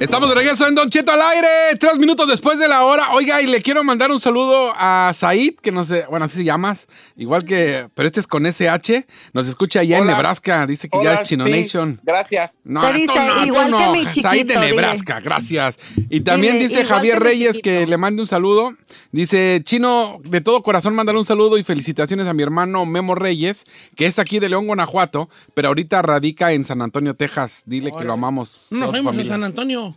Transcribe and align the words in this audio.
Estamos 0.00 0.28
de 0.28 0.36
regreso 0.36 0.68
en 0.68 0.76
Don 0.76 0.88
Cheto 0.90 1.10
al 1.10 1.20
aire, 1.20 1.48
tres 1.80 1.98
minutos 1.98 2.28
después 2.28 2.60
de 2.60 2.68
la 2.68 2.84
hora. 2.84 3.10
Oiga, 3.14 3.42
y 3.42 3.48
le 3.48 3.60
quiero 3.60 3.82
mandar 3.82 4.12
un 4.12 4.20
saludo 4.20 4.72
a 4.76 5.10
Said, 5.12 5.56
que 5.56 5.72
no 5.72 5.84
sé, 5.84 6.04
bueno, 6.08 6.26
así 6.26 6.36
se 6.36 6.44
llamas, 6.44 6.86
igual 7.16 7.44
que, 7.44 7.88
pero 7.96 8.06
este 8.06 8.20
es 8.20 8.28
con 8.28 8.46
SH. 8.46 9.06
Nos 9.32 9.48
escucha 9.48 9.80
allá 9.80 9.98
en. 9.98 10.06
Nebraska, 10.06 10.68
dice 10.68 10.88
que 10.88 10.96
Hola, 10.98 11.16
ya 11.16 11.20
es 11.20 11.28
Chino 11.28 11.46
sí, 11.46 11.50
Nation. 11.50 12.00
Gracias. 12.04 12.60
No, 12.62 12.82
Te 12.82 12.92
tú 12.92 12.98
dice, 13.00 13.14
no, 13.26 13.34
tú 13.40 13.46
igual 13.46 13.70
no. 13.72 13.78
que 13.78 13.88
mi 13.98 14.06
chiquito, 14.06 14.28
Said 14.28 14.46
de 14.46 14.54
dile. 14.54 14.70
Nebraska, 14.70 15.20
gracias. 15.20 15.78
Y 16.08 16.20
también 16.20 16.58
Dile, 16.58 16.68
dice 16.68 16.84
Javier 16.84 17.18
que 17.18 17.24
Reyes 17.24 17.58
que 17.60 17.84
le 17.86 17.98
mande 17.98 18.22
un 18.22 18.28
saludo. 18.28 18.74
Dice, 19.10 19.62
Chino, 19.64 20.20
de 20.22 20.40
todo 20.40 20.62
corazón 20.62 20.94
mandar 20.94 21.16
un 21.16 21.24
saludo 21.24 21.58
y 21.58 21.64
felicitaciones 21.64 22.28
a 22.28 22.34
mi 22.34 22.44
hermano 22.44 22.86
Memo 22.86 23.16
Reyes, 23.16 23.64
que 23.96 24.06
es 24.06 24.20
aquí 24.20 24.38
de 24.38 24.48
León, 24.48 24.66
Guanajuato, 24.66 25.28
pero 25.54 25.68
ahorita 25.68 26.02
radica 26.02 26.52
en 26.52 26.64
San 26.64 26.82
Antonio, 26.82 27.14
Texas. 27.14 27.62
Dile 27.66 27.90
que 27.90 28.04
lo 28.04 28.12
amamos. 28.12 28.68
No 28.70 28.86
nos 28.86 28.94
a 28.94 29.02
familia. 29.02 29.32
San 29.32 29.42
Antonio. 29.42 29.87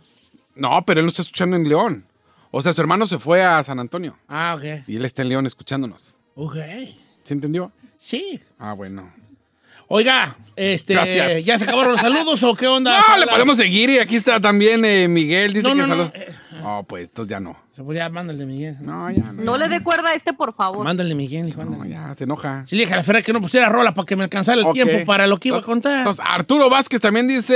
No, 0.54 0.84
pero 0.84 1.00
él 1.00 1.06
no 1.06 1.08
está 1.08 1.22
escuchando 1.22 1.56
en 1.56 1.68
León. 1.68 2.06
O 2.50 2.60
sea, 2.62 2.72
su 2.72 2.80
hermano 2.80 3.06
se 3.06 3.18
fue 3.18 3.42
a 3.42 3.62
San 3.64 3.78
Antonio 3.78 4.18
Ah, 4.28 4.54
ok. 4.56 4.84
y 4.86 4.96
él 4.96 5.04
está 5.04 5.22
en 5.22 5.30
León 5.30 5.46
escuchándonos. 5.46 6.18
Ok. 6.34 6.56
¿Sí 7.22 7.32
entendió? 7.34 7.72
Sí. 7.98 8.40
Ah, 8.58 8.72
bueno. 8.74 9.10
Oiga, 9.94 10.38
este, 10.56 10.94
Gracias. 10.94 11.44
¿ya 11.44 11.58
se 11.58 11.64
acabaron 11.64 11.92
los 11.92 12.00
saludos 12.00 12.42
o 12.44 12.54
qué 12.54 12.66
onda? 12.66 12.98
No, 13.10 13.16
le 13.18 13.26
podemos 13.26 13.58
seguir 13.58 13.90
y 13.90 13.98
aquí 13.98 14.16
está 14.16 14.40
también 14.40 14.82
eh, 14.86 15.06
Miguel. 15.06 15.52
Dice 15.52 15.68
No, 15.68 15.74
que 15.74 15.80
no, 15.82 15.86
no, 15.86 15.96
salud. 16.04 16.10
eh, 16.14 16.32
No, 16.62 16.84
pues, 16.88 17.08
entonces 17.10 17.30
ya 17.30 17.40
no. 17.40 17.58
Pues 17.76 17.98
ya, 17.98 18.08
mándale, 18.08 18.46
Miguel. 18.46 18.76
No, 18.80 19.10
ya 19.10 19.32
no. 19.32 19.42
No 19.42 19.58
le 19.58 19.68
dé 19.68 19.82
cuerda 19.82 20.10
a 20.10 20.14
este, 20.14 20.32
por 20.32 20.54
favor. 20.54 20.84
Mándale, 20.84 21.14
Miguel, 21.14 21.48
hijo, 21.48 21.62
No, 21.64 21.84
ya, 21.84 22.14
se 22.14 22.24
enoja. 22.24 22.64
Sí, 22.66 22.76
le 22.76 22.82
dije 22.84 22.94
a 22.94 22.96
la 22.98 23.02
Ferra 23.02 23.20
que 23.20 23.32
no 23.34 23.40
pusiera 23.42 23.68
rola 23.68 23.92
para 23.92 24.06
que 24.06 24.16
me 24.16 24.24
alcanzara 24.24 24.62
el 24.62 24.72
tiempo 24.72 25.04
para 25.04 25.26
lo 25.26 25.38
que 25.38 25.48
iba 25.48 25.58
a 25.58 25.62
contar. 25.62 25.98
Entonces, 25.98 26.24
Arturo 26.26 26.70
Vázquez 26.70 27.00
también 27.02 27.28
dice, 27.28 27.54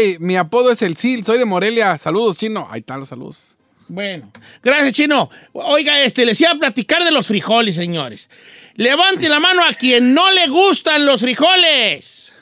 hey, 0.00 0.16
mi 0.20 0.36
apodo 0.36 0.72
es 0.72 0.82
el 0.82 0.96
Sil, 0.98 1.22
soy 1.24 1.38
de 1.38 1.44
Morelia. 1.44 1.96
Saludos, 1.98 2.38
chino. 2.38 2.66
Ahí 2.72 2.80
están 2.80 2.98
los 3.00 3.08
saludos. 3.10 3.57
Bueno, 3.88 4.30
gracias, 4.62 4.92
Chino. 4.92 5.30
Oiga, 5.52 6.00
este, 6.02 6.24
les 6.26 6.40
iba 6.40 6.50
a 6.50 6.54
platicar 6.58 7.04
de 7.04 7.10
los 7.10 7.26
frijoles, 7.26 7.74
señores. 7.74 8.28
Levante 8.76 9.28
la 9.28 9.40
mano 9.40 9.64
a 9.64 9.72
quien 9.72 10.14
no 10.14 10.30
le 10.30 10.46
gustan 10.48 11.04
los 11.06 11.20
frijoles. 11.22 12.32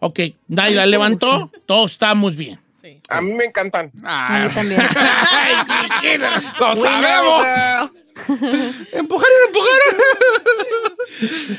Ok, 0.00 0.18
nadie 0.48 0.74
la 0.74 0.84
levantó. 0.86 1.50
Todos 1.64 1.92
estamos 1.92 2.34
bien. 2.36 2.58
A 3.08 3.20
mí 3.20 3.34
me 3.34 3.44
encantan. 3.44 3.86
A 4.04 4.40
mí 4.40 4.48
Ah, 4.48 4.50
también. 4.52 4.80
Ay, 4.96 5.54
chiquita. 6.00 6.54
¡Lo 6.58 6.74
sabemos! 6.74 7.46
¡Empujaron, 8.92 9.38
empujaron! 9.46 9.96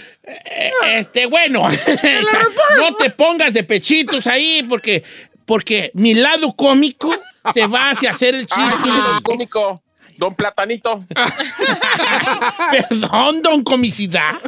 Este, 0.87 1.25
bueno, 1.25 1.67
no 2.77 2.95
te 2.95 3.09
pongas 3.09 3.53
de 3.53 3.63
pechitos 3.65 4.25
ahí 4.25 4.65
porque, 4.67 5.03
porque 5.53 5.91
mi 5.93 6.15
lado 6.15 6.51
cómico 6.53 7.13
te 7.53 7.67
va 7.67 7.91
hacia 7.91 8.09
hacer 8.09 8.33
el 8.33 8.47
Ay, 8.49 8.69
chiste. 8.71 8.89
don 8.89 9.21
cómico. 9.21 9.83
Don 10.17 10.33
Platanito. 10.33 11.05
Perdón, 12.71 13.43
don 13.43 13.63
comicidad. 13.63 14.41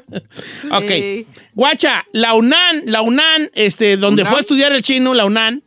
Ok. 0.72 1.28
Guacha, 1.54 2.06
la 2.12 2.34
UNAN, 2.34 2.86
la 2.86 3.04
UNAN, 3.04 3.52
este, 3.54 3.98
donde 3.98 4.26
fue 4.26 4.40
a 4.40 4.42
estudiar 4.42 4.72
el 4.72 4.82
chino, 4.82 5.14
la 5.14 5.26
UNAN, 5.26 5.64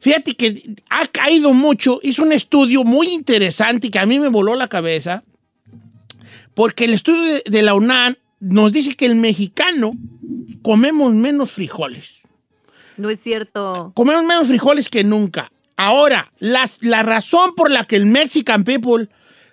fíjate 0.00 0.34
que 0.34 0.60
ha 0.90 1.06
caído 1.06 1.52
mucho, 1.52 2.00
hizo 2.02 2.24
un 2.24 2.32
estudio 2.32 2.82
muy 2.82 3.14
interesante 3.14 3.92
que 3.92 4.00
a 4.00 4.06
mí 4.06 4.18
me 4.18 4.26
voló 4.26 4.56
la 4.56 4.66
cabeza, 4.66 5.22
porque 6.54 6.86
el 6.86 6.94
estudio 6.94 7.22
de, 7.22 7.42
de 7.46 7.62
la 7.62 7.74
UNAN 7.74 8.18
nos 8.40 8.72
dice 8.72 8.96
que 8.96 9.06
el 9.06 9.14
mexicano 9.14 9.92
comemos 10.62 11.14
menos 11.14 11.52
frijoles. 11.52 12.17
No 12.98 13.08
es 13.10 13.20
cierto. 13.22 13.92
Comemos 13.94 14.24
menos 14.24 14.48
frijoles 14.48 14.88
que 14.88 15.04
nunca. 15.04 15.50
Ahora, 15.76 16.30
las- 16.38 16.78
la 16.82 17.02
razón 17.02 17.54
por 17.54 17.70
la 17.70 17.84
que 17.84 17.96
el 17.96 18.06
Mexican 18.06 18.64
people 18.64 19.08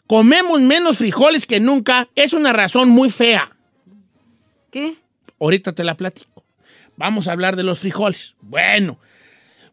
comemos 0.07 0.59
menos 0.61 0.97
frijoles 0.97 1.45
que 1.45 1.59
nunca 1.59 2.07
es 2.15 2.33
una 2.33 2.51
razón 2.53 2.89
muy 2.89 3.09
fea. 3.09 3.49
¿Qué? 4.71 4.97
Ahorita 5.39 5.73
te 5.73 5.83
la 5.83 5.95
platico. 5.95 6.43
Vamos 6.97 7.27
a 7.27 7.31
hablar 7.33 7.55
de 7.55 7.63
los 7.63 7.79
frijoles. 7.79 8.35
Bueno, 8.41 8.97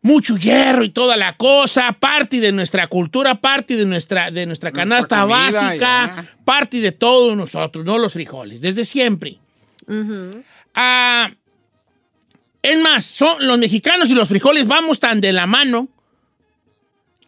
mucho 0.03 0.37
hierro 0.37 0.85
y 0.85 0.91
toda 0.91 1.17
la 1.17 1.37
cosa, 1.37 1.93
parte 1.93 2.41
de 2.41 2.53
nuestra 2.53 2.87
cultura, 2.89 3.41
parte 3.41 3.77
de 3.77 3.87
nuestra, 3.87 4.31
de 4.31 4.45
nuestra 4.47 4.73
canasta 4.73 5.21
comida, 5.23 5.37
básica, 5.51 5.77
ya. 6.17 6.25
parte 6.45 6.81
de 6.81 6.93
todos 6.93 7.37
nosotros, 7.37 7.85
no 7.85 7.99
los 7.99 8.13
frijoles, 8.13 8.61
desde 8.61 8.85
siempre. 8.85 9.39
Ujú. 9.87 10.43
Ah, 10.75 11.31
es 12.63 12.79
más, 12.81 13.05
son 13.05 13.47
los 13.47 13.59
mexicanos 13.59 14.09
y 14.11 14.15
los 14.15 14.29
frijoles 14.29 14.67
vamos 14.67 15.01
tan 15.01 15.21
de 15.21 15.33
la 15.33 15.47
mano 15.47 15.89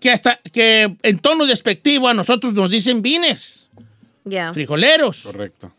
que 0.01 0.11
hasta 0.11 0.41
que 0.53 0.97
en 1.03 1.19
tono 1.19 1.47
despectivo 1.47 2.09
a 2.09 2.15
nosotros 2.15 2.55
nos 2.55 2.71
dicen 2.71 3.03
vines, 3.03 3.69
frijoleros. 4.53 5.23
Correcto. 5.23 5.73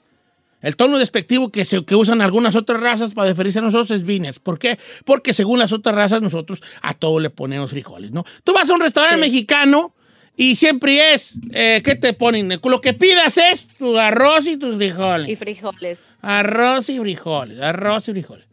El 0.62 0.76
tono 0.76 0.98
despectivo 0.98 1.52
que, 1.52 1.64
se, 1.64 1.86
que 1.86 1.96
usan 1.96 2.24
algunas 2.24 2.56
otras 2.56 2.82
razas 2.82 3.14
para 3.14 3.30
referirse 3.30 3.60
a 3.60 3.62
nosotros 3.62 3.92
es 3.92 4.04
vines. 4.04 4.40
¿Por 4.40 4.58
qué? 4.58 4.80
Porque 5.06 5.32
según 5.32 5.60
las 5.60 5.72
otras 5.72 5.94
razas 5.94 6.24
nosotros 6.24 6.64
a 6.82 6.96
todo 6.96 7.20
le 7.20 7.30
ponemos 7.30 7.70
frijoles, 7.70 8.12
¿no? 8.12 8.26
Tú 8.44 8.52
vas 8.52 8.68
a 8.70 8.74
un 8.74 8.82
restaurante 8.82 9.18
mexicano 9.18 9.94
y 10.36 10.56
siempre 10.56 11.14
es, 11.14 11.38
eh, 11.54 11.82
¿qué 11.86 11.96
te 11.96 12.14
ponen? 12.14 12.60
Lo 12.64 12.82
que 12.82 12.94
pidas 12.94 13.38
es 13.38 13.68
tu 13.78 13.96
arroz 13.98 14.48
y 14.48 14.58
tus 14.58 14.76
frijoles. 14.76 15.30
Y 15.30 15.36
frijoles. 15.36 16.00
Arroz 16.22 16.90
y 16.90 17.00
frijoles, 17.00 17.62
arroz 17.62 18.10
y 18.10 18.14
frijoles. 18.14 18.48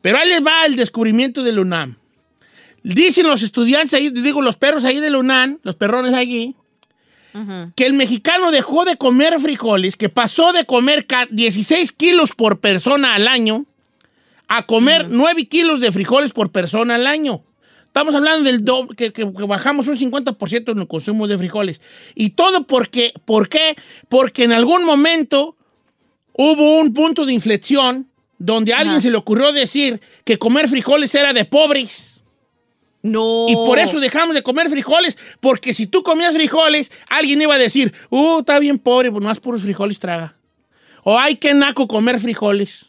Pero 0.00 0.18
ahí 0.18 0.28
les 0.28 0.44
va 0.44 0.64
el 0.66 0.76
descubrimiento 0.76 1.42
del 1.42 1.58
UNAM. 1.58 1.96
Dicen 2.82 3.26
los 3.26 3.42
estudiantes 3.42 3.94
ahí, 3.94 4.10
digo, 4.10 4.40
los 4.40 4.56
perros 4.56 4.84
ahí 4.84 5.00
del 5.00 5.16
UNAM, 5.16 5.58
los 5.62 5.74
perrones 5.74 6.14
allí, 6.14 6.54
que 7.76 7.86
el 7.86 7.92
mexicano 7.92 8.50
dejó 8.50 8.84
de 8.84 8.96
comer 8.96 9.38
frijoles, 9.38 9.94
que 9.96 10.08
pasó 10.08 10.52
de 10.52 10.64
comer 10.64 11.06
ca- 11.06 11.28
16 11.30 11.92
kilos 11.92 12.30
por 12.34 12.58
persona 12.58 13.14
al 13.14 13.28
año 13.28 13.64
a 14.48 14.66
comer 14.66 15.06
9 15.10 15.46
kilos 15.46 15.78
de 15.80 15.92
frijoles 15.92 16.32
por 16.32 16.50
persona 16.50 16.94
al 16.96 17.06
año. 17.06 17.42
Estamos 17.84 18.14
hablando 18.14 18.44
del 18.50 18.64
doble, 18.64 18.96
que, 18.96 19.12
que- 19.12 19.30
que 19.32 19.42
bajamos 19.44 19.86
un 19.88 19.98
50% 19.98 20.72
en 20.72 20.78
el 20.78 20.88
consumo 20.88 21.28
de 21.28 21.38
frijoles. 21.38 21.80
Y 22.14 22.30
todo 22.30 22.66
porque, 22.66 23.12
¿por 23.24 23.48
qué? 23.48 23.76
Porque 24.08 24.44
en 24.44 24.52
algún 24.52 24.84
momento 24.84 25.54
hubo 26.32 26.78
un 26.80 26.92
punto 26.94 27.24
de 27.26 27.34
inflexión 27.34 28.08
donde 28.38 28.72
a 28.72 28.78
alguien 28.78 29.00
se 29.00 29.10
le 29.10 29.16
ocurrió 29.16 29.52
decir 29.52 30.00
que 30.24 30.38
comer 30.38 30.68
frijoles 30.68 31.14
era 31.14 31.32
de 31.32 31.44
pobres. 31.44 32.20
No. 33.02 33.46
Y 33.48 33.54
por 33.54 33.78
eso 33.78 34.00
dejamos 34.00 34.34
de 34.34 34.42
comer 34.42 34.68
frijoles, 34.68 35.16
porque 35.40 35.72
si 35.72 35.86
tú 35.86 36.02
comías 36.02 36.34
frijoles, 36.34 36.90
alguien 37.08 37.40
iba 37.40 37.54
a 37.54 37.58
decir, 37.58 37.92
uh, 38.10 38.40
está 38.40 38.58
bien 38.58 38.78
pobre, 38.78 39.10
pues 39.10 39.22
más 39.22 39.40
puros 39.40 39.62
frijoles 39.62 39.98
traga. 39.98 40.36
O 41.04 41.18
hay 41.18 41.36
que 41.36 41.54
naco 41.54 41.86
comer 41.86 42.18
frijoles. 42.20 42.86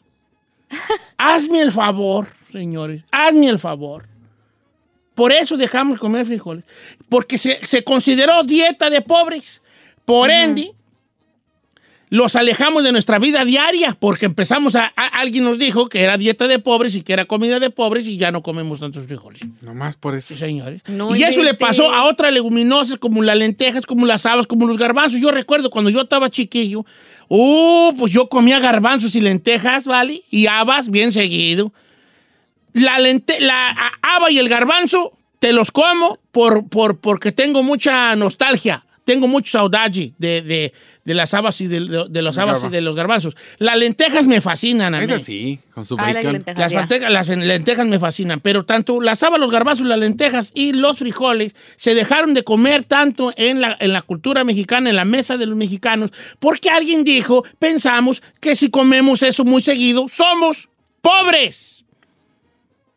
Hazme 1.18 1.62
el 1.62 1.72
favor, 1.72 2.28
señores, 2.52 3.04
hazme 3.12 3.50
el 3.50 3.59
favor. 3.59 4.08
Por 5.16 5.32
eso 5.32 5.58
dejamos 5.58 5.96
de 5.96 6.00
comer 6.00 6.26
frijoles, 6.26 6.64
porque 7.09 7.38
se, 7.38 7.66
se 7.66 7.84
consideró 7.84 8.44
dieta 8.44 8.90
de 8.90 9.02
pobres. 9.02 9.62
Por 10.06 10.30
ende, 10.30 10.74
los 12.12 12.36
alejamos 12.36 12.84
de 12.84 12.92
nuestra 12.92 13.20
vida 13.20 13.46
diaria, 13.46 13.96
porque 14.00 14.25
empezamos 14.25 14.75
a, 14.75 14.92
a- 14.96 15.20
alguien 15.20 15.44
nos 15.44 15.59
dijo 15.59 15.88
que 15.88 16.02
era 16.02 16.18
dieta 16.18 16.47
de 16.47 16.58
pobres 16.58 16.96
y 16.96 17.03
que 17.03 17.14
era 17.14 17.25
comida 17.25 17.59
de 17.59 17.70
pobres 17.70 18.08
y 18.08 18.18
ya 18.18 18.31
no 18.31 18.42
comemos 18.42 18.80
tantos 18.80 19.06
frijoles. 19.06 19.42
Nomás 19.62 19.96
por 19.96 20.16
eso. 20.16 20.34
Sí, 20.34 20.40
señores. 20.40 20.81
No 20.88 21.16
y 21.16 21.22
eso 21.24 21.44
le 21.44 21.53
pasó 21.53 21.92
a 21.94 22.06
otras 22.06 22.34
leguminosas 22.34 22.97
como 22.97 23.22
las 23.22 23.38
lentejas, 23.38 23.86
como 23.86 24.08
las 24.08 24.25
habas, 24.25 24.47
como 24.47 24.66
los 24.66 24.78
garbanzos. 24.78 25.20
Yo 25.22 25.30
recuerdo 25.30 25.70
cuando 25.70 25.92
yo 25.92 26.02
estaba 26.02 26.31
chiquillo, 26.31 26.84
uh, 27.28 27.94
pues 27.96 28.12
yo 28.12 28.28
comía 28.28 28.59
garbanzos 28.59 29.16
y 29.16 29.22
lentejas, 29.22 29.86
¿vale? 29.86 30.24
Y 30.31 30.47
habas 30.47 30.90
bien 30.90 31.11
seguido. 31.11 31.72
La, 32.73 32.97
lente, 33.00 33.40
la 33.40 33.70
haba 34.02 34.32
y 34.32 34.40
el 34.40 34.50
garbanzo 34.50 35.14
te 35.40 35.53
los 35.53 35.72
como 35.72 36.20
por, 36.32 36.67
por, 36.70 37.00
porque 37.00 37.32
tengo 37.32 37.61
mucha 37.61 38.16
nostalgia. 38.16 38.84
Tengo 39.06 39.28
mucho 39.28 39.52
saudade 39.58 40.14
de, 40.20 40.41
de, 40.44 40.73
de 41.09 41.16
las 41.16 41.34
habas 41.34 41.59
y 41.59 41.66
de, 41.66 42.06
de 42.08 42.22
los 42.22 42.38
habas 42.38 42.64
y 42.64 42.70
de 42.70 42.82
los 42.82 42.96
garbanzos. 42.96 43.35
Las 43.58 43.79
lentejas 43.79 44.28
me 44.28 44.41
fascinan 44.41 44.94
a 44.94 45.00
mí. 45.00 45.06
Es 45.06 45.11
así, 45.11 45.58
con 45.73 45.84
su 45.84 45.96
Ah, 45.97 46.06
las 46.14 46.16
bacon. 46.23 46.34
lentejas. 46.34 46.72
Las 47.09 47.28
lentejas 47.29 47.88
me 47.88 47.97
fascinan, 47.97 48.41
pero 48.41 48.64
tanto 48.64 49.02
las 49.02 49.23
habas, 49.23 49.40
los 49.40 49.50
garbanzos, 49.50 49.88
las 49.88 49.97
lentejas 49.97 50.52
y 50.53 50.73
los 50.73 51.00
frijoles 51.00 51.56
se 51.78 51.96
dejaron 51.96 52.35
de 52.35 52.44
comer 52.44 52.84
tanto 52.84 53.34
en 53.38 53.59
la, 53.59 53.76
en 53.79 53.91
la 53.91 54.03
cultura 54.03 54.44
mexicana, 54.44 54.91
en 54.91 54.96
la 54.97 55.03
mesa 55.06 55.35
de 55.38 55.47
los 55.47 55.56
mexicanos, 55.56 56.11
porque 56.38 56.70
alguien 56.70 57.03
dijo, 57.03 57.44
pensamos 57.58 58.22
que 58.40 58.56
si 58.56 58.70
comemos 58.70 59.23
eso 59.23 59.44
muy 59.46 59.64
seguido, 59.64 60.06
somos 60.09 60.70
pobres. 61.02 61.85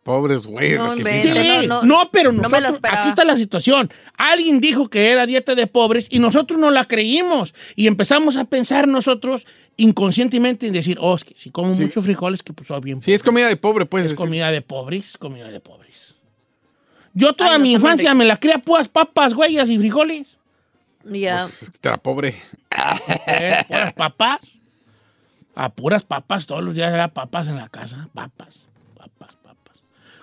Pobres 0.02 0.46
güey. 0.46 0.76
No 0.76 0.96
que. 0.96 1.22
Sí, 1.22 1.30
no, 1.68 1.80
no, 1.80 1.82
no, 1.84 2.10
pero 2.10 2.32
nosotros, 2.32 2.78
aquí 2.82 3.08
está 3.10 3.24
la 3.24 3.36
situación. 3.36 3.88
Alguien 4.16 4.60
dijo 4.60 4.88
que 4.88 5.10
era 5.10 5.26
dieta 5.26 5.54
de 5.54 5.66
pobres 5.68 6.08
y 6.10 6.18
nosotros 6.18 6.58
no 6.58 6.70
la 6.72 6.86
creímos 6.86 7.54
y 7.76 7.86
empezamos 7.86 8.36
a 8.36 8.44
pensar 8.44 8.88
nosotros 8.88 9.46
inconscientemente 9.76 10.66
en 10.66 10.72
decir, 10.72 10.98
oh, 11.00 11.14
es 11.14 11.24
que 11.24 11.34
si 11.36 11.50
como 11.50 11.72
Sí. 11.74 11.82
muchos 11.84 12.04
frijoles, 12.04 12.42
que 12.42 12.52
pues 12.52 12.66
soy 12.68 12.80
bien 12.80 13.00
Sí, 13.00 13.12
es 13.12 13.22
pobre". 13.22 13.30
comida 13.32 13.48
de 13.48 13.56
pobre, 13.56 13.86
pues. 13.86 14.02
Es 14.04 14.10
decir. 14.10 14.24
comida 14.24 14.50
de 14.50 14.60
pobres, 14.60 15.16
comida 15.18 15.48
de 15.50 15.60
pobres. 15.60 16.16
Yo 17.14 17.32
toda 17.34 17.54
Ay, 17.54 17.60
mi 17.62 17.72
infancia 17.72 18.10
de- 18.10 18.16
me 18.16 18.24
la 18.24 18.38
cría 18.38 18.58
puras 18.58 18.88
papas, 18.88 19.34
güeyas 19.34 19.68
y 19.68 19.78
frijoles. 19.78 20.36
Ya. 21.04 21.36
Pues, 21.38 21.70
era 21.82 21.96
pobre. 21.98 22.34
Eh, 23.28 23.62
puras 23.68 23.92
papas. 23.92 24.58
A 25.54 25.68
puras 25.68 26.04
papas, 26.04 26.46
todos 26.46 26.64
los 26.64 26.74
días 26.74 26.92
había 26.92 27.08
papas 27.08 27.46
en 27.48 27.56
la 27.56 27.68
casa. 27.68 28.08
Papas. 28.14 28.66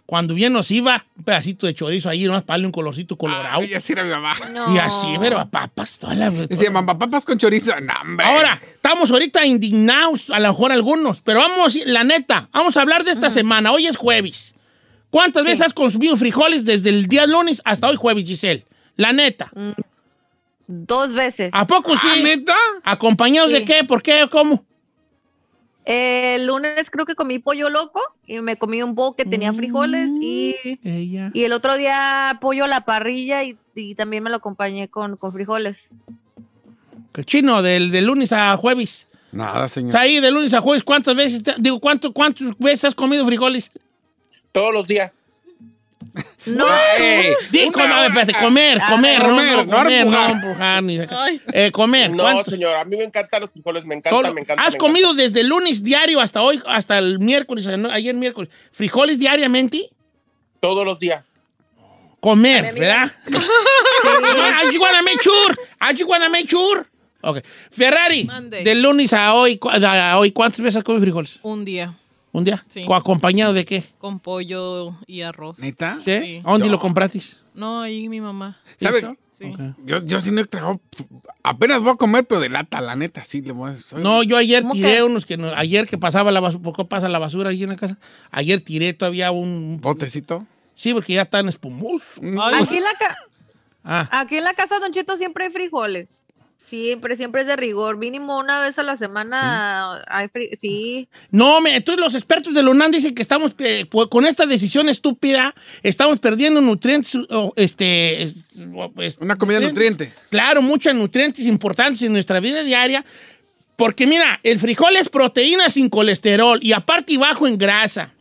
Cuando 0.09 0.33
bien 0.33 0.53
nos 0.53 0.71
iba, 0.71 1.05
un 1.17 1.23
pedacito 1.23 1.67
de 1.67 1.75
chorizo 1.75 2.09
ahí, 2.09 2.23
nomás 2.23 2.43
para 2.43 2.55
darle 2.55 2.65
un 2.65 2.71
colorcito 2.71 3.15
colorado. 3.15 3.61
Ay, 3.61 3.75
así 3.75 3.93
era 3.93 4.03
mi 4.03 4.09
mamá. 4.09 4.33
No. 4.51 4.73
Y 4.73 4.79
así, 4.79 5.15
pero 5.19 5.39
a 5.39 5.45
papas, 5.45 5.99
toda 5.99 6.15
la 6.15 6.31
Decía, 6.31 6.71
mamá, 6.71 6.97
papas 6.97 7.25
con 7.25 7.37
chorizo. 7.37 7.79
No, 7.79 7.93
hombre. 8.01 8.25
Ahora, 8.25 8.59
estamos 8.59 9.11
ahorita 9.11 9.45
indignados, 9.45 10.31
a 10.31 10.39
lo 10.39 10.47
mejor 10.47 10.71
algunos, 10.71 11.21
pero 11.21 11.41
vamos, 11.41 11.77
la 11.85 12.03
neta, 12.03 12.49
vamos 12.51 12.75
a 12.75 12.81
hablar 12.81 13.03
de 13.03 13.11
esta 13.11 13.29
semana. 13.29 13.71
Hoy 13.71 13.85
es 13.85 13.97
jueves. 13.97 14.55
¿Cuántas 15.11 15.43
veces 15.43 15.67
has 15.67 15.73
consumido 15.73 16.17
frijoles 16.17 16.65
desde 16.65 16.89
el 16.89 17.05
día 17.05 17.27
lunes 17.27 17.61
hasta 17.63 17.85
hoy 17.85 17.95
jueves, 17.95 18.25
Giselle? 18.25 18.65
La 18.95 19.13
neta. 19.13 19.51
Dos 20.65 21.13
veces. 21.13 21.51
¿A 21.53 21.67
poco 21.67 21.95
sí? 21.95 22.07
¿Ah, 22.11 22.15
neta? 22.23 22.55
¿Acompañados 22.83 23.51
de 23.51 23.63
qué? 23.63 23.83
¿Por 23.83 24.01
qué? 24.01 24.27
¿Cómo? 24.31 24.65
El 25.85 26.45
lunes 26.45 26.89
creo 26.91 27.05
que 27.05 27.15
comí 27.15 27.39
pollo 27.39 27.69
loco 27.69 28.01
y 28.27 28.39
me 28.41 28.57
comí 28.57 28.83
un 28.83 28.93
bowl 28.95 29.15
que 29.15 29.25
tenía 29.25 29.51
frijoles 29.53 30.09
y, 30.21 30.55
Ella. 30.83 31.31
y 31.33 31.43
el 31.45 31.53
otro 31.53 31.77
día 31.77 32.37
pollo 32.41 32.65
a 32.65 32.67
la 32.67 32.81
parrilla 32.85 33.43
y, 33.43 33.57
y 33.73 33.95
también 33.95 34.21
me 34.23 34.29
lo 34.29 34.35
acompañé 34.35 34.87
con, 34.89 35.17
con 35.17 35.31
frijoles. 35.33 35.77
Que 37.11 37.23
chino, 37.23 37.61
del, 37.63 37.89
de 37.91 38.01
lunes 38.01 38.31
a 38.33 38.55
jueves. 38.57 39.07
Nada, 39.31 39.65
O 39.65 39.67
señor. 39.67 39.91
sea, 39.93 40.01
ahí 40.01 40.19
de 40.19 40.29
lunes 40.31 40.53
a 40.53 40.61
jueves, 40.61 40.83
¿cuántas 40.83 41.15
veces, 41.15 41.41
te- 41.41 41.55
digo, 41.57 41.79
¿cuánto, 41.79 42.11
cuántas 42.13 42.55
veces 42.59 42.85
has 42.85 42.95
comido 42.95 43.25
frijoles? 43.25 43.71
Todos 44.51 44.73
los 44.73 44.85
días. 44.87 45.23
No, 46.45 46.65
Ey, 46.97 47.33
Di, 47.51 47.69
comer, 47.71 48.11
comer, 48.39 48.79
Ah, 48.81 48.89
comer, 48.91 49.19
no, 49.19 49.27
comer, 49.29 49.57
no, 49.57 49.63
no 49.65 49.71
comer, 49.77 50.05
no 50.05 50.11
empujar. 50.11 50.31
empujar, 50.31 50.83
ni 50.83 50.99
eh, 51.53 51.71
comer. 51.71 52.11
No, 52.11 52.23
¿cuántos? 52.23 52.53
señor, 52.53 52.75
a 52.75 52.85
mí 52.85 52.95
me 52.97 53.03
encantan 53.03 53.41
los 53.41 53.51
frijoles, 53.51 53.83
me 53.85 53.95
Todo 54.01 54.09
encanta, 54.09 54.27
lo- 54.29 54.33
me 54.33 54.41
encanta. 54.41 54.63
¿Has 54.63 54.73
me 54.73 54.79
comido 54.79 55.13
desde 55.13 55.41
el 55.41 55.47
lunes 55.47 55.83
diario 55.83 56.19
hasta 56.21 56.41
hoy, 56.41 56.61
hasta 56.65 56.97
el 56.97 57.19
miércoles, 57.19 57.67
eh, 57.67 57.77
no, 57.77 57.91
ayer 57.91 58.15
miércoles, 58.15 58.49
frijoles 58.71 59.19
diariamente? 59.19 59.77
encanta. 59.77 59.95
Todos 60.61 60.85
los 60.85 60.99
días. 60.99 61.25
Comer, 62.19 62.73
¿verdad? 62.73 63.11
I 63.27 64.65
just 64.67 64.79
wanna 64.79 65.01
make 65.03 65.21
sure. 65.21 65.55
I 65.81 65.91
just 65.93 66.09
wanna 66.09 66.29
make 66.29 66.47
sure. 66.49 66.85
Ok. 67.21 67.39
Ferrari, 67.71 68.23
Mande. 68.25 68.63
del 68.63 68.81
lunes 68.81 69.13
a 69.13 69.33
hoy, 69.35 69.59
a 69.61 70.17
hoy, 70.17 70.31
¿cuántas 70.31 70.59
veces 70.61 70.77
has 70.77 70.83
comido 70.83 71.01
frijoles? 71.03 71.39
Un 71.43 71.63
día 71.65 71.93
¿Un 72.31 72.43
día? 72.43 72.63
Sí. 72.69 72.85
¿Co- 72.85 72.95
¿Acompañado 72.95 73.53
de 73.53 73.65
qué? 73.65 73.83
con 73.97 74.19
pollo 74.19 74.95
y 75.07 75.21
arroz. 75.21 75.57
¿Neta? 75.59 75.95
¿Sí? 75.99 76.11
Sí. 76.21 76.41
¿A 76.45 76.51
¿Dónde 76.51 76.67
Yo- 76.67 76.71
lo 76.71 76.79
compraste? 76.79 77.19
No, 77.55 77.81
ahí 77.81 78.07
mi 78.07 78.21
mamá. 78.21 78.59
¿Sabe? 78.79 78.99
¿Eso? 78.99 79.15
Sí. 79.37 79.45
Ok. 79.53 79.59
Yo, 79.85 79.97
yo 80.05 80.19
sí 80.19 80.31
no 80.31 80.41
he 80.41 80.45
trabajado. 80.45 80.79
Apenas 81.43 81.79
voy 81.81 81.91
a 81.93 81.95
comer, 81.95 82.25
pero 82.27 82.41
de 82.41 82.49
lata, 82.49 82.81
la 82.81 82.95
neta, 82.95 83.23
sí. 83.23 83.41
Le 83.41 83.51
voy 83.53 83.71
a, 83.71 83.75
soy- 83.75 84.03
No, 84.03 84.21
yo 84.23 84.37
ayer 84.37 84.61
¿Cómo 84.61 84.73
tiré 84.73 84.95
que? 84.97 85.03
unos 85.03 85.25
que 85.25 85.37
no- 85.37 85.53
ayer 85.55 85.87
que 85.87 85.97
pasaba 85.97 86.31
la 86.31 86.39
basura, 86.39 86.61
¿por 86.63 86.75
qué 86.75 86.85
pasa 86.85 87.09
la 87.09 87.19
basura 87.19 87.49
ahí 87.49 87.63
en 87.63 87.69
la 87.69 87.75
casa? 87.77 87.97
Ayer 88.31 88.61
tiré 88.61 88.93
todavía 88.93 89.31
un... 89.31 89.79
Botecito. 89.81 90.45
Sí, 90.73 90.93
porque 90.93 91.13
ya 91.13 91.23
están 91.23 91.47
espumosos. 91.49 92.17
Aquí 92.53 92.77
en 92.77 92.83
la 92.83 92.93
ca- 92.99 93.17
Ah, 93.83 94.07
aquí 94.21 94.35
en 94.35 94.43
la 94.43 94.53
casa 94.53 94.77
Don 94.79 94.91
Cheto 94.91 95.15
siempre 95.17 95.45
hay 95.45 95.51
frijoles. 95.51 96.09
Siempre, 96.69 97.17
siempre 97.17 97.41
es 97.41 97.47
de 97.47 97.55
rigor. 97.55 97.97
Mínimo 97.97 98.37
una 98.37 98.59
vez 98.59 98.77
a 98.77 98.83
la 98.83 98.95
semana 98.97 100.03
hay 100.07 100.27
fri- 100.27 100.57
sí. 100.61 101.07
No, 101.31 101.61
me, 101.61 101.75
entonces 101.75 101.99
los 101.99 102.13
expertos 102.15 102.53
de 102.53 102.61
la 102.61 102.69
UNAM 102.69 102.91
dicen 102.91 103.15
que 103.15 103.21
estamos, 103.21 103.53
eh, 103.59 103.85
con 104.09 104.25
esta 104.25 104.45
decisión 104.45 104.87
estúpida, 104.89 105.55
estamos 105.83 106.19
perdiendo 106.19 106.61
nutrientes, 106.61 107.17
este... 107.55 108.23
es- 108.23 108.35
o, 108.75 108.91
pues, 108.91 109.17
Una 109.19 109.35
comida 109.37 109.59
nutriente. 109.59 110.13
Claro, 110.29 110.61
muchos 110.61 110.93
nutrientes 110.93 111.45
importantes 111.45 112.01
en 112.03 112.11
nuestra 112.13 112.39
vida 112.39 112.63
diaria. 112.63 113.03
Porque 113.75 114.05
mira, 114.05 114.39
el 114.43 114.59
frijol 114.59 114.95
es 114.97 115.07
proteína 115.09 115.69
sin 115.69 115.89
colesterol 115.89 116.59
y 116.61 116.73
aparte 116.73 117.13
y 117.13 117.17
bajo 117.17 117.47
en 117.47 117.57
grasa. 117.57 118.13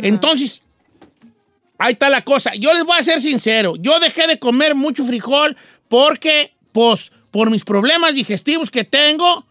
Entonces, 0.00 0.62
ahí 1.78 1.94
está 1.94 2.10
la 2.10 2.22
cosa. 2.22 2.52
Yo 2.54 2.74
les 2.74 2.84
voy 2.84 2.98
a 2.98 3.02
ser 3.02 3.20
sincero. 3.20 3.74
Yo 3.78 3.98
dejé 4.00 4.26
de 4.26 4.38
comer 4.38 4.74
mucho 4.74 5.04
frijol 5.04 5.56
porque, 5.88 6.52
pues, 6.72 7.10
por 7.36 7.50
mis 7.50 7.64
problemas 7.64 8.14
digestivos 8.14 8.70
que 8.70 8.82
tengo, 8.82 9.44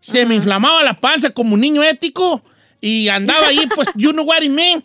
se 0.00 0.26
me 0.26 0.34
inflamaba 0.34 0.82
la 0.82 0.98
panza 1.00 1.30
como 1.30 1.54
un 1.54 1.60
niño 1.60 1.80
ético 1.84 2.42
y 2.80 3.06
andaba 3.08 3.46
ahí, 3.46 3.68
pues, 3.72 3.86
you 3.94 4.10
know 4.10 4.24
what 4.24 4.42
I 4.42 4.48
mean. 4.48 4.84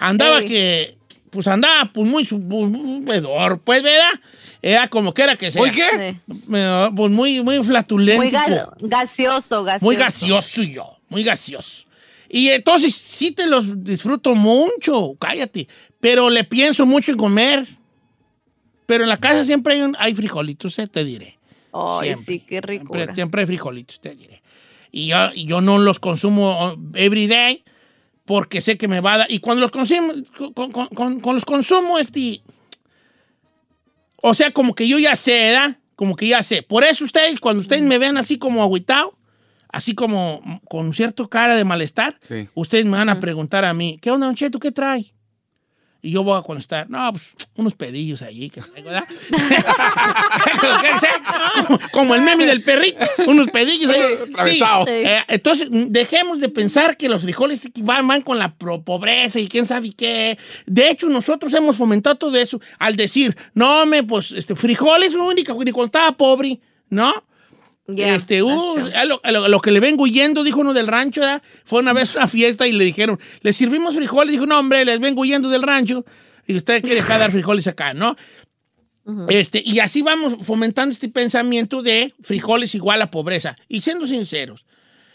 Andaba 0.00 0.38
Ey. 0.40 0.46
que, 0.48 0.98
pues, 1.28 1.46
andaba 1.46 1.90
pues 1.92 2.08
muy, 2.08 2.26
muy 2.32 3.02
pedor, 3.02 3.60
pues, 3.60 3.82
¿verdad? 3.82 4.08
Era 4.62 4.88
como 4.88 5.12
que 5.12 5.20
era 5.20 5.36
que 5.36 5.50
sea. 5.52 5.60
¿Muy 5.60 5.70
qué? 5.70 6.16
sí. 6.24 6.32
Pues 6.96 7.12
muy, 7.12 7.42
muy 7.42 7.62
flatulento. 7.62 8.22
Muy 8.22 8.30
ga- 8.30 8.70
gaseoso, 8.80 9.62
gaseoso. 9.62 9.84
Muy 9.84 9.96
gaseoso 9.96 10.62
yo, 10.62 10.96
muy 11.10 11.24
gaseoso. 11.24 11.84
Y 12.30 12.48
entonces 12.48 12.94
sí 12.94 13.32
te 13.32 13.46
los 13.46 13.84
disfruto 13.84 14.34
mucho, 14.34 15.14
cállate. 15.20 15.68
Pero 16.00 16.30
le 16.30 16.42
pienso 16.44 16.86
mucho 16.86 17.10
en 17.12 17.18
comer. 17.18 17.66
Pero 18.86 19.02
en 19.04 19.10
la 19.10 19.18
casa 19.18 19.44
siempre 19.44 19.74
hay, 19.74 19.82
un- 19.82 19.96
hay 19.98 20.14
frijolitos, 20.14 20.78
eh, 20.78 20.86
te 20.86 21.04
diré. 21.04 21.34
Ay, 22.00 22.08
Siempre. 22.08 22.34
sí, 22.34 22.40
qué 22.46 22.60
rico. 22.60 22.92
Siempre, 22.92 23.14
siempre 23.14 23.40
hay 23.42 23.46
frijolitos, 23.46 24.00
te 24.00 24.14
diré. 24.14 24.42
Y 24.92 25.08
yo, 25.08 25.30
yo 25.34 25.60
no 25.60 25.78
los 25.78 25.98
consumo 25.98 26.76
every 26.94 27.26
day 27.26 27.62
porque 28.24 28.60
sé 28.60 28.76
que 28.78 28.88
me 28.88 29.00
va 29.00 29.14
a 29.14 29.18
dar. 29.18 29.30
Y 29.30 29.40
cuando 29.40 29.60
los 29.62 29.70
consumo, 29.70 30.12
con, 30.54 30.72
con- 30.72 30.88
con- 30.88 31.20
con 31.20 31.34
los 31.34 31.44
consumo, 31.44 31.98
este. 31.98 32.40
O 34.22 34.34
sea, 34.34 34.50
como 34.52 34.74
que 34.74 34.88
yo 34.88 34.98
ya 34.98 35.14
sé, 35.16 35.32
¿verdad? 35.52 35.76
Como 35.94 36.16
que 36.16 36.26
ya 36.28 36.42
sé. 36.42 36.62
Por 36.62 36.84
eso 36.84 37.04
ustedes, 37.04 37.38
cuando 37.40 37.60
ustedes 37.60 37.82
me 37.82 37.98
ven 37.98 38.16
así 38.16 38.38
como 38.38 38.62
agüitado, 38.62 39.16
así 39.68 39.94
como 39.94 40.60
con 40.68 40.92
cierto 40.94 41.28
cara 41.28 41.56
de 41.56 41.64
malestar, 41.64 42.18
Sí. 42.22 42.48
ustedes 42.54 42.84
me 42.86 42.92
van 42.92 43.08
a 43.08 43.20
preguntar 43.20 43.64
a 43.64 43.72
mí, 43.74 43.98
¿qué 44.00 44.10
onda, 44.10 44.26
Don 44.26 44.34
Cheto? 44.34 44.58
¿Qué 44.58 44.72
trae? 44.72 45.12
Y 46.06 46.12
yo 46.12 46.22
voy 46.22 46.38
a 46.38 46.42
contestar, 46.42 46.88
no, 46.88 47.10
pues 47.12 47.24
unos 47.56 47.74
pedillos 47.74 48.22
allí 48.22 48.48
que 48.48 48.60
traigo, 48.60 48.90
¿verdad? 48.90 49.04
Como, 51.66 51.78
como 51.92 52.14
el 52.14 52.22
meme 52.22 52.46
del 52.46 52.62
perrito, 52.62 53.04
unos 53.26 53.48
pedillos 53.50 53.90
ahí. 53.90 54.54
Sí. 54.54 54.62
Eh, 54.86 55.18
entonces, 55.28 55.68
dejemos 55.70 56.40
de 56.40 56.48
pensar 56.48 56.96
que 56.96 57.08
los 57.08 57.22
frijoles 57.22 57.60
van, 57.82 58.06
van 58.06 58.22
con 58.22 58.38
la 58.38 58.54
pro- 58.54 58.82
pobreza 58.82 59.40
y 59.40 59.48
quién 59.48 59.66
sabe 59.66 59.92
qué. 59.92 60.38
De 60.66 60.90
hecho, 60.90 61.08
nosotros 61.08 61.52
hemos 61.54 61.76
fomentado 61.76 62.16
todo 62.16 62.36
eso 62.36 62.60
al 62.78 62.96
decir, 62.96 63.36
no, 63.54 63.84
me, 63.86 64.02
pues, 64.02 64.30
este, 64.32 64.54
frijoles, 64.54 65.12
lo 65.12 65.26
único, 65.26 65.54
ni 65.64 65.72
cuando 65.72 65.86
estaba 65.86 66.12
pobre, 66.16 66.60
¿no? 66.88 67.12
Este, 67.88 68.42
uh, 68.42 68.76
a 68.94 69.04
lo, 69.04 69.20
a 69.22 69.30
lo- 69.32 69.44
a 69.44 69.48
lo 69.48 69.60
que 69.60 69.70
le 69.70 69.78
vengo 69.80 70.02
huyendo, 70.04 70.42
dijo 70.42 70.60
uno 70.60 70.72
del 70.74 70.86
rancho, 70.88 71.20
¿verdad? 71.20 71.42
Fue 71.64 71.80
una 71.80 71.92
vez 71.92 72.14
a 72.16 72.20
una 72.20 72.26
fiesta 72.26 72.66
y 72.66 72.72
le 72.72 72.84
dijeron, 72.84 73.18
¿le 73.42 73.52
servimos 73.52 73.94
frijoles? 73.94 74.32
Dijo, 74.32 74.46
no, 74.46 74.58
hombre, 74.58 74.84
les 74.84 74.98
vengo 74.98 75.20
huyendo 75.22 75.48
del 75.48 75.62
rancho 75.62 76.04
y 76.46 76.56
usted 76.56 76.80
quiere 76.82 76.96
dejar 76.96 77.20
dar 77.20 77.30
frijoles 77.30 77.66
acá, 77.66 77.94
¿no? 77.94 78.16
este, 79.28 79.62
y 79.64 79.78
así 79.78 80.02
vamos 80.02 80.34
fomentando 80.44 80.92
este 80.92 81.08
pensamiento 81.08 81.80
de 81.80 82.12
frijoles 82.22 82.74
igual 82.74 83.00
a 83.02 83.10
pobreza. 83.12 83.56
Y 83.68 83.80
siendo 83.82 84.04
sinceros, 84.04 84.66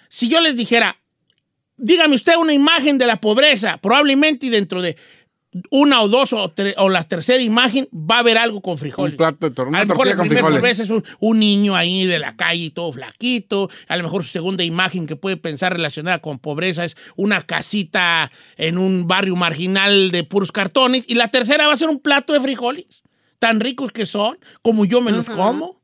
si 0.07 0.29
yo 0.29 0.39
les 0.39 0.55
dijera, 0.55 0.95
dígame 1.75 2.15
usted 2.15 2.37
una 2.37 2.53
imagen 2.53 2.97
de 2.97 3.05
la 3.05 3.19
pobreza, 3.19 3.79
probablemente 3.81 4.49
dentro 4.49 4.81
de 4.81 4.95
una 5.69 6.01
o 6.01 6.07
dos 6.07 6.31
o, 6.33 6.49
tre- 6.53 6.73
o 6.77 6.87
la 6.87 7.03
tercera 7.03 7.41
imagen 7.41 7.87
va 7.93 8.15
a 8.17 8.19
haber 8.19 8.37
algo 8.37 8.61
con 8.61 8.77
frijoles. 8.77 9.13
Un 9.13 9.17
plato 9.17 9.49
de 9.49 9.61
A 9.61 9.65
lo 9.83 9.85
mejor 9.87 10.07
la 10.07 10.15
primera 10.15 10.41
pobreza 10.47 10.83
es 10.83 10.89
un, 10.89 11.03
un 11.19 11.39
niño 11.39 11.75
ahí 11.75 12.05
de 12.05 12.19
la 12.19 12.35
calle 12.37 12.69
todo 12.69 12.91
flaquito. 12.93 13.69
A 13.89 13.97
lo 13.97 14.03
mejor 14.03 14.23
su 14.23 14.29
segunda 14.29 14.63
imagen 14.63 15.07
que 15.07 15.15
puede 15.17 15.35
pensar 15.37 15.73
relacionada 15.73 16.19
con 16.19 16.39
pobreza 16.39 16.85
es 16.85 16.95
una 17.17 17.41
casita 17.41 18.31
en 18.55 18.77
un 18.77 19.07
barrio 19.07 19.35
marginal 19.35 20.11
de 20.11 20.23
puros 20.23 20.51
cartones. 20.53 21.03
Y 21.07 21.15
la 21.15 21.29
tercera 21.29 21.67
va 21.67 21.73
a 21.73 21.77
ser 21.77 21.89
un 21.89 21.99
plato 21.99 22.31
de 22.31 22.39
frijoles, 22.39 22.85
tan 23.39 23.59
ricos 23.59 23.91
que 23.91 24.05
son, 24.05 24.37
como 24.61 24.85
yo 24.85 25.01
me 25.01 25.11
los 25.11 25.25
como. 25.29 25.81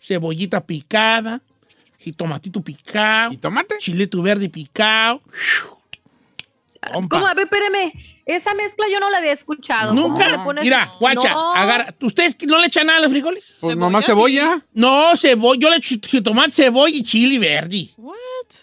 Cebollita 0.00 0.66
picada, 0.66 1.42
jitomatito 1.98 2.60
picado, 2.60 3.32
¿Y 3.32 3.36
tomate? 3.38 3.76
chilito 3.78 4.20
verde 4.22 4.48
picado. 4.48 5.20
Compa. 6.92 7.16
¿Cómo? 7.16 7.26
A 7.26 7.34
ver, 7.34 7.44
espérame. 7.44 7.92
Esa 8.26 8.54
mezcla 8.54 8.86
yo 8.92 8.98
no 8.98 9.08
la 9.08 9.18
había 9.18 9.32
escuchado. 9.32 9.90
¿Cómo 9.94 10.08
Nunca. 10.08 10.28
le 10.28 10.38
pones- 10.38 10.64
Mira, 10.64 10.90
guacha, 10.98 11.30
No. 11.32 11.54
agarra. 11.54 11.94
¿Ustedes 12.00 12.36
no 12.46 12.58
le 12.60 12.66
echan 12.66 12.86
nada 12.86 12.98
a 12.98 13.02
los 13.02 13.12
frijoles? 13.12 13.56
Pues 13.60 13.74
¿Cebolla? 13.74 13.76
nomás 13.76 14.04
cebolla. 14.04 14.64
No, 14.74 15.16
cebolla, 15.16 15.60
yo 15.60 15.70
le 15.70 15.76
echo 15.76 15.94
jitomate, 16.02 16.50
cebolla 16.50 16.96
y 16.96 17.04
chili 17.04 17.38
verde. 17.38 17.88
What? 17.96 18.16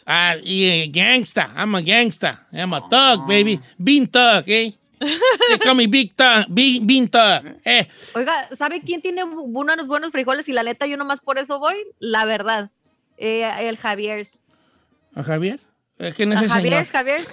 Ah, 0.05 0.35
y 0.43 0.65
eh, 0.65 0.87
gangsta, 0.91 1.53
I'm 1.55 1.75
a 1.75 1.81
gangsta. 1.81 2.47
I'm 2.51 2.73
a 2.73 2.81
thug, 2.81 3.25
baby. 3.27 3.59
Bean 3.77 4.05
thug, 4.07 4.43
eh? 4.47 4.73
They 4.99 5.59
call 5.61 5.75
me 5.75 5.87
big 5.87 6.13
thug, 6.15 6.45
bean, 6.49 6.85
bean 6.87 7.07
thug. 7.09 7.57
Eh, 7.65 7.87
Oiga, 8.15 8.47
¿sabe 8.57 8.81
quién 8.81 9.01
tiene 9.01 9.23
unos 9.23 9.87
buenos 9.87 10.11
frijoles? 10.11 10.47
Y 10.47 10.53
la 10.53 10.63
neta, 10.63 10.87
yo 10.87 10.95
nomás 10.97 11.19
por 11.21 11.37
eso 11.37 11.59
voy. 11.59 11.75
La 11.99 12.23
verdad. 12.25 12.69
Eh, 13.17 13.49
el 13.67 13.77
Javier. 13.77 14.27
¿A 15.15 15.23
Javier? 15.23 15.59
¿Quién 16.11 16.33
es 16.33 16.39
ese 16.41 16.49
Javier, 16.49 16.85
señor? 16.85 16.91
Javier. 16.91 17.21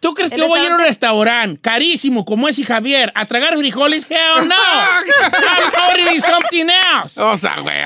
¿Tú 0.00 0.14
crees 0.14 0.30
que 0.30 0.38
yo 0.38 0.48
voy 0.48 0.60
a 0.60 0.64
ir 0.64 0.70
a 0.72 0.76
un 0.76 0.80
restaurante- 0.80 1.60
carísimo 1.60 2.24
como 2.24 2.48
ese 2.48 2.64
Javier 2.64 3.12
a 3.14 3.26
tragar 3.26 3.56
frijoles? 3.58 4.10
Hell 4.10 4.48
no. 4.48 4.54
I'm 4.54 5.90
ordering 5.90 6.20
something 6.22 6.66
else. 6.70 7.20
O 7.20 7.36
sea, 7.36 7.60
güey. 7.60 7.76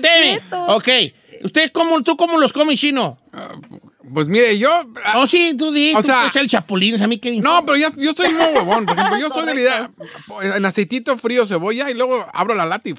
Cheto. 0.00 0.64
Ok. 0.66 0.88
¿Ustedes 1.42 1.70
cómo, 1.72 2.02
tú 2.02 2.16
cómo 2.16 2.38
los 2.38 2.52
comes 2.52 2.78
chino? 2.78 3.18
Pues 4.12 4.26
mire, 4.28 4.58
yo. 4.58 4.70
Oh, 5.14 5.26
sí, 5.26 5.54
tú 5.58 5.70
di. 5.72 5.92
O 5.94 6.00
tú 6.00 6.06
sea- 6.06 6.30
el 6.34 6.48
chapulín, 6.48 7.00
a 7.02 7.06
mí 7.06 7.18
qué 7.18 7.30
me 7.30 7.38
No, 7.40 7.64
pero 7.64 7.76
yo, 7.78 7.88
yo 7.96 8.12
soy 8.12 8.30
muy 8.30 8.44
huevón. 8.46 8.86
Por 8.86 8.96
ejemplo, 8.98 9.18
yo 9.18 9.28
soy 9.30 9.46
de 9.46 9.54
la 9.54 9.60
idea. 9.60 9.90
En 10.56 10.64
aceitito 10.64 11.16
frío, 11.18 11.46
cebolla 11.46 11.90
y 11.90 11.94
luego 11.94 12.26
abro 12.32 12.54
la 12.54 12.64
lata 12.64 12.88
y. 12.88 12.94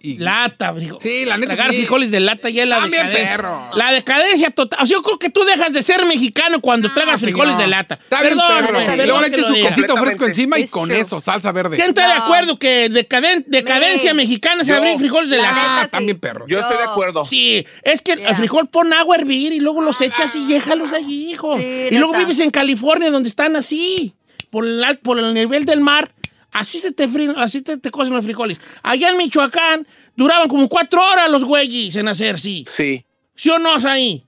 y- 0.00 0.18
Lata, 0.18 0.72
frijol. 0.74 0.98
Sí, 1.00 1.24
la 1.24 1.36
neta 1.36 1.54
Tragar 1.54 1.70
sí. 1.72 1.78
frijoles 1.78 2.10
de 2.10 2.20
lata 2.20 2.48
ya 2.50 2.62
es 2.64 2.68
la 2.68 2.80
También, 2.80 3.06
decadencia. 3.06 3.36
perro. 3.36 3.70
La 3.74 3.92
decadencia 3.92 4.50
total. 4.50 4.82
O 4.82 4.86
sea, 4.86 4.96
yo 4.96 5.02
creo 5.02 5.18
que 5.18 5.30
tú 5.30 5.42
dejas 5.44 5.72
de 5.72 5.82
ser 5.82 6.04
mexicano 6.06 6.60
cuando 6.60 6.92
tragas 6.92 7.20
frijoles 7.20 7.54
señor. 7.54 7.64
de 7.64 7.70
lata. 7.70 7.94
Está 8.02 8.22
bien, 8.22 8.36
perro. 8.38 8.72
luego 8.96 9.20
le 9.20 9.30
que 9.30 9.32
eches 9.40 9.48
lo 9.50 9.54
su 9.56 9.62
quesito 9.66 9.96
fresco 9.96 10.26
encima 10.26 10.58
y 10.58 10.68
con 10.68 10.90
eso, 10.92 11.18
salsa 11.20 11.50
verde. 11.52 11.76
¿Quién 11.76 11.88
está 11.90 12.08
de 12.08 12.14
No. 12.18 12.24
acuerdo 12.24 12.58
que 12.58 12.88
decaden- 12.90 13.44
decadencia 13.48 14.14
mexicana 14.14 14.62
es 14.62 14.68
Yo. 14.68 14.76
abrir 14.76 14.98
frijoles 14.98 15.30
de 15.30 15.38
La 15.38 15.42
lata? 15.44 15.80
Ah, 15.82 15.88
también 15.88 16.18
perro. 16.20 16.46
Yo 16.46 16.60
estoy 16.60 16.76
de 16.76 16.84
acuerdo. 16.84 17.24
Sí, 17.24 17.66
es 17.82 18.00
que 18.02 18.12
el 18.12 18.36
frijol 18.36 18.68
pon 18.68 18.92
agua 18.92 19.16
a 19.16 19.18
hervir 19.18 19.52
y 19.52 19.60
luego 19.60 19.80
los 19.82 20.00
echas 20.00 20.35
y 20.38 20.46
déjalos 20.46 20.92
allí, 20.92 21.30
hijo. 21.32 21.56
Sí, 21.58 21.88
y 21.90 21.98
luego 21.98 22.12
neta. 22.12 22.24
vives 22.24 22.40
en 22.40 22.50
California 22.50 23.10
donde 23.10 23.28
están 23.28 23.56
así, 23.56 24.14
por 24.50 24.66
el, 24.66 24.84
por 25.02 25.18
el 25.18 25.32
nivel 25.34 25.64
del 25.64 25.80
mar. 25.80 26.12
Así 26.52 26.80
se 26.80 26.92
te 26.92 27.06
fríen, 27.08 27.34
así 27.36 27.60
te, 27.60 27.76
te 27.76 27.90
cocen 27.90 28.14
los 28.14 28.24
frijoles. 28.24 28.58
Allá 28.82 29.10
en 29.10 29.18
Michoacán 29.18 29.86
duraban 30.16 30.48
como 30.48 30.68
cuatro 30.68 31.02
horas 31.06 31.30
los 31.30 31.44
güeyes 31.44 31.96
en 31.96 32.08
hacer, 32.08 32.38
sí. 32.38 32.64
Sí, 32.74 33.04
¿Sí 33.34 33.50
o 33.50 33.58
no, 33.58 33.74
ahí? 33.86 34.22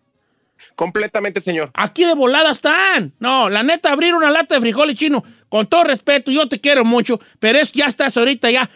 completamente, 0.79 1.41
señor. 1.41 1.73
Aquí 1.75 2.05
de 2.05 2.15
volada 2.15 2.53
están. 2.53 3.13
No, 3.19 3.49
la 3.51 3.65
neta, 3.65 3.91
abrir 3.91 4.15
una 4.15 4.31
lata 4.31 4.55
de 4.55 4.61
frijoles 4.61 4.95
chino, 4.95 5.25
con 5.49 5.67
todo 5.67 5.83
respeto, 5.83 6.31
yo 6.31 6.49
te 6.49 6.61
quiero 6.61 6.85
mucho, 6.85 7.19
pero 7.41 7.59
es, 7.59 7.73
ya 7.73 7.87
estás 7.87 8.17
ahorita 8.17 8.49
ya. 8.51 8.71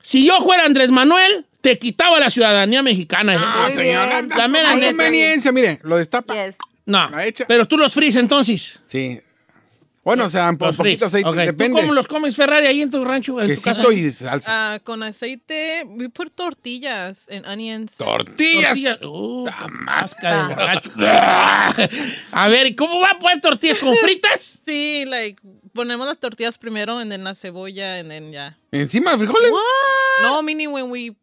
Si 0.00 0.24
yo 0.24 0.38
fuera 0.40 0.64
Andrés 0.64 0.90
Manuel, 0.90 1.44
te 1.60 1.78
quitaba 1.78 2.18
la 2.20 2.30
ciudadanía 2.30 2.82
mexicana. 2.82 3.34
Ah, 3.36 3.64
Muy 3.66 3.74
señora. 3.76 4.22
La 4.22 4.48
mera 4.48 4.70
Por 4.70 4.78
neta. 4.78 4.90
conveniencia, 4.90 5.52
mire, 5.52 5.80
lo 5.82 5.96
destapa. 5.96 6.34
Yes. 6.34 6.54
No, 6.86 7.08
pero 7.46 7.66
tú 7.66 7.76
los 7.76 7.92
fríes 7.92 8.16
entonces. 8.16 8.80
Sí. 8.86 9.20
Bueno, 10.04 10.24
o 10.24 10.28
sea, 10.30 10.50
fríes. 10.56 10.76
poquito 10.76 11.04
aceite, 11.04 11.28
Ok, 11.28 11.36
depende. 11.36 11.68
¿Tú 11.68 11.82
cómo 11.82 11.92
los 11.92 12.06
comes 12.08 12.34
Ferrari 12.34 12.66
ahí 12.66 12.80
en 12.80 12.88
tu 12.90 13.04
rancho? 13.04 13.38
En 13.42 13.54
tu 13.54 13.60
casa? 13.60 13.82
Quesito 13.82 13.92
y 13.92 14.10
salsa. 14.10 14.74
Ah, 14.74 14.78
con 14.82 15.02
aceite, 15.02 15.84
we 15.86 16.08
put 16.08 16.32
tortillas 16.34 17.28
and 17.28 17.44
onions. 17.46 17.94
Tortillas. 17.96 18.68
Tortillas. 18.68 18.98
Uh, 19.02 19.46
asca 19.86 20.48
de 20.48 20.54
borracho. 20.54 20.90
A 22.32 22.48
ver, 22.48 22.68
¿y 22.68 22.74
¿cómo 22.74 23.00
va 23.00 23.10
a 23.10 23.18
poner 23.18 23.40
tortillas 23.40 23.78
con 23.78 23.94
fritas? 23.96 24.58
Sí, 24.64 25.04
like, 25.06 25.40
ponemos 25.74 26.06
las 26.06 26.18
tortillas 26.18 26.56
primero, 26.58 26.98
and 26.98 27.10
then 27.10 27.24
la 27.24 27.34
cebolla, 27.34 27.98
and 28.00 28.08
then 28.10 28.32
ya. 28.32 28.56
Encima 28.70 29.12
de 29.12 29.18
frijoles. 29.18 29.50
No, 30.22 30.42
meaning 30.42 30.72
when 30.72 30.90
we, 30.90 31.14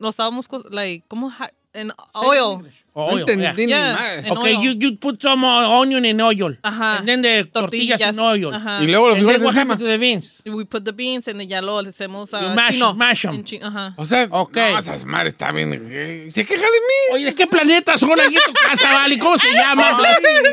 nos 0.00 0.14
estábamos, 0.14 0.46
like, 0.70 1.04
como, 1.08 1.30
ha- 1.30 1.50
en 1.72 1.92
oil. 2.14 2.64
No 2.96 3.04
Oil, 3.04 3.20
entendí 3.20 3.42
yeah. 3.44 3.52
ni 3.52 3.66
Yeah. 3.66 3.92
madre. 3.92 4.26
En 4.28 4.32
Ok, 4.36 4.42
oil. 4.42 4.60
you, 4.60 4.72
you 4.72 4.96
put 4.98 5.22
some 5.22 5.44
uh, 5.46 5.80
onion 5.80 6.04
in 6.04 6.20
oil. 6.20 6.58
Ajá. 6.62 6.96
And 6.98 7.06
then 7.06 7.22
the 7.22 7.44
tortillas, 7.44 8.00
in 8.00 8.18
oil. 8.18 8.52
Ajá. 8.52 8.82
Y 8.82 8.88
luego 8.88 9.06
los 9.10 9.18
frijoles 9.18 9.40
what 9.42 9.50
encima. 9.54 9.74
happened 9.74 9.78
to 9.78 9.86
the 9.86 9.96
beans? 9.98 10.42
We 10.46 10.64
put 10.64 10.84
the 10.84 10.90
beans, 10.92 11.28
and 11.28 11.38
then 11.38 11.48
ya 11.48 11.60
lo 11.62 11.78
hacemos 11.78 12.34
a 12.34 12.40
You 12.42 12.48
mash- 12.56 12.72
chino. 12.72 12.94
mash 12.94 13.24
'em. 13.26 13.44
Chi- 13.44 13.60
Ajá. 13.62 13.94
O 13.96 14.04
sea, 14.04 14.26
Ok. 14.32 14.56
no, 14.56 14.78
esas 14.80 15.04
madres 15.04 15.34
está 15.34 15.52
bien. 15.52 15.72
eh, 15.72 16.26
Se 16.28 16.44
queja 16.44 16.60
de 16.60 16.66
mí. 16.66 17.14
Oye, 17.14 17.24
¿de 17.26 17.34
qué 17.36 17.46
planeta 17.46 17.96
son 17.96 18.20
aquí 18.20 18.34
en 18.34 18.42
tu 18.52 18.52
casa, 18.68 18.92
Vale? 18.92 19.16
¿Cómo 19.20 19.38
se 19.38 19.46
llama? 19.54 19.96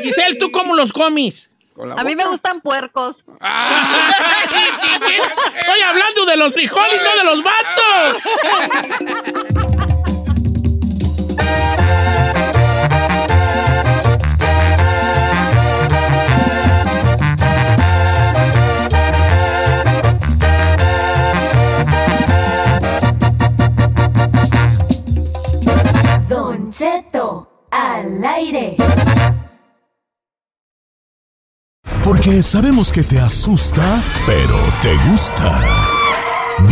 Giselle, 0.04 0.36
¿tú 0.38 0.52
cómo 0.52 0.76
los 0.76 0.92
comes? 0.92 1.50
Con 1.78 1.88
la 1.90 1.94
A 1.94 2.02
mí 2.02 2.16
me 2.16 2.26
gustan 2.26 2.60
puercos. 2.60 3.18
Estoy 5.56 5.80
hablando 5.86 6.26
de 6.26 6.36
los 6.36 6.52
frijoles, 6.52 7.00
no 7.04 7.16
de 7.16 7.24
los 7.24 7.40
vatos. 7.44 8.16
Don 26.28 26.72
Cheto, 26.72 27.48
al 27.70 28.24
aire. 28.24 28.76
Porque 32.08 32.42
sabemos 32.42 32.90
que 32.90 33.02
te 33.02 33.20
asusta, 33.20 34.00
pero 34.26 34.56
te 34.80 34.96
gusta. 35.10 35.60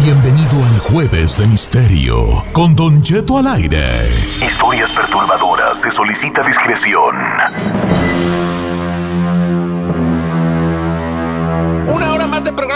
Bienvenido 0.02 0.64
al 0.64 0.78
Jueves 0.78 1.36
de 1.36 1.46
Misterio 1.46 2.42
con 2.54 2.74
Don 2.74 3.02
Cheto 3.02 3.36
al 3.36 3.46
aire. 3.48 4.08
Historias 4.40 4.90
perturbadoras. 4.92 5.74
Se 5.82 5.90
solicita 5.94 6.40
discreción. 6.42 8.15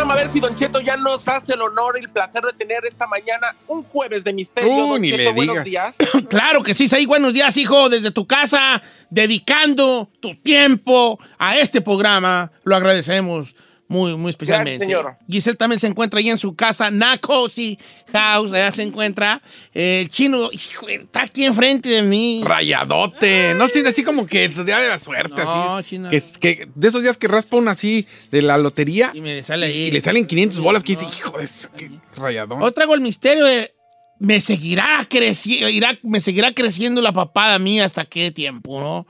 Programa, 0.00 0.14
a 0.14 0.24
ver 0.24 0.32
si 0.32 0.40
Don 0.40 0.54
Cheto 0.54 0.80
ya 0.80 0.96
nos 0.96 1.28
hace 1.28 1.52
el 1.52 1.60
honor 1.60 1.96
y 1.98 2.04
el 2.04 2.08
placer 2.08 2.42
de 2.42 2.54
tener 2.54 2.86
esta 2.86 3.06
mañana 3.06 3.54
un 3.68 3.82
jueves 3.82 4.24
de 4.24 4.32
misterio. 4.32 4.70
Uh, 4.70 4.92
Don 4.92 5.02
ni 5.02 5.10
Cheto, 5.10 5.22
le 5.22 5.32
buenos 5.32 5.64
días. 5.64 5.94
Claro 6.30 6.62
que 6.62 6.72
sí, 6.72 6.88
Saí. 6.88 7.04
Buenos 7.04 7.34
días, 7.34 7.54
hijo. 7.58 7.90
Desde 7.90 8.10
tu 8.10 8.26
casa, 8.26 8.80
dedicando 9.10 10.08
tu 10.20 10.34
tiempo 10.36 11.18
a 11.38 11.58
este 11.58 11.82
programa. 11.82 12.50
Lo 12.64 12.76
agradecemos 12.76 13.54
muy, 13.90 14.16
muy 14.16 14.30
especialmente. 14.30 14.86
señor. 14.86 15.16
Giselle 15.28 15.56
también 15.56 15.80
se 15.80 15.88
encuentra 15.88 16.20
ahí 16.20 16.30
en 16.30 16.38
su 16.38 16.54
casa, 16.54 16.92
Nacosi 16.92 17.76
House. 18.12 18.52
Allá 18.52 18.70
se 18.70 18.82
encuentra. 18.84 19.42
Eh, 19.74 20.02
el 20.02 20.10
chino 20.10 20.48
hijo, 20.52 20.86
está 20.88 21.22
aquí 21.22 21.44
enfrente 21.44 21.88
de 21.88 22.02
mí. 22.04 22.40
Rayadote. 22.44 23.54
No 23.54 23.66
sé, 23.66 23.84
así 23.84 24.04
como 24.04 24.28
que 24.28 24.44
el 24.44 24.64
día 24.64 24.78
de 24.78 24.88
la 24.88 24.96
suerte, 24.96 25.42
No, 25.42 25.78
así. 25.78 25.88
chino. 25.90 26.08
Que, 26.08 26.68
de 26.72 26.88
esos 26.88 27.02
días 27.02 27.16
que 27.16 27.26
raspa 27.26 27.56
uno 27.56 27.68
así 27.68 28.06
de 28.30 28.42
la 28.42 28.58
lotería 28.58 29.10
Y 29.12 29.20
me 29.20 29.42
sale 29.42 29.66
ahí. 29.66 29.82
y 29.86 29.90
le 29.90 30.00
salen 30.00 30.24
500 30.24 30.60
bolas 30.60 30.84
que 30.84 30.92
dice, 30.92 31.06
hijo 31.06 31.36
de 31.36 31.44
eso, 31.44 31.68
qué 31.76 31.90
rayadón. 32.14 32.62
Otra 32.62 32.84
hago 32.84 32.94
el 32.94 33.00
misterio 33.00 33.44
de. 33.44 33.74
Me 34.20 34.40
seguirá 34.40 35.04
creciendo, 35.10 35.66
me 36.04 36.20
seguirá 36.20 36.52
creciendo 36.54 37.00
la 37.00 37.10
papada 37.12 37.58
mía 37.58 37.86
hasta 37.86 38.04
qué 38.04 38.30
tiempo, 38.30 38.80
¿no? 38.80 39.06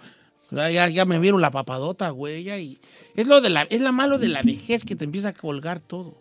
Ya, 0.50 0.88
ya, 0.88 1.04
me 1.04 1.19
vieron 1.19 1.40
la 1.40 1.50
papadota, 1.50 2.11
güey. 2.11 2.42
ya, 2.45 2.59
y 2.59 2.78
es 3.14 3.26
lo 3.26 3.40
de 3.40 3.50
la, 3.50 3.62
es 3.62 3.80
la 3.80 3.92
malo 3.92 4.19
de 4.19 4.28
la 4.28 4.42
vejez 4.42 4.85
que 4.85 4.97
te 4.97 5.04
empieza 5.04 5.30
a 5.30 5.33
colgar 5.33 5.80
todo. 5.80 6.14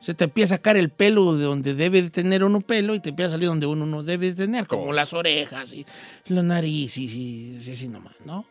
Se 0.00 0.14
te 0.14 0.24
empieza 0.24 0.54
a 0.54 0.58
sacar 0.58 0.76
el 0.76 0.90
pelo 0.90 1.36
de 1.36 1.44
donde 1.44 1.74
debe 1.74 2.00
de 2.00 2.10
tener 2.10 2.44
uno 2.44 2.60
pelo 2.60 2.94
y 2.94 3.00
te 3.00 3.08
empieza 3.08 3.28
a 3.28 3.30
salir 3.32 3.48
donde 3.48 3.66
uno 3.66 3.86
no 3.86 4.04
debe 4.04 4.28
de 4.28 4.34
tener, 4.34 4.68
como 4.68 4.92
las 4.92 5.12
orejas 5.12 5.72
y 5.72 5.84
la 6.28 6.42
nariz 6.42 6.96
y 6.96 7.56
así 7.58 7.88
nomás, 7.88 8.14
¿no? 8.24 8.46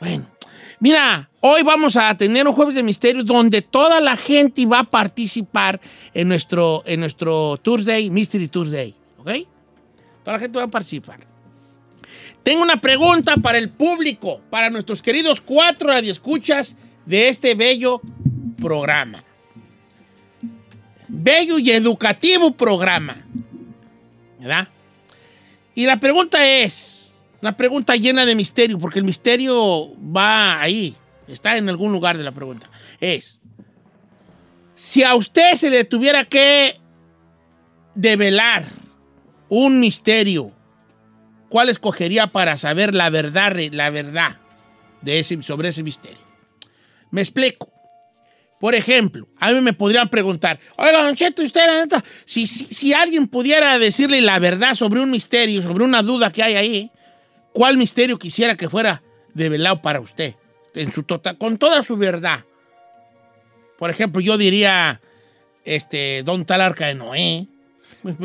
Bueno, 0.00 0.26
mira, 0.78 1.30
hoy 1.40 1.62
vamos 1.62 1.96
a 1.96 2.14
tener 2.16 2.46
un 2.46 2.54
jueves 2.54 2.74
de 2.74 2.82
misterio 2.82 3.24
donde 3.24 3.62
toda 3.62 4.00
la 4.00 4.16
gente 4.16 4.64
va 4.66 4.80
a 4.80 4.84
participar 4.84 5.80
en 6.12 6.28
nuestro, 6.28 6.82
en 6.86 7.00
nuestro 7.00 7.56
Tuesday, 7.58 8.10
Mystery 8.10 8.48
Tuesday, 8.48 8.94
¿ok? 9.18 9.30
Toda 10.22 10.36
la 10.36 10.38
gente 10.38 10.58
va 10.58 10.64
a 10.64 10.68
participar. 10.68 11.35
Tengo 12.46 12.62
una 12.62 12.76
pregunta 12.76 13.36
para 13.38 13.58
el 13.58 13.70
público, 13.70 14.40
para 14.50 14.70
nuestros 14.70 15.02
queridos 15.02 15.40
cuatro 15.40 15.88
radioescuchas 15.88 16.76
de 17.04 17.28
este 17.28 17.56
bello 17.56 18.00
programa. 18.56 19.24
Bello 21.08 21.58
y 21.58 21.72
educativo 21.72 22.52
programa. 22.52 23.16
¿Verdad? 24.38 24.68
Y 25.74 25.86
la 25.86 25.98
pregunta 25.98 26.46
es, 26.46 27.12
una 27.42 27.56
pregunta 27.56 27.96
llena 27.96 28.24
de 28.24 28.36
misterio, 28.36 28.78
porque 28.78 29.00
el 29.00 29.04
misterio 29.04 29.90
va 30.00 30.60
ahí, 30.60 30.94
está 31.26 31.56
en 31.56 31.68
algún 31.68 31.90
lugar 31.90 32.16
de 32.16 32.22
la 32.22 32.30
pregunta. 32.30 32.70
Es, 33.00 33.40
si 34.76 35.02
a 35.02 35.16
usted 35.16 35.54
se 35.54 35.68
le 35.68 35.82
tuviera 35.82 36.24
que 36.24 36.78
develar 37.96 38.66
un 39.48 39.80
misterio, 39.80 40.52
¿cuál 41.48 41.68
escogería 41.68 42.28
para 42.28 42.56
saber 42.56 42.94
la 42.94 43.10
verdad, 43.10 43.56
la 43.72 43.90
verdad 43.90 44.38
de 45.02 45.18
ese, 45.18 45.42
sobre 45.42 45.68
ese 45.68 45.82
misterio? 45.82 46.24
Me 47.10 47.20
explico. 47.20 47.72
Por 48.58 48.74
ejemplo, 48.74 49.28
a 49.38 49.52
mí 49.52 49.60
me 49.60 49.74
podrían 49.74 50.08
preguntar, 50.08 50.58
oiga, 50.76 51.02
Don 51.02 51.14
Cheto, 51.14 51.42
usted, 51.42 51.82
neta, 51.82 52.02
si, 52.24 52.46
si, 52.46 52.64
si 52.64 52.94
alguien 52.94 53.26
pudiera 53.26 53.78
decirle 53.78 54.22
la 54.22 54.38
verdad 54.38 54.74
sobre 54.74 55.00
un 55.00 55.10
misterio, 55.10 55.60
sobre 55.60 55.84
una 55.84 56.02
duda 56.02 56.32
que 56.32 56.42
hay 56.42 56.54
ahí, 56.56 56.90
¿cuál 57.52 57.76
misterio 57.76 58.18
quisiera 58.18 58.56
que 58.56 58.70
fuera 58.70 59.02
develado 59.34 59.82
para 59.82 60.00
usted? 60.00 60.36
En 60.74 60.90
su 60.90 61.02
total, 61.02 61.36
con 61.36 61.58
toda 61.58 61.82
su 61.82 61.98
verdad. 61.98 62.44
Por 63.78 63.90
ejemplo, 63.90 64.22
yo 64.22 64.38
diría, 64.38 65.02
este, 65.64 66.22
¿dónde 66.24 66.42
está 66.42 66.54
el 66.54 66.62
arca 66.62 66.86
de 66.86 66.94
Noé? 66.94 67.46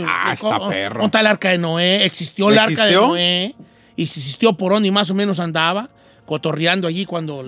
Ah, 0.06 0.32
está 0.34 0.68
perro. 0.68 0.96
¿Dónde 0.96 1.06
está 1.06 1.20
el 1.20 1.28
arca 1.28 1.50
de 1.50 1.58
Noé? 1.58 2.06
¿Existió 2.06 2.50
el 2.50 2.58
arca 2.58 2.86
de. 2.86 2.96
Noé? 2.96 3.56
Y 3.96 4.08
si 4.08 4.20
existió 4.20 4.54
por 4.54 4.72
dónde 4.72 4.92
más 4.92 5.10
o 5.10 5.14
menos 5.14 5.40
andaba, 5.40 5.90
cotorreando 6.26 6.88
allí 6.88 7.06
cuando, 7.06 7.46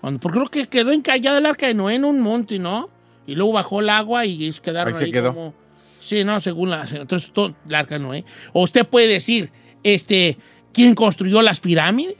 Cuando, 0.00 0.20
porque 0.20 0.38
creo 0.38 0.50
que 0.50 0.68
quedó 0.68 0.92
encallada 0.92 1.38
el 1.38 1.46
arca 1.46 1.66
de 1.66 1.74
Noé 1.74 1.96
en 1.96 2.04
un 2.04 2.20
monte, 2.20 2.58
¿no? 2.58 2.88
Y 3.26 3.34
luego 3.34 3.52
bajó 3.52 3.80
el 3.80 3.88
agua 3.90 4.26
y 4.26 4.50
quedaron 4.62 4.94
Ahí 4.94 5.00
ahí, 5.00 5.06
se 5.06 5.12
quedó. 5.12 5.34
como... 5.34 5.54
Sí, 6.00 6.24
no, 6.24 6.40
según 6.40 6.70
la... 6.70 6.86
Entonces, 6.90 7.30
todo 7.32 7.54
el 7.68 7.74
arca 7.74 7.96
de 7.96 8.00
Noé. 8.00 8.24
O 8.52 8.62
usted 8.62 8.86
puede 8.86 9.06
decir, 9.06 9.52
este, 9.84 10.38
¿quién 10.72 10.94
construyó 10.94 11.42
las 11.42 11.60
pirámides? 11.60 12.16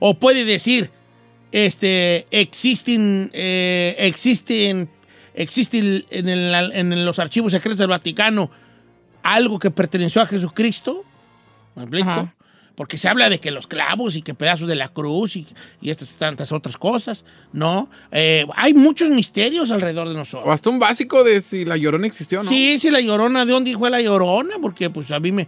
O 0.00 0.14
puede 0.14 0.44
decir, 0.44 0.90
este, 1.52 2.26
existen, 2.30 3.30
eh, 3.32 3.94
existen, 3.98 4.90
existen 5.34 6.04
en, 6.10 6.28
el- 6.28 6.72
en 6.72 7.04
los 7.04 7.18
archivos 7.18 7.52
secretos 7.52 7.78
del 7.78 7.88
Vaticano 7.88 8.50
algo 9.22 9.58
que 9.58 9.70
perteneció 9.70 10.22
a 10.22 10.26
Jesucristo. 10.26 11.04
¿Me 11.76 11.82
explico? 11.82 12.10
Ajá. 12.10 12.34
Porque 12.74 12.96
se 12.96 13.08
habla 13.10 13.28
de 13.28 13.38
que 13.38 13.50
los 13.50 13.66
clavos 13.66 14.16
y 14.16 14.22
que 14.22 14.32
pedazos 14.32 14.66
de 14.66 14.74
la 14.74 14.88
cruz 14.88 15.36
y, 15.36 15.46
y 15.82 15.90
estas 15.90 16.14
tantas 16.14 16.50
otras 16.50 16.78
cosas. 16.78 17.24
No, 17.52 17.90
Eh, 18.10 18.46
hay 18.56 18.72
muchos 18.72 19.10
misterios 19.10 19.70
alrededor 19.70 20.08
de 20.08 20.14
O 20.14 20.18
nosotros. 20.18 20.50
hasta 20.54 20.70
un 20.70 20.78
básico 20.78 21.22
de 21.22 21.42
si 21.42 21.66
la 21.66 21.76
llorona 21.76 22.06
existió, 22.06 22.42
¿no? 22.42 22.48
Sí, 22.48 22.78
sí, 22.78 22.90
la 22.90 23.00
llorona, 23.00 23.44
¿de 23.44 23.52
dónde 23.52 23.76
fue 23.76 23.90
la 23.90 24.00
llorona? 24.00 24.54
Porque 24.62 24.88
pues 24.88 25.10
a 25.10 25.20
mí 25.20 25.30
me, 25.30 25.46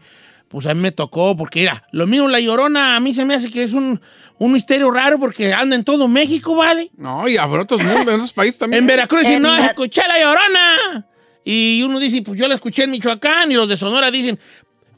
pues 0.53 0.67
a 0.67 0.75
mí 0.75 0.81
me 0.83 0.93
tocó, 0.93 1.35
porque 1.35 1.63
era, 1.63 1.83
lo 1.93 2.07
mismo 2.07 2.29
la 2.29 2.39
llorona, 2.39 2.95
a 2.95 3.01
mí 3.01 3.15
se 3.15 3.25
me 3.25 3.35
hace 3.35 3.51
que 3.51 3.63
es 3.65 3.73
un, 3.73 3.99
un 4.39 4.53
misterio 4.53 4.91
raro 4.91 5.19
porque 5.19 5.55
anda 5.55 5.75
en 5.75 5.83
todo 5.83 6.09
México, 6.09 6.55
¿vale? 6.55 6.91
No, 6.97 7.27
y 7.27 7.39
habrá 7.39 7.63
otros 7.63 7.81
en 7.81 7.89
otros 7.89 8.35
países 8.35 8.59
también. 8.59 8.83
En 8.83 8.87
Veracruz 8.87 9.27
En 9.29 9.41
no, 9.41 9.51
la- 9.57 9.67
escuché 9.67 10.03
la 10.07 10.21
llorona. 10.21 11.09
Y 11.43 11.83
uno 11.83 11.99
dice, 11.99 12.21
pues 12.23 12.39
yo 12.39 12.47
la 12.47 12.55
escuché 12.57 12.85
en 12.85 12.91
Michoacán. 12.91 13.51
Y 13.51 13.55
los 13.55 13.67
de 13.69 13.77
Sonora 13.77 14.11
dicen, 14.11 14.39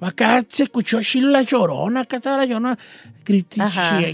acá 0.00 0.42
se 0.46 0.64
escuchó 0.64 1.00
chilo 1.00 1.30
la 1.30 1.42
llorona, 1.42 2.00
acá 2.00 2.16
estaba 2.16 2.38
la 2.38 2.44
llorona 2.46 2.76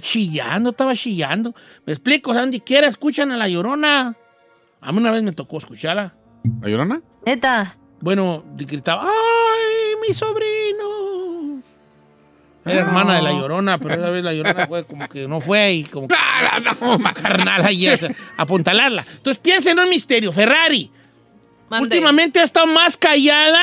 chillando, 0.01 0.71
estaba 0.71 0.95
chillando. 0.95 1.55
Me 1.87 1.93
explico, 1.95 2.31
o 2.31 2.35
sea, 2.35 2.43
donde 2.43 2.61
quiera 2.61 2.87
escuchan 2.87 3.33
a 3.33 3.37
la 3.37 3.49
llorona. 3.49 4.15
A 4.81 4.93
mí 4.93 4.99
una 4.99 5.11
vez 5.11 5.23
me 5.23 5.33
tocó 5.33 5.59
escucharla. 5.59 6.15
¿La 6.61 6.69
llorona? 6.69 7.01
Neta. 7.27 7.77
Bueno, 8.01 8.45
gritaba, 8.57 9.05
¡ay, 9.05 9.97
mi 10.07 10.15
sobrino! 10.15 11.00
Era 12.65 12.81
hermana 12.81 13.17
de 13.17 13.23
la 13.23 13.33
llorona, 13.33 13.79
pero 13.79 13.95
esa 13.95 14.11
vez 14.11 14.23
la 14.23 14.33
llorona 14.35 14.67
fue 14.67 14.85
como 14.85 15.09
que 15.09 15.27
no 15.27 15.41
fue 15.41 15.73
y 15.73 15.85
como 15.85 16.09
que 16.09 16.15
más 17.01 17.15
carnal 17.15 17.65
ahí 17.65 17.89
apuntalarla. 18.37 19.05
Entonces 19.17 19.41
piensen 19.43 19.79
en 19.79 19.85
un 19.85 19.89
misterio. 19.91 20.33
Ferrari, 20.33 20.91
últimamente 21.71 22.39
ha 22.41 22.45
estado 22.45 22.67
más 22.67 22.97
callada 22.97 23.63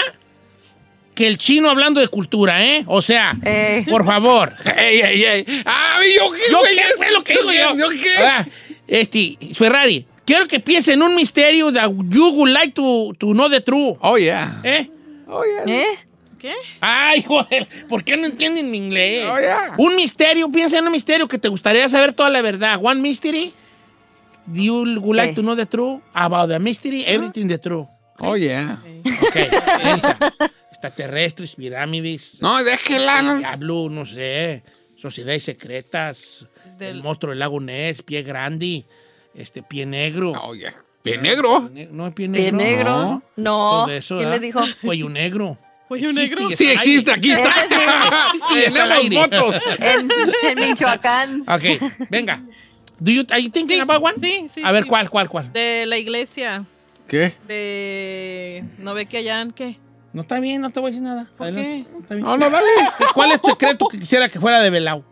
que 1.13 1.27
el 1.27 1.37
chino 1.37 1.69
hablando 1.69 1.99
de 1.99 2.07
cultura, 2.07 2.63
¿eh? 2.63 2.83
O 2.87 3.01
sea, 3.01 3.33
Eh. 3.43 3.85
por 3.89 4.05
favor. 4.05 4.53
¡Ey, 4.77 4.99
ey, 4.99 5.23
ey! 5.23 5.45
¡Ah, 5.65 5.99
¿yo 6.15 6.31
qué, 6.31 6.39
¿Yo 6.51 6.61
qué? 6.63 6.75
¿Qué 6.99 7.05
es 7.07 7.11
lo 7.13 7.23
que 7.23 7.33
digo 7.33 7.51
yo? 7.51 7.75
¿Yo 7.75 7.89
qué? 7.89 8.09
Ah, 8.23 8.45
Este, 8.87 9.37
Ferrari, 9.53 10.05
quiero 10.25 10.47
que 10.47 10.59
piensen 10.59 10.95
en 10.95 11.01
un 11.03 11.15
misterio 11.15 11.71
that 11.73 11.91
you 12.09 12.29
would 12.33 12.51
like 12.51 12.71
to, 12.73 13.13
to 13.19 13.33
know 13.33 13.49
the 13.49 13.61
truth. 13.61 13.97
Oh, 14.01 14.17
yeah. 14.17 14.59
¿Eh? 14.63 14.89
Oh, 15.27 15.43
yeah. 15.43 15.73
¿Eh? 15.73 15.99
¿Qué? 16.39 16.53
Ay, 16.81 17.23
joder, 17.23 17.67
¿por 17.89 18.03
qué 18.03 18.15
no 18.17 18.27
entienden 18.27 18.69
mi 18.69 18.77
inglés? 18.77 19.25
Oh, 19.29 19.37
yeah. 19.39 19.73
Un 19.77 19.95
misterio, 19.95 20.49
piensa 20.51 20.77
en 20.77 20.85
un 20.85 20.91
misterio 20.91 21.27
que 21.27 21.37
te 21.39 21.47
gustaría 21.47 21.87
saber 21.89 22.13
toda 22.13 22.29
la 22.29 22.41
verdad. 22.41 22.79
One 22.81 23.01
mystery. 23.01 23.53
Do 24.45 24.61
you 24.61 24.99
would 25.01 25.15
like 25.17 25.33
to 25.33 25.41
know 25.41 25.55
the 25.55 25.65
truth 25.65 26.01
about 26.13 26.49
the 26.49 26.59
mystery? 26.59 27.03
Everything 27.05 27.47
the 27.47 27.57
truth. 27.57 27.87
Oh, 28.19 28.35
yeah. 28.35 28.79
Ok, 29.21 29.35
piensa. 29.81 30.17
Extraterrestres, 30.71 31.55
pirámides. 31.55 32.41
No, 32.41 32.63
déjela. 32.63 33.21
no. 33.21 33.37
Diablo, 33.39 33.89
no 33.89 34.05
sé. 34.05 34.63
Sociedades 34.95 35.43
secretas. 35.43 36.47
Del- 36.77 36.97
El 36.97 37.03
monstruo 37.03 37.31
del 37.31 37.39
lago 37.39 37.59
Ness, 37.59 38.01
pie 38.03 38.21
grande. 38.23 38.85
Este, 39.35 39.63
pie 39.63 39.85
negro. 39.85 40.31
Oh, 40.41 40.53
yeah. 40.55 40.73
¿Pie 41.03 41.17
negro? 41.17 41.69
No, 41.91 42.11
pie 42.11 42.27
¿Pie 42.29 42.51
negro. 42.51 42.57
negro? 42.57 42.89
No. 42.91 43.23
No. 43.35 43.83
Todo 43.85 43.91
eso, 43.91 44.15
¿Quién 44.17 44.29
¿verdad? 44.29 44.41
le 44.41 44.45
dijo? 44.47 44.59
Cuello 44.81 45.09
negro. 45.09 45.57
¿Cuello 45.87 46.09
Existe 46.09 46.35
negro? 46.35 46.49
Sí, 46.57 46.69
existe, 46.69 47.11
aquí 47.11 47.31
está. 47.31 47.49
Al 47.61 47.69
Tenemos 47.69 49.29
fotos. 49.29 49.55
En, 49.79 50.09
en 50.43 50.69
Michoacán. 50.69 51.41
Ok, 51.47 52.07
venga. 52.09 52.43
Do 52.99 53.11
you, 53.11 53.23
are 53.29 53.41
you 53.41 53.49
thinking 53.49 53.77
Sí, 53.77 53.81
about 53.81 54.03
one? 54.03 54.15
sí, 54.19 54.47
sí, 54.49 54.61
A 54.63 54.71
ver, 54.71 54.83
sí. 54.83 54.89
¿cuál, 54.89 55.09
cuál, 55.09 55.29
cuál? 55.29 55.53
De 55.53 55.85
la 55.85 55.97
iglesia. 55.97 56.65
¿Qué? 57.07 57.33
De. 57.47 58.63
¿No 58.79 58.93
ve 58.93 59.05
que 59.05 59.17
allá 59.19 59.41
en 59.41 59.51
qué? 59.51 59.77
No 60.13 60.21
está 60.21 60.39
bien, 60.39 60.61
no 60.61 60.71
te 60.71 60.79
voy 60.79 60.87
a 60.87 60.91
decir 60.91 61.03
nada. 61.03 61.29
¿Por 61.37 61.47
Adelante. 61.47 61.85
qué? 61.85 61.93
No 61.93 61.99
está 61.99 62.15
bien. 62.15 62.25
No, 62.25 62.37
no, 62.37 62.49
dale. 62.49 62.67
¿Cuál 63.13 63.31
es 63.31 63.41
tu 63.41 63.49
secreto 63.49 63.87
que 63.87 63.99
quisiera 63.99 64.27
que 64.29 64.39
fuera 64.39 64.59
de 64.61 64.69
velado? 64.69 65.05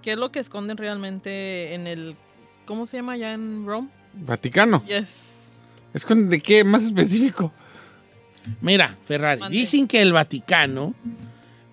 ¿Qué 0.00 0.12
es 0.12 0.16
lo 0.16 0.32
que 0.32 0.40
esconden 0.40 0.76
realmente 0.76 1.74
en 1.74 1.86
el. 1.86 2.16
¿Cómo 2.64 2.86
se 2.86 2.96
llama 2.96 3.12
allá 3.12 3.34
en 3.34 3.66
Rome? 3.66 3.88
Vaticano. 4.14 4.82
Yes. 4.86 5.28
¿Es 5.94 6.04
con 6.06 6.28
de 6.30 6.40
qué? 6.40 6.64
Más 6.64 6.84
específico. 6.84 7.52
Mira, 8.60 8.96
Ferrari, 9.04 9.40
Mande. 9.40 9.56
dicen 9.58 9.86
que 9.86 10.00
el 10.02 10.12
Vaticano 10.12 10.94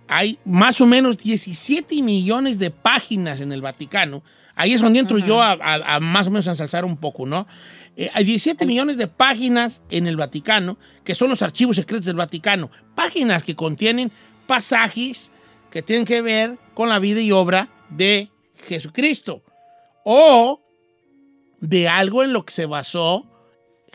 hay 0.08 0.38
más 0.46 0.82
o 0.82 0.86
menos 0.86 1.18
17 1.18 2.02
millones 2.02 2.58
de 2.60 2.72
páginas 2.72 3.42
en 3.42 3.52
el 3.52 3.62
Vaticano. 3.62 4.24
Ahí 4.56 4.74
es 4.74 4.82
donde 4.82 5.00
entro 5.00 5.18
yo 5.20 5.42
a, 5.42 5.52
a- 5.54 5.96
a 5.96 6.00
más 6.00 6.28
o 6.28 6.32
menos 6.32 6.48
a 6.48 6.52
ensalzar 6.52 6.84
un 6.86 6.98
poco, 6.98 7.26
¿no? 7.26 7.48
Eh, 7.96 8.10
hay 8.14 8.24
17 8.24 8.66
millones 8.66 8.98
de 8.98 9.08
páginas 9.08 9.82
en 9.90 10.08
el 10.08 10.16
Vaticano, 10.18 10.78
que 11.04 11.16
son 11.16 11.30
los 11.30 11.42
archivos 11.42 11.76
secretos 11.76 12.06
del 12.06 12.16
Vaticano. 12.16 12.70
Páginas 12.96 13.44
que 13.44 13.56
contienen 13.56 14.12
pasajes 14.48 15.32
que 15.70 15.82
tienen 15.82 16.06
que 16.06 16.22
ver 16.22 16.58
con 16.74 16.90
la 16.90 17.00
vida 17.00 17.22
y 17.22 17.32
obra 17.32 17.70
de 17.90 18.30
Jesucristo. 18.68 19.44
O 20.04 20.62
de 21.62 21.88
algo 21.88 22.24
en 22.24 22.34
lo 22.34 22.46
que 22.46 22.54
se 22.54 22.66
basó 22.66 23.26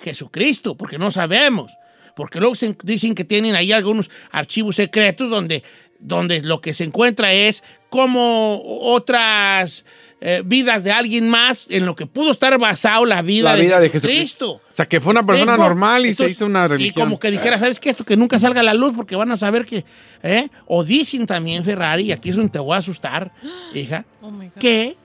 Jesucristo, 0.02 0.76
porque 0.76 0.98
no 0.98 1.10
sabemos. 1.10 1.72
Porque 2.16 2.38
luego 2.40 2.54
se- 2.54 2.76
dicen 2.84 3.14
que 3.14 3.24
tienen 3.24 3.54
ahí 3.56 3.72
algunos 3.72 4.10
archivos 4.30 4.76
secretos 4.76 5.28
donde, 5.30 5.62
donde 5.98 6.40
lo 6.42 6.60
que 6.60 6.72
se 6.74 6.84
encuentra 6.84 7.32
es 7.32 7.62
como 7.90 8.60
otras 8.98 9.84
eh, 10.20 10.42
vidas 10.44 10.84
de 10.84 10.92
alguien 10.92 11.28
más 11.28 11.66
en 11.70 11.84
lo 11.86 11.94
que 11.96 12.06
pudo 12.06 12.30
estar 12.30 12.56
basado 12.58 13.04
la 13.04 13.20
vida, 13.20 13.50
La 13.50 13.56
de, 13.56 13.62
vida 13.62 13.80
de 13.80 13.90
Jesucristo. 13.90 14.52
O 14.52 14.60
sea, 14.72 14.86
que 14.86 15.00
fue 15.00 15.10
una 15.12 15.24
persona 15.26 15.52
Tengo- 15.52 15.68
normal 15.68 16.06
y 16.06 16.14
se 16.14 16.30
hizo 16.30 16.46
una 16.46 16.64
Y 16.64 16.68
religión. 16.68 17.04
como 17.06 17.18
que 17.18 17.30
dijera, 17.30 17.58
¿sabes 17.58 17.78
qué? 17.78 17.90
Esto 17.90 18.04
que 18.04 18.16
nunca 18.16 18.38
salga 18.38 18.60
a 18.60 18.64
la 18.64 18.74
luz 18.74 18.92
porque 18.96 19.16
van 19.16 19.30
a 19.32 19.36
saber 19.36 19.64
que... 19.66 19.84
¿eh? 20.22 20.48
O 20.66 20.82
dicen 20.84 21.26
también, 21.26 21.64
Ferrari, 21.64 22.04
y 22.04 22.12
aquí 22.12 22.30
es 22.30 22.36
donde 22.36 22.50
te 22.50 22.58
voy 22.58 22.74
a 22.74 22.78
asustar, 22.78 23.32
hija, 23.74 24.04
Oh 24.22 24.32
que 24.58 24.96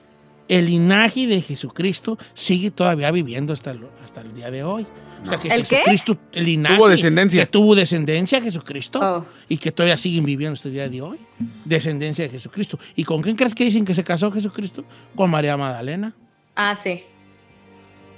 el 0.48 0.66
linaje 0.66 1.26
de 1.26 1.40
Jesucristo 1.42 2.18
sigue 2.34 2.70
todavía 2.70 3.10
viviendo 3.10 3.52
hasta 3.52 3.70
el, 3.72 3.80
hasta 4.04 4.22
el 4.22 4.32
día 4.34 4.50
de 4.50 4.64
hoy. 4.64 4.86
O 5.22 5.28
sea, 5.28 5.38
que 5.38 5.48
¿El 5.48 5.62
qué? 5.66 5.76
Jesucristo, 5.76 6.18
el 6.32 6.44
linaje... 6.46 6.76
Tuvo 6.76 6.88
descendencia. 6.88 7.44
Que 7.44 7.50
tuvo 7.50 7.74
descendencia 7.74 8.40
Jesucristo 8.40 8.98
Oh. 9.02 9.26
y 9.48 9.56
que 9.58 9.70
todavía 9.70 9.96
siguen 9.98 10.24
viviendo 10.24 10.54
hasta 10.54 10.68
el 10.68 10.74
día 10.74 10.88
de 10.88 11.02
hoy. 11.02 11.18
Descendencia 11.64 12.24
de 12.24 12.30
Jesucristo. 12.30 12.78
¿Y 12.96 13.04
con 13.04 13.20
quién 13.22 13.36
crees 13.36 13.54
que 13.54 13.64
dicen 13.64 13.84
que 13.84 13.94
se 13.94 14.02
casó 14.04 14.30
Jesucristo? 14.32 14.84
Con 15.14 15.30
María 15.30 15.56
Magdalena. 15.56 16.14
Ah, 16.56 16.76
sí. 16.82 17.02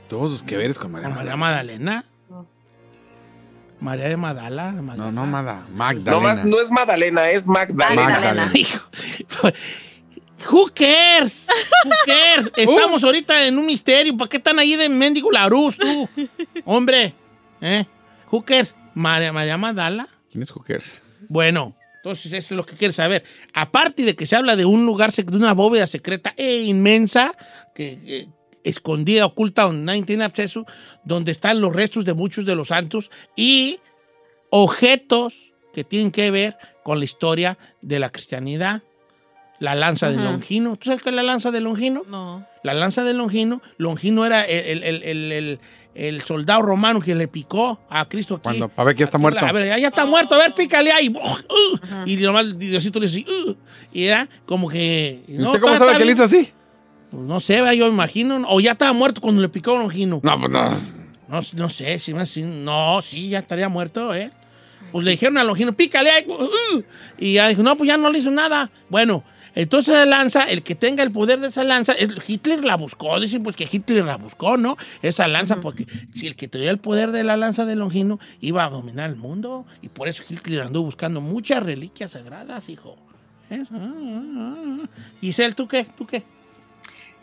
Todos 0.09 0.31
sus 0.31 0.43
que 0.43 0.57
veres 0.57 0.79
con 0.79 0.93
María. 0.93 1.09
Con 1.09 1.17
María 1.17 1.37
Magdalena. 1.37 2.05
Magdalena. 2.05 2.13
María 3.81 4.09
de 4.09 4.17
Magdala. 4.17 4.73
No, 4.73 5.11
no, 5.11 5.27
Mada. 5.27 5.63
No, 5.71 5.77
Magdalena. 5.77 6.21
más, 6.21 6.45
no 6.45 6.61
es 6.61 6.71
Magdalena, 6.71 7.31
es 7.31 7.47
Magdalena. 7.47 8.05
Magdalena. 8.11 8.51
Hijo. 8.55 8.81
Who 10.51 10.71
cares? 10.75 11.47
Who 11.85 11.91
cares? 12.07 12.51
Estamos 12.57 13.03
ahorita 13.05 13.47
en 13.47 13.59
un 13.59 13.67
misterio. 13.67 14.17
¿Para 14.17 14.29
qué 14.29 14.39
están 14.39 14.59
ahí 14.59 14.77
de 14.77 14.89
mendigo 14.89 15.31
Laruz, 15.31 15.77
tú? 15.77 16.09
Hombre. 16.65 17.15
¿Eh? 17.61 17.87
Who 18.31 18.43
cares? 18.45 18.75
María, 18.95 19.33
María 19.33 19.57
Magdala. 19.57 20.09
¿Quién 20.31 20.43
es 20.43 20.51
Hookers? 20.51 21.03
Bueno, 21.29 21.75
entonces 21.97 22.33
esto 22.33 22.55
es 22.55 22.57
lo 22.57 22.67
que 22.67 22.75
quieres 22.75 22.97
saber. 22.97 23.23
Aparte 23.55 24.03
de 24.05 24.17
que 24.17 24.27
se 24.27 24.37
habla 24.37 24.57
de 24.57 24.65
un 24.65 24.87
lugar, 24.87 25.13
de 25.13 25.37
una 25.37 25.53
bóveda 25.53 25.87
secreta 25.87 26.35
e 26.37 26.63
inmensa, 26.63 27.33
que, 27.75 28.27
escondida, 28.65 29.27
oculta, 29.27 29.65
donde 29.65 29.85
nadie 29.85 30.03
tiene 30.03 30.25
acceso, 30.25 30.65
donde 31.05 31.33
están 31.33 31.61
los 31.61 31.75
restos 31.75 32.05
de 32.05 32.15
muchos 32.15 32.45
de 32.45 32.57
los 32.57 32.69
santos 32.69 33.11
y 33.37 33.81
objetos 34.51 35.53
que 35.73 35.85
tienen 35.85 36.11
que 36.11 36.31
ver 36.31 36.57
con 36.83 36.99
la 36.99 37.05
historia 37.05 37.59
de 37.81 37.99
la 37.99 38.11
cristianidad. 38.11 38.83
La 39.63 39.75
lanza 39.77 40.11
de 40.11 40.17
Longino. 40.17 40.77
¿Tú 40.77 40.87
sabes 40.87 41.03
qué 41.03 41.11
es 41.11 41.15
la 41.15 41.23
lanza 41.23 41.51
de 41.53 41.61
Longino? 41.61 42.03
No. 42.09 42.45
La 42.65 42.75
lanza 42.75 43.05
de 43.05 43.15
Longino, 43.15 43.63
Longino 43.79 44.27
era 44.27 44.43
el, 44.45 44.83
el- 44.83 45.03
el- 45.05 45.33
el- 45.33 45.61
el 45.95 46.21
soldado 46.23 46.63
romano 46.63 47.01
que 47.01 47.15
le 47.15 47.29
picó 47.29 47.79
a 47.89 48.09
Cristo 48.09 48.35
aquí. 48.37 48.43
Cuando, 48.43 48.69
para 48.69 48.87
ver 48.87 48.97
que 48.97 49.01
ya 49.01 49.05
está 49.05 49.19
Aquí, 49.19 49.23
muerto. 49.23 49.47
A 49.47 49.53
ver, 49.53 49.79
ya 49.81 49.89
está 49.89 50.05
muerto, 50.07 50.35
a 50.35 50.39
ver, 50.39 50.55
pícale 50.55 50.91
ahí. 50.91 51.09
Uh, 51.11 52.05
y 52.07 52.17
nomás 52.17 52.59
Diosito 52.59 52.99
le 52.99 53.07
dice, 53.07 53.25
uh, 53.31 53.55
y 53.93 54.05
era 54.05 54.29
como 54.47 54.69
que... 54.69 55.23
¿Y 55.29 55.41
usted 55.43 55.61
cómo 55.61 55.77
sabe 55.79 55.97
que 55.97 56.05
le 56.07 56.13
hizo 56.13 56.25
así? 56.25 56.51
Pues 57.11 57.23
no 57.25 57.39
sé, 57.41 57.59
yo 57.77 57.87
imagino. 57.89 58.45
O 58.49 58.59
ya 58.59 58.73
estaba 58.73 58.93
muerto 58.93 59.21
cuando 59.21 59.43
le 59.43 59.49
picó 59.49 59.77
a 59.77 59.79
Longino. 59.81 60.21
No, 60.25 60.41
pues 60.41 60.51
no. 60.51 60.71
No, 61.29 61.41
no 61.57 61.71
sé, 61.71 61.99
si 62.01 62.15
más, 62.15 62.31
si- 62.31 62.43
no, 62.43 63.01
sí, 63.01 63.29
ya 63.29 63.39
estaría 63.39 63.69
muerto, 63.69 64.13
¿eh? 64.15 64.33
Pues 64.91 65.05
le 65.05 65.13
dijeron 65.13 65.39
a 65.39 65.45
Longino, 65.45 65.73
pícale 65.73 66.11
ahí. 66.11 66.27
uh, 66.29 66.83
y 67.19 67.35
ya 67.35 67.49
dijo, 67.49 67.63
no, 67.63 67.77
pues 67.77 67.89
ya 67.89 67.97
no 67.97 68.11
le 68.11 68.19
hizo 68.19 68.31
nada. 68.31 68.71
Bueno, 68.91 69.25
Entonces 69.55 69.95
la 69.95 70.07
lanza, 70.07 70.45
el 70.45 70.63
que 70.63 70.75
tenga 70.75 71.03
el 71.03 71.13
poder 71.13 71.39
de 71.41 71.49
esa 71.49 71.63
lanza, 71.63 71.95
Hitler 72.27 72.65
la 72.65 72.77
buscó, 72.77 73.21
dicen 73.21 73.43
pues 73.43 73.55
que 73.55 73.69
Hitler 73.71 74.05
la 74.05 74.17
buscó, 74.17 74.57
¿no? 74.57 74.77
Esa 75.03 75.29
lanza, 75.29 75.61
porque 75.61 75.87
si 76.15 76.27
el 76.27 76.37
que 76.37 76.49
tenía 76.49 76.71
el 76.71 76.79
poder 76.79 77.13
de 77.13 77.23
la 77.23 77.37
lanza 77.37 77.67
de 77.67 77.77
Longino 77.77 78.19
iba 78.41 78.65
a 78.65 78.71
dominar 78.71 79.11
el 79.11 79.17
mundo, 79.17 79.67
y 79.83 79.89
por 79.89 80.09
eso 80.09 80.23
Hitler 80.29 80.63
andó 80.63 80.83
buscando 80.83 81.21
muchas 81.21 81.63
reliquias 81.63 82.13
sagradas, 82.13 82.69
hijo. 82.69 82.97
Eso, 83.51 83.75
ah, 83.75 83.93
ah, 83.95 84.55
ah. 84.57 84.89
Giselle, 85.21 85.55
¿tú 85.55 85.69
qué? 85.69 85.85
¿Tú 85.85 86.07
qué? 86.07 86.23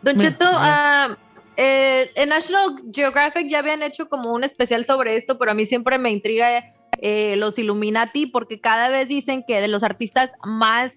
Don 0.03 0.19
Cheto, 0.19 0.45
ah, 0.47 1.17
eh, 1.57 2.11
en 2.15 2.29
National 2.29 2.83
Geographic 2.93 3.49
ya 3.49 3.59
habían 3.59 3.81
hecho 3.81 4.07
como 4.07 4.31
un 4.33 4.43
especial 4.43 4.85
sobre 4.85 5.17
esto, 5.17 5.39
pero 5.39 5.51
a 5.51 5.53
mí 5.55 5.65
siempre 5.65 5.97
me 5.97 6.11
intriga 6.11 6.75
eh, 7.01 7.35
los 7.37 7.57
Illuminati 7.57 8.25
porque 8.25 8.59
cada 8.59 8.89
vez 8.89 9.07
dicen 9.07 9.43
que 9.47 9.61
de 9.61 9.67
los 9.67 9.83
artistas 9.83 10.31
más 10.43 10.93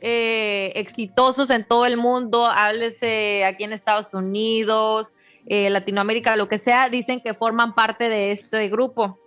eh, 0.00 0.72
exitosos 0.76 1.50
en 1.50 1.64
todo 1.64 1.86
el 1.86 1.96
mundo, 1.96 2.46
háblese 2.46 3.44
aquí 3.44 3.64
en 3.64 3.72
Estados 3.72 4.14
Unidos, 4.14 5.08
eh, 5.46 5.68
Latinoamérica, 5.70 6.36
lo 6.36 6.48
que 6.48 6.58
sea, 6.58 6.88
dicen 6.88 7.20
que 7.20 7.34
forman 7.34 7.74
parte 7.74 8.08
de 8.08 8.32
este 8.32 8.68
grupo. 8.68 9.18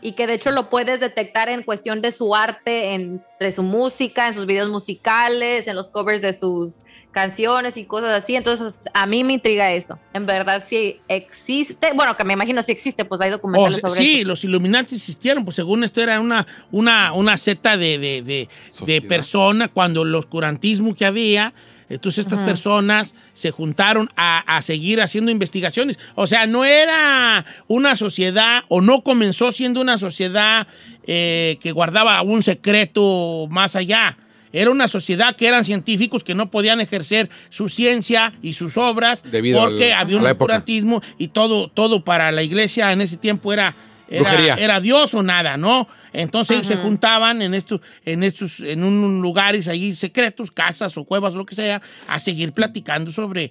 Y 0.00 0.12
que 0.12 0.26
de 0.26 0.34
hecho 0.34 0.50
lo 0.50 0.68
puedes 0.68 1.00
detectar 1.00 1.48
en 1.48 1.62
cuestión 1.62 2.02
de 2.02 2.12
su 2.12 2.34
arte, 2.34 2.92
entre 2.92 3.52
su 3.52 3.62
música, 3.62 4.28
en 4.28 4.34
sus 4.34 4.44
videos 4.44 4.68
musicales, 4.68 5.66
en 5.66 5.76
los 5.76 5.88
covers 5.88 6.20
de 6.20 6.34
sus 6.34 6.72
canciones 7.14 7.76
y 7.78 7.84
cosas 7.84 8.22
así. 8.22 8.36
Entonces, 8.36 8.74
a 8.92 9.06
mí 9.06 9.24
me 9.24 9.32
intriga 9.34 9.72
eso. 9.72 9.98
En 10.12 10.26
verdad, 10.26 10.64
sí 10.68 11.00
existe. 11.08 11.92
Bueno, 11.94 12.16
que 12.16 12.24
me 12.24 12.34
imagino 12.34 12.62
si 12.62 12.72
existe, 12.72 13.04
pues 13.06 13.20
hay 13.22 13.30
Oh, 13.30 13.36
documentales 13.36 13.80
sobre 13.80 13.94
sí, 14.00 14.18
eso. 14.18 14.28
los 14.28 14.44
Illuminati 14.44 14.96
existieron, 14.96 15.44
pues 15.44 15.56
según 15.56 15.84
esto 15.84 16.02
era 16.02 16.20
una, 16.20 16.46
una, 16.70 17.12
una 17.14 17.36
secta 17.38 17.76
de, 17.78 17.98
de, 17.98 18.48
de, 18.86 19.00
personas, 19.02 19.70
cuando 19.72 20.02
el 20.02 20.14
oscurantismo 20.14 20.94
que 20.94 21.06
había, 21.06 21.54
entonces 21.88 22.24
estas 22.24 22.40
personas 22.40 23.14
se 23.34 23.50
juntaron 23.50 24.10
a, 24.16 24.40
a 24.56 24.62
seguir 24.62 25.00
haciendo 25.00 25.30
investigaciones. 25.30 25.98
O 26.14 26.26
sea, 26.26 26.46
no 26.46 26.64
era 26.64 27.44
una 27.68 27.94
sociedad, 27.96 28.62
o 28.68 28.80
no 28.80 29.02
comenzó 29.02 29.52
siendo 29.52 29.80
una 29.80 29.98
sociedad 29.98 30.66
eh, 31.06 31.58
que 31.60 31.72
guardaba 31.72 32.20
un 32.22 32.42
secreto 32.42 33.46
más 33.50 33.76
allá. 33.76 34.16
Era 34.56 34.70
una 34.70 34.86
sociedad 34.88 35.34
que 35.36 35.48
eran 35.48 35.64
científicos 35.64 36.22
que 36.22 36.34
no 36.34 36.50
podían 36.50 36.80
ejercer 36.80 37.28
su 37.50 37.68
ciencia 37.68 38.32
y 38.40 38.52
sus 38.54 38.76
obras 38.78 39.22
Debido 39.30 39.60
porque 39.60 39.92
al- 39.92 40.02
había 40.02 40.16
un 40.18 40.22
oscurantismo 40.26 41.02
y 41.18 41.28
todo, 41.28 41.68
todo 41.68 42.04
para 42.04 42.30
la 42.30 42.42
iglesia 42.44 42.92
en 42.92 43.00
ese 43.00 43.16
tiempo 43.16 43.52
era, 43.52 43.74
era, 44.08 44.30
era 44.60 44.80
Dios 44.80 45.12
o 45.14 45.22
nada, 45.24 45.56
¿no? 45.56 45.88
Entonces 46.12 46.58
ellos 46.58 46.68
se 46.68 46.76
juntaban 46.76 47.42
en 47.42 47.52
estos, 47.54 47.80
en 48.04 48.22
estos, 48.22 48.60
en 48.60 48.84
un 48.84 49.20
lugares 49.20 49.66
allí 49.66 49.92
secretos, 49.92 50.52
casas 50.52 50.96
o 50.96 51.04
cuevas, 51.04 51.34
lo 51.34 51.44
que 51.44 51.56
sea, 51.56 51.82
a 52.06 52.20
seguir 52.20 52.52
platicando 52.52 53.10
sobre 53.10 53.50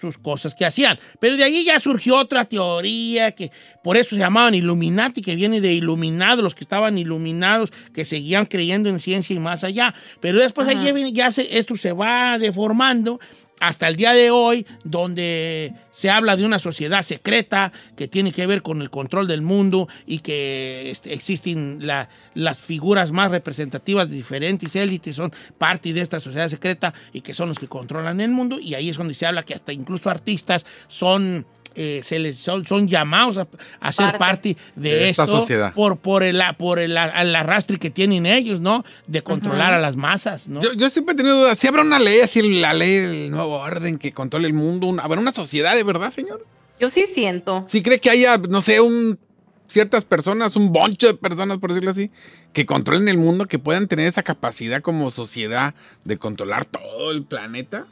sus 0.00 0.18
cosas 0.18 0.54
que 0.54 0.64
hacían. 0.66 0.98
Pero 1.20 1.36
de 1.36 1.44
ahí 1.44 1.64
ya 1.64 1.78
surgió 1.80 2.18
otra 2.18 2.44
teoría 2.44 3.32
que 3.32 3.50
por 3.82 3.96
eso 3.96 4.10
se 4.10 4.16
llamaban 4.18 4.54
Illuminati, 4.54 5.22
que 5.22 5.36
viene 5.36 5.60
de 5.60 5.72
iluminados, 5.72 6.42
los 6.42 6.54
que 6.54 6.64
estaban 6.64 6.98
iluminados, 6.98 7.70
que 7.92 8.04
seguían 8.04 8.46
creyendo 8.46 8.88
en 8.88 8.98
ciencia 9.00 9.34
y 9.34 9.38
más 9.38 9.64
allá. 9.64 9.94
Pero 10.20 10.38
después 10.40 10.68
ahí 10.68 10.84
ya, 10.84 10.92
viene- 10.92 11.12
ya 11.12 11.30
se- 11.30 11.56
esto 11.58 11.76
se 11.76 11.92
va 11.92 12.38
deformando 12.38 13.20
hasta 13.60 13.88
el 13.88 13.96
día 13.96 14.12
de 14.12 14.30
hoy, 14.30 14.66
donde 14.82 15.72
se 15.92 16.10
habla 16.10 16.36
de 16.36 16.44
una 16.44 16.58
sociedad 16.58 17.02
secreta 17.02 17.72
que 17.96 18.08
tiene 18.08 18.32
que 18.32 18.46
ver 18.46 18.62
con 18.62 18.82
el 18.82 18.90
control 18.90 19.26
del 19.26 19.42
mundo 19.42 19.88
y 20.06 20.18
que 20.18 20.90
este, 20.90 21.12
existen 21.14 21.78
la- 21.80 22.08
las 22.34 22.58
figuras 22.58 23.12
más 23.12 23.30
representativas 23.30 24.08
de 24.10 24.16
diferentes 24.16 24.74
élites, 24.76 25.16
son 25.16 25.32
parte 25.56 25.92
de 25.92 26.00
esta 26.00 26.20
sociedad 26.20 26.48
secreta 26.48 26.92
y 27.12 27.20
que 27.20 27.32
son 27.32 27.48
los 27.48 27.58
que 27.58 27.68
controlan 27.68 28.20
el 28.20 28.30
mundo. 28.30 28.58
Y 28.58 28.74
ahí 28.74 28.88
es 28.90 28.96
donde 28.96 29.14
se 29.14 29.24
habla 29.26 29.42
que 29.44 29.54
hasta 29.54 29.72
incluso 29.72 30.10
artistas 30.10 30.66
son... 30.88 31.46
eh, 31.74 32.00
se 32.04 32.18
les 32.18 32.36
son, 32.38 32.66
son 32.66 32.86
llamados 32.88 33.38
a, 33.38 33.46
a 33.80 33.92
ser 33.92 34.06
Parte. 34.06 34.18
parte 34.18 34.56
de, 34.76 34.90
De 34.90 35.08
esta 35.10 35.26
sociedad. 35.26 35.72
por, 35.74 35.96
por, 35.98 36.22
el, 36.22 36.40
por 36.58 36.78
el, 36.78 36.92
el 36.96 37.34
arrastre 37.36 37.78
que 37.78 37.90
tienen 37.90 38.26
ellos, 38.26 38.60
¿no? 38.60 38.84
De 39.06 39.22
controlar 39.22 39.68
Ajá. 39.68 39.76
a 39.76 39.80
las 39.80 39.96
masas, 39.96 40.48
¿no? 40.48 40.60
Yo, 40.60 40.72
yo 40.74 40.88
siempre 40.90 41.14
he 41.14 41.16
tenido 41.16 41.38
dudas. 41.40 41.58
Si 41.58 41.66
habrá 41.66 41.82
una 41.82 41.98
ley 41.98 42.20
así, 42.20 42.60
la 42.60 42.72
ley 42.74 42.98
del 42.98 43.30
nuevo 43.30 43.56
orden 43.58 43.98
que 43.98 44.12
controle 44.12 44.46
el 44.46 44.54
mundo. 44.54 44.86
una- 44.86 45.02
¿Habrá 45.02 45.20
una 45.20 45.32
sociedad 45.32 45.74
de 45.74 45.82
verdad, 45.82 46.12
señor? 46.12 46.46
Yo 46.80 46.90
sí 46.90 47.06
siento. 47.12 47.64
Si 47.68 47.82
cree 47.82 47.98
que 48.00 48.10
haya, 48.10 48.36
no 48.38 48.60
sé, 48.60 48.80
un 48.80 49.18
ciertas 49.66 50.04
personas, 50.04 50.56
un 50.56 50.72
boncho 50.72 51.06
de 51.06 51.14
personas, 51.14 51.58
por 51.58 51.70
decirlo 51.70 51.90
así, 51.90 52.10
que 52.52 52.66
controlen 52.66 53.08
el 53.08 53.16
mundo, 53.18 53.46
que 53.46 53.58
puedan 53.58 53.88
tener 53.88 54.06
esa 54.06 54.22
capacidad 54.22 54.82
como 54.82 55.10
sociedad 55.10 55.74
de 56.04 56.16
controlar 56.18 56.64
todo 56.66 57.10
el 57.10 57.24
planeta. 57.24 57.86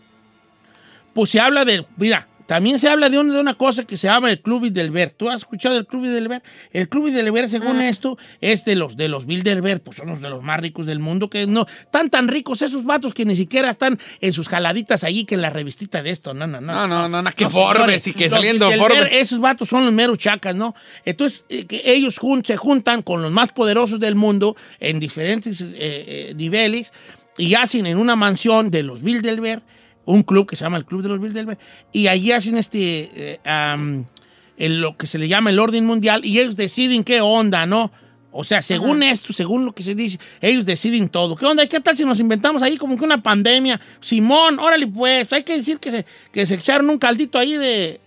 pues 1.15 1.31
se 1.31 1.41
habla 1.41 1.65
de, 1.65 1.85
mira, 1.97 2.29
también 2.53 2.79
se 2.79 2.87
habla 2.87 3.09
de 3.09 3.19
una, 3.19 3.33
de 3.33 3.41
una 3.41 3.55
cosa 3.55 3.85
que 3.85 3.97
se 3.97 4.09
llama 4.09 4.31
el 4.31 4.43
Club 4.43 4.61
Bilderberg. 4.65 5.15
¿Tú 5.15 5.31
has 5.31 5.37
escuchado 5.39 5.75
del 5.75 5.87
Club 5.87 6.03
Bilderberg? 6.03 6.43
El 6.71 6.87
Club 6.87 7.07
Bilderberg, 7.07 7.49
según 7.49 7.79
Ah. 7.81 7.89
esto, 7.89 8.19
es 8.43 8.67
de 8.67 8.77
los 8.77 8.95
de 8.95 9.09
los 9.09 9.25
Bilderberg, 9.25 9.81
pues 9.81 9.97
son 9.97 10.09
los 10.09 10.21
de 10.21 10.29
los 10.29 10.43
más 10.43 10.61
ricos 10.61 10.85
del 10.85 10.99
mundo, 10.99 11.31
que 11.31 11.47
no, 11.47 11.65
están 11.81 12.11
tan 12.11 12.29
ricos 12.29 12.61
esos 12.61 12.85
vatos 12.85 13.15
que 13.15 13.25
ni 13.25 13.37
siquiera 13.37 13.71
están 13.71 13.99
en 14.21 14.35
sus 14.35 14.49
jaladitas 14.51 15.03
allí 15.03 15.25
que 15.25 15.35
en 15.35 15.41
la 15.41 15.49
revistita 15.49 16.03
de 16.03 16.11
esto, 16.11 16.35
no, 16.35 16.47
no, 16.47 16.61
no. 16.61 16.75
No, 16.75 16.87
no, 16.87 17.09
no, 17.09 17.23
no, 17.23 17.31
que 17.33 17.49
Forbes 17.49 18.07
y 18.09 18.13
que 18.13 18.29
saliendo 18.29 18.71
Forbes. 18.73 19.09
Esos 19.13 19.39
vatos 19.41 19.71
son 19.71 19.87
los 19.87 19.95
meros 19.95 20.19
chacas, 20.19 20.55
¿no? 20.55 20.75
Entonces, 21.07 21.47
eh, 21.49 21.65
que 21.65 21.81
ellos 21.87 22.19
jun- 22.19 22.45
se 22.45 22.59
juntan 22.59 23.01
con 23.01 23.23
los 23.23 23.31
más 23.31 23.49
poderosos 23.51 23.99
del 23.99 24.15
mundo 24.15 24.57
en 24.79 25.01
diferentes 25.01 25.63
eh, 25.63 25.67
eh, 25.79 26.33
niveles 26.37 26.93
y 27.39 27.55
hacen 27.55 27.87
en 27.87 27.97
una 27.97 28.15
mansión 28.15 28.71
de 28.71 28.83
los 28.83 29.01
Bilderberg 29.01 29.63
un 30.05 30.23
club 30.23 30.49
que 30.49 30.57
se 30.57 30.65
llama 30.65 30.79
el 30.79 30.85
Club 30.85 31.03
de 31.03 31.09
los 31.09 31.21
Bilderberg 31.21 31.59
y 31.93 32.09
allí 32.09 32.33
hacen 32.33 32.57
este 32.57 33.39
eh, 33.45 34.69
lo 34.69 34.97
que 34.97 35.07
se 35.07 35.19
le 35.19 35.29
llama 35.29 35.51
el 35.51 35.59
orden 35.59 35.87
mundial 35.87 36.25
y 36.25 36.39
ellos 36.39 36.57
deciden 36.57 37.05
qué 37.05 37.21
onda, 37.21 37.67
¿no? 37.67 37.91
O 38.35 38.45
sea, 38.45 38.63
según 38.63 39.03
esto, 39.03 39.33
según 39.33 39.67
lo 39.67 39.73
que 39.73 39.83
se 39.83 39.95
dice, 39.95 40.19
ellos 40.41 40.65
deciden 40.65 41.09
todo. 41.09 41.37
¿Qué 41.37 41.45
onda? 41.45 41.67
¿Qué 41.67 41.81
tal 41.81 41.97
si 41.97 42.05
nos 42.05 42.19
inventamos 42.19 42.63
ahí 42.63 42.79
como 42.79 42.97
que 42.97 43.05
una 43.05 43.23
pandemia? 43.23 43.79
Simón, 44.01 44.59
órale 44.59 44.87
pues, 44.87 45.31
hay 45.33 45.43
que 45.43 45.59
decir 45.59 45.79
que 45.79 45.91
se, 45.91 46.07
que 46.33 46.47
se 46.47 46.55
echaron 46.55 46.89
un 46.89 46.99
caldito 46.99 47.39
ahí 47.39 47.57
de... 47.59 48.01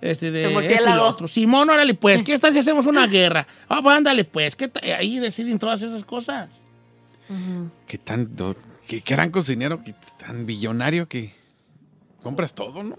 Este, 0.00 0.30
de 0.30 0.42
esto 0.42 0.50
y 0.50 0.54
murciélago. 0.54 0.96
lo 0.96 1.08
otro. 1.08 1.28
Simón, 1.28 1.70
órale 1.70 1.94
pues, 1.94 2.22
¿qué 2.24 2.38
tal 2.38 2.52
si 2.52 2.58
hacemos 2.58 2.86
una 2.86 3.06
guerra? 3.06 3.46
Ah, 3.68 3.80
pues 3.80 3.96
ándale 3.96 4.24
pues, 4.24 4.56
¿qué 4.56 4.70
ahí 4.96 5.20
deciden 5.20 5.60
todas 5.60 5.80
esas 5.82 6.02
cosas. 6.02 6.48
Que 7.86 7.98
tanto, 7.98 8.54
que 8.88 9.00
gran 9.00 9.30
cocinero, 9.30 9.82
que 9.82 9.94
tan 10.18 10.46
billonario 10.46 11.08
que 11.08 11.32
compras 12.22 12.54
todo, 12.54 12.82
¿no? 12.82 12.98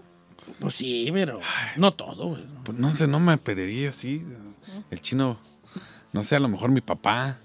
Pues 0.60 0.76
sí, 0.76 1.10
pero 1.14 1.40
no 1.78 1.94
todo. 1.94 2.30
güey. 2.30 2.44
Pues 2.64 2.78
no 2.78 2.92
sé, 2.92 3.08
no 3.08 3.20
me 3.20 3.38
pediría 3.38 3.90
así. 3.90 4.24
El 4.92 5.00
chino, 5.02 5.40
no 6.14 6.24
sé, 6.24 6.36
a 6.36 6.40
lo 6.40 6.48
mejor 6.48 6.72
mi 6.72 6.82
papá. 6.82 7.40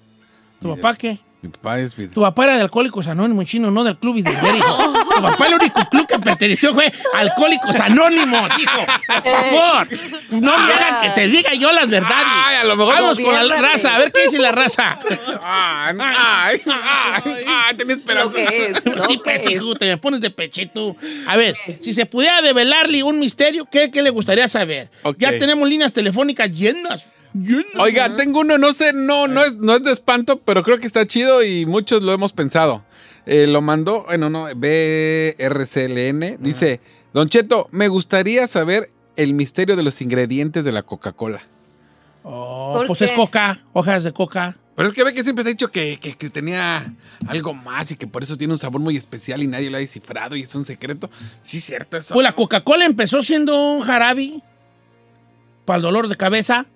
¿Tu 0.60 0.74
papá 0.74 0.94
qué? 0.94 1.18
Mi 1.44 1.50
papá 1.50 1.78
es. 1.78 1.94
Tu 1.94 2.22
papá 2.22 2.44
era 2.44 2.56
de 2.56 2.62
Alcohólicos 2.62 3.06
Anónimos, 3.06 3.44
chino, 3.44 3.70
no 3.70 3.84
del 3.84 3.98
Club 3.98 4.14
Bilderberg, 4.14 4.56
hijo. 4.56 4.92
Tu 5.14 5.20
papá 5.22 5.46
el 5.46 5.54
único 5.56 5.86
club 5.90 6.06
que 6.06 6.18
perteneció 6.18 6.72
fue 6.72 6.90
Alcohólicos 7.12 7.78
Anónimos, 7.80 8.50
hijo. 8.58 8.78
Por 9.22 9.22
favor. 9.22 9.88
No 10.30 10.56
me 10.58 10.72
hagas 10.72 10.96
que 11.02 11.10
te 11.10 11.28
diga 11.28 11.52
yo 11.52 11.70
las 11.70 11.86
verdades. 11.86 12.26
Ay, 12.46 12.56
a 12.56 12.64
lo 12.64 12.76
mejor- 12.76 12.94
Vamos 12.94 13.20
con 13.20 13.46
la 13.48 13.56
raza, 13.56 13.94
a 13.94 13.98
ver 13.98 14.10
qué 14.10 14.22
dice 14.22 14.38
la 14.38 14.52
raza. 14.52 14.98
Ay, 15.42 15.96
ay, 16.00 16.60
ay, 16.66 17.22
ay, 17.46 17.76
Lo 17.86 17.92
esperanza. 17.92 18.40
es. 18.40 18.82
Sí, 19.06 19.20
pues, 19.22 19.44
es. 19.46 19.52
hijo, 19.52 19.74
te 19.74 19.84
me 19.84 19.98
pones 19.98 20.22
de 20.22 20.30
pechito. 20.30 20.96
A 21.26 21.36
ver, 21.36 21.54
si 21.82 21.92
se 21.92 22.06
pudiera 22.06 22.40
develarle 22.40 23.02
un 23.02 23.18
misterio, 23.20 23.66
¿qué, 23.70 23.90
qué 23.90 24.00
le 24.00 24.08
gustaría 24.08 24.48
saber? 24.48 24.88
Ya 25.18 25.30
tenemos 25.38 25.68
líneas 25.68 25.92
telefónicas 25.92 26.50
llenas. 26.50 27.06
Oiga, 27.78 28.14
tengo 28.16 28.40
uno, 28.40 28.58
no 28.58 28.72
sé, 28.72 28.92
no, 28.94 29.26
no 29.26 29.42
es, 29.42 29.56
no 29.56 29.74
es 29.74 29.82
de 29.82 29.92
espanto, 29.92 30.40
pero 30.40 30.62
creo 30.62 30.78
que 30.78 30.86
está 30.86 31.04
chido 31.06 31.42
y 31.42 31.66
muchos 31.66 32.02
lo 32.02 32.12
hemos 32.12 32.32
pensado. 32.32 32.84
Eh, 33.26 33.46
lo 33.46 33.60
mandó, 33.62 34.04
bueno, 34.04 34.30
no, 34.30 34.44
BRCLN. 34.54 36.36
Dice, 36.40 36.80
Don 37.12 37.28
Cheto, 37.28 37.68
me 37.72 37.88
gustaría 37.88 38.46
saber 38.46 38.88
el 39.16 39.34
misterio 39.34 39.76
de 39.76 39.82
los 39.82 40.00
ingredientes 40.02 40.64
de 40.64 40.72
la 40.72 40.82
Coca-Cola. 40.82 41.40
Oh, 42.22 42.74
¿Por 42.78 42.86
pues 42.86 42.98
qué? 43.00 43.04
es 43.06 43.12
coca, 43.12 43.64
hojas 43.72 44.04
de 44.04 44.12
coca. 44.12 44.56
Pero 44.76 44.88
es 44.88 44.94
que 44.94 45.04
ve 45.04 45.12
que 45.14 45.22
siempre 45.22 45.44
te 45.44 45.50
ha 45.50 45.52
dicho 45.52 45.70
que, 45.70 45.98
que- 46.00 46.16
que 46.16 46.28
tenía 46.30 46.94
algo 47.28 47.54
más 47.54 47.92
y 47.92 47.96
que 47.96 48.06
por 48.08 48.22
eso 48.24 48.36
tiene 48.36 48.52
un 48.52 48.58
sabor 48.58 48.80
muy 48.80 48.96
especial 48.96 49.42
y 49.42 49.46
nadie 49.46 49.70
lo 49.70 49.76
ha 49.76 49.80
descifrado 49.80 50.34
y 50.34 50.42
es 50.42 50.54
un 50.54 50.64
secreto. 50.64 51.10
Sí, 51.42 51.60
cierto 51.60 51.96
eso. 51.96 52.14
Pues 52.14 52.24
la 52.24 52.34
Coca-Cola 52.34 52.84
empezó 52.84 53.22
siendo 53.22 53.72
un 53.74 53.82
jarabe 53.82 54.40
para 55.64 55.76
el 55.76 55.82
dolor 55.82 56.08
de 56.08 56.16
cabeza. 56.16 56.66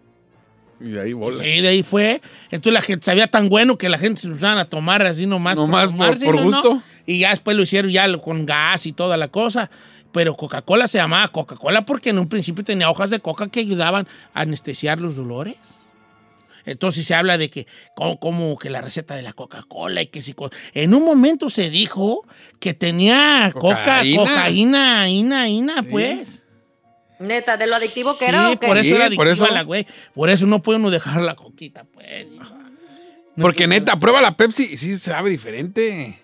Y 0.80 0.90
de 0.90 1.00
ahí 1.02 1.12
bola. 1.12 1.44
Y 1.46 1.60
de 1.60 1.68
ahí 1.68 1.82
fue. 1.82 2.20
Entonces 2.50 2.72
la 2.72 2.80
gente 2.80 3.04
sabía 3.04 3.26
tan 3.26 3.48
bueno 3.48 3.76
que 3.76 3.88
la 3.88 3.98
gente 3.98 4.20
se 4.20 4.28
usaban 4.28 4.58
a 4.58 4.64
tomar 4.66 5.04
así 5.06 5.26
nomás. 5.26 5.56
Nomás 5.56 5.86
por- 5.86 5.92
tomarse, 5.96 6.24
por 6.24 6.36
¿no? 6.36 6.42
gusto. 6.44 6.82
Y 7.06 7.20
ya 7.20 7.30
después 7.30 7.56
lo 7.56 7.62
hicieron 7.62 7.90
ya 7.90 8.16
con 8.18 8.46
gas 8.46 8.86
y 8.86 8.92
toda 8.92 9.16
la 9.16 9.28
cosa. 9.28 9.70
Pero 10.12 10.34
Coca-Cola 10.36 10.88
se 10.88 10.98
llamaba 10.98 11.28
Coca-Cola 11.28 11.84
porque 11.84 12.10
en 12.10 12.18
un 12.18 12.28
principio 12.28 12.64
tenía 12.64 12.88
hojas 12.90 13.10
de 13.10 13.20
coca 13.20 13.48
que 13.48 13.60
ayudaban 13.60 14.06
a 14.34 14.40
anestesiar 14.42 15.00
los 15.00 15.16
dolores. 15.16 15.56
Entonces 16.64 17.06
se 17.06 17.14
habla 17.14 17.38
de 17.38 17.48
que 17.50 17.66
como, 17.96 18.18
como 18.20 18.58
que 18.58 18.68
la 18.68 18.80
receta 18.82 19.14
de 19.14 19.22
la 19.22 19.32
Coca-Cola 19.32 20.02
y 20.02 20.06
que 20.06 20.20
si... 20.22 20.34
En 20.74 20.94
un 20.94 21.04
momento 21.04 21.48
se 21.50 21.70
dijo 21.70 22.26
que 22.60 22.74
tenía 22.74 23.50
coca, 23.54 23.78
Cocaína. 23.78 24.18
cocaína, 24.22 25.08
ina, 25.08 25.48
ina, 25.48 25.82
pues. 25.82 26.37
Neta, 27.20 27.56
de 27.56 27.66
lo 27.66 27.74
adictivo 27.76 28.16
que 28.16 28.26
Sí, 28.26 28.28
era. 28.30 28.50
¿o 28.50 28.58
qué? 28.58 28.66
por 28.66 28.76
eso 28.78 28.84
Sí, 28.96 29.02
era 29.02 29.14
por 29.16 29.28
eso. 29.28 29.46
la 29.48 29.62
güey. 29.62 29.86
Por 30.14 30.30
eso 30.30 30.46
no 30.46 30.62
puede 30.62 30.78
uno 30.78 30.90
dejar 30.90 31.20
la 31.22 31.34
coquita, 31.34 31.84
pues. 31.84 32.26
Porque 33.40 33.66
neta, 33.66 33.98
prueba 34.00 34.20
la 34.20 34.36
Pepsi 34.36 34.68
y 34.72 34.76
sí 34.76 34.96
sabe 34.96 35.30
diferente. 35.30 36.18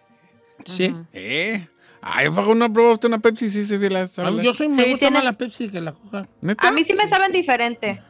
Sí. 0.64 0.94
¿Eh? 1.12 1.66
Ay, 2.00 2.28
¿pago 2.30 2.54
no 2.54 2.72
probaste 2.72 3.06
una 3.06 3.18
Pepsi? 3.18 3.48
Sí, 3.50 3.64
se 3.64 3.78
ve 3.78 3.88
la 3.90 4.06
sabe 4.08 4.42
Yo 4.44 4.52
soy, 4.52 4.68
me 4.68 4.84
Sí, 4.84 4.90
gusta 4.90 5.06
tiene- 5.06 5.16
más 5.18 5.24
la 5.24 5.32
Pepsi 5.32 5.68
que 5.68 5.80
la 5.80 5.92
Coca. 5.92 6.26
¿Neta? 6.40 6.68
A 6.68 6.70
mí 6.72 6.84
sí 6.84 6.92
me 6.94 7.08
saben 7.08 7.32
diferente. 7.32 8.02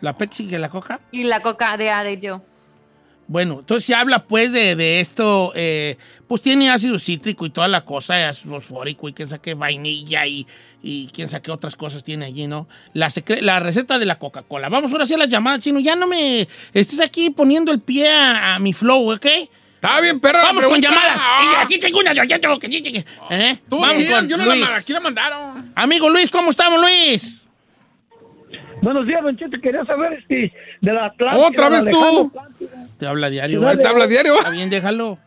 ¿La 0.00 0.16
Pepsi 0.16 0.46
que 0.46 0.58
la 0.58 0.68
Coca? 0.68 1.00
Y 1.12 1.24
la 1.24 1.42
coca 1.42 1.76
de 1.76 1.90
A 1.90 2.02
de 2.02 2.18
yo. 2.18 2.42
Bueno, 3.32 3.60
entonces 3.60 3.84
se 3.84 3.94
habla 3.94 4.24
pues 4.24 4.50
de, 4.50 4.74
de 4.74 4.98
esto, 4.98 5.52
eh, 5.54 5.96
pues 6.26 6.42
tiene 6.42 6.68
ácido 6.68 6.98
cítrico 6.98 7.46
y 7.46 7.50
toda 7.50 7.68
la 7.68 7.84
cosa, 7.84 8.28
es 8.28 8.40
fosfórico 8.40 9.08
y 9.08 9.12
quién 9.12 9.28
sabe 9.28 9.40
qué 9.40 9.54
vainilla 9.54 10.26
y, 10.26 10.48
y 10.82 11.06
quién 11.14 11.28
sabe 11.28 11.42
qué 11.42 11.52
otras 11.52 11.76
cosas 11.76 12.02
tiene 12.02 12.24
allí, 12.26 12.48
¿no? 12.48 12.66
La, 12.92 13.08
la 13.40 13.60
receta 13.60 14.00
de 14.00 14.06
la 14.06 14.18
Coca-Cola. 14.18 14.68
Vamos 14.68 14.90
ahora 14.90 15.06
sí 15.06 15.14
a 15.14 15.18
las 15.18 15.28
llamadas, 15.28 15.60
chino. 15.60 15.78
Ya 15.78 15.94
no 15.94 16.08
me 16.08 16.48
estés 16.74 16.98
aquí 16.98 17.30
poniendo 17.30 17.70
el 17.70 17.78
pie 17.78 18.10
a, 18.10 18.56
a 18.56 18.58
mi 18.58 18.72
flow, 18.72 19.12
¿ok? 19.12 19.26
Está 19.76 20.00
bien, 20.00 20.18
perro. 20.18 20.38
la 20.38 20.44
Vamos 20.46 20.64
con 20.66 20.80
pregunta. 20.80 20.88
llamada. 20.90 21.14
Ah, 21.16 21.54
Y 21.60 21.64
aquí 21.64 21.78
tengo 21.78 22.00
una, 22.00 22.12
yo 22.12 22.24
ya 22.24 22.40
tengo 22.40 22.58
que... 22.58 22.66
¿eh? 23.30 23.58
Tú, 23.68 23.78
Vamos 23.78 23.96
sí, 23.96 24.06
con 24.08 24.28
yo 24.28 24.36
no 24.38 24.44
la 24.44 24.50
Luis. 24.54 24.60
mandé, 24.64 24.76
aquí 24.80 24.92
la 24.92 25.00
mandaron. 25.00 25.72
Amigo 25.76 26.10
Luis, 26.10 26.28
¿cómo 26.30 26.50
estamos, 26.50 26.80
Luis? 26.80 27.39
Buenos 28.82 29.06
días, 29.06 29.22
Don 29.22 29.36
Cheto. 29.36 29.56
Quería 29.62 29.84
saber 29.84 30.24
si 30.26 30.50
de 30.80 30.92
la 30.92 31.06
Atlántida. 31.06 31.46
¿Otra 31.46 31.68
vez 31.68 31.88
tú? 31.88 32.32
Te 32.98 33.06
habla 33.06 33.30
diario. 33.30 33.60
Dale. 33.60 33.82
¿Te 33.82 33.88
habla 33.88 34.06
diario? 34.06 34.34
Está 34.36 34.50
bien, 34.50 34.70
déjalo. 34.70 35.18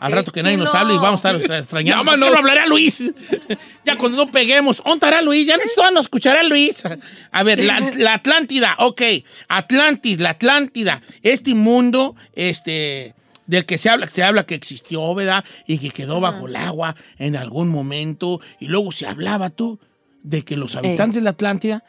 Al 0.00 0.12
rato 0.12 0.32
que 0.32 0.42
nadie 0.42 0.56
nos 0.58 0.74
hable 0.74 0.94
y 0.94 0.98
vamos 0.98 1.24
a 1.24 1.30
estar 1.30 1.58
extrañando. 1.60 2.04
¿Por 2.04 2.14
Llámanos. 2.18 2.28
qué 2.28 2.34
no 2.34 2.38
hablará 2.40 2.66
Luis? 2.66 3.12
ya 3.86 3.96
cuando 3.96 4.18
no 4.18 4.30
peguemos. 4.30 4.78
¿Dónde 4.78 4.92
estará 4.94 5.22
Luis? 5.22 5.46
Ya 5.46 5.56
no 5.56 5.90
nos 5.92 6.04
escuchará 6.04 6.42
Luis. 6.42 6.82
A 7.30 7.42
ver, 7.42 7.60
la, 7.60 7.80
la 7.96 8.14
Atlántida, 8.14 8.76
ok. 8.80 9.02
Atlantis, 9.48 10.20
la 10.20 10.30
Atlántida. 10.30 11.00
Este 11.22 11.54
mundo, 11.54 12.16
este 12.34 13.14
del 13.46 13.66
que 13.66 13.78
se 13.78 13.88
habla, 13.90 14.06
se 14.08 14.22
habla 14.22 14.44
que 14.44 14.54
existió, 14.54 15.14
¿verdad? 15.14 15.44
Y 15.66 15.78
que 15.78 15.90
quedó 15.90 16.20
bajo 16.20 16.48
el 16.48 16.56
agua 16.56 16.96
en 17.18 17.36
algún 17.36 17.68
momento. 17.68 18.40
Y 18.60 18.68
luego 18.68 18.92
se 18.92 19.06
hablaba 19.06 19.50
tú 19.50 19.78
de 20.22 20.42
que 20.42 20.56
los 20.56 20.76
habitantes 20.76 21.16
de 21.16 21.20
la 21.22 21.30
Atlántida, 21.30 21.84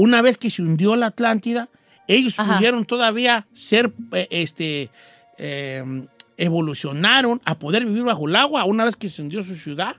una 0.00 0.22
vez 0.22 0.38
que 0.38 0.48
se 0.48 0.62
hundió 0.62 0.94
la 0.94 1.06
Atlántida, 1.06 1.68
ellos 2.06 2.38
Ajá. 2.38 2.54
pudieron 2.54 2.84
todavía 2.84 3.46
ser, 3.52 3.92
eh, 4.12 4.28
este, 4.30 4.90
eh, 5.38 5.82
evolucionaron 6.36 7.40
a 7.44 7.58
poder 7.58 7.84
vivir 7.84 8.04
bajo 8.04 8.28
el 8.28 8.36
agua 8.36 8.64
una 8.64 8.84
vez 8.84 8.94
que 8.94 9.08
se 9.08 9.22
hundió 9.22 9.42
su 9.42 9.56
ciudad. 9.56 9.96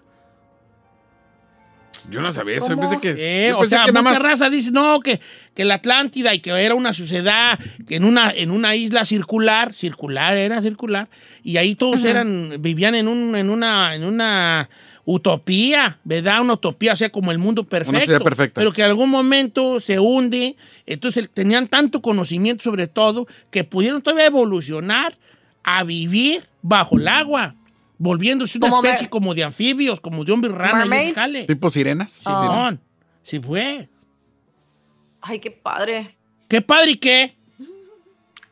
Yo 2.10 2.22
no 2.22 2.32
sabía 2.32 2.58
eso. 2.58 2.78
Pensé 2.80 2.98
que, 3.02 3.16
Eh, 3.18 3.50
yo 3.50 3.60
o 3.60 3.66
sea, 3.66 3.84
que 3.86 3.92
nada 3.92 4.04
mucha 4.10 4.14
más. 4.24 4.24
raza 4.24 4.50
dice, 4.50 4.72
no, 4.72 5.02
que, 5.02 5.20
que 5.54 5.66
la 5.66 5.76
Atlántida 5.76 6.34
y 6.34 6.40
que 6.40 6.52
era 6.52 6.74
una 6.76 6.94
sociedad, 6.94 7.60
que 7.86 7.98
en 7.98 8.06
una, 8.06 8.32
en 8.32 8.52
una 8.52 8.76
isla 8.76 9.04
circular, 9.04 9.74
circular, 9.74 10.38
era 10.38 10.62
circular, 10.62 11.10
y 11.44 11.58
ahí 11.58 11.76
todos 11.76 12.06
eran, 12.06 12.54
vivían 12.60 12.96
en, 12.96 13.10
un, 13.10 13.36
en, 13.36 13.50
una, 13.50 13.96
en 13.96 14.06
una 14.06 14.70
utopía, 15.12 16.00
¿verdad? 16.04 16.42
Una 16.42 16.54
utopía, 16.54 16.94
o 16.94 16.96
sea, 16.96 17.10
como 17.10 17.32
el 17.32 17.40
mundo 17.40 17.64
perfecto. 17.64 18.00
sociedad 18.00 18.22
perfecta. 18.22 18.62
Pero 18.62 18.72
que 18.72 18.82
en 18.84 18.90
algún 18.90 19.10
momento 19.10 19.80
se 19.80 19.98
hunde, 20.00 20.56
entonces 20.86 21.28
tenían 21.34 21.68
tanto 21.68 22.02
conocimiento 22.02 22.64
sobre 22.64 22.86
todo 22.88 23.26
que 23.50 23.64
pudieron 23.64 24.02
todavía 24.04 24.28
evolucionar 24.28 25.18
a 25.64 25.84
vivir 25.84 26.44
bajo 26.62 26.98
el 26.98 27.08
agua. 27.08 27.56
Volviéndose 27.98 28.60
una 28.60 28.70
Como 28.70 28.84
especie 28.84 29.10
como 29.10 29.34
de 29.34 29.44
anfibios, 29.44 30.00
como 30.00 30.24
de 30.24 30.32
hombre 30.32 30.52
rana 30.52 30.80
y 30.80 30.82
ese 30.82 30.90
Mermaids. 30.90 31.16
jale. 31.16 31.46
Tipo 31.46 31.70
sirenas. 31.72 32.12
Sí, 32.12 32.24
Ah. 32.26 32.42
Simón, 32.44 32.82
sí 33.24 33.40
fue. 33.40 33.90
Ay, 35.22 35.40
qué 35.40 35.50
padre. 35.52 36.16
¿Qué 36.48 36.62
padre 36.62 36.92
y 36.92 36.96
qué? 36.98 37.36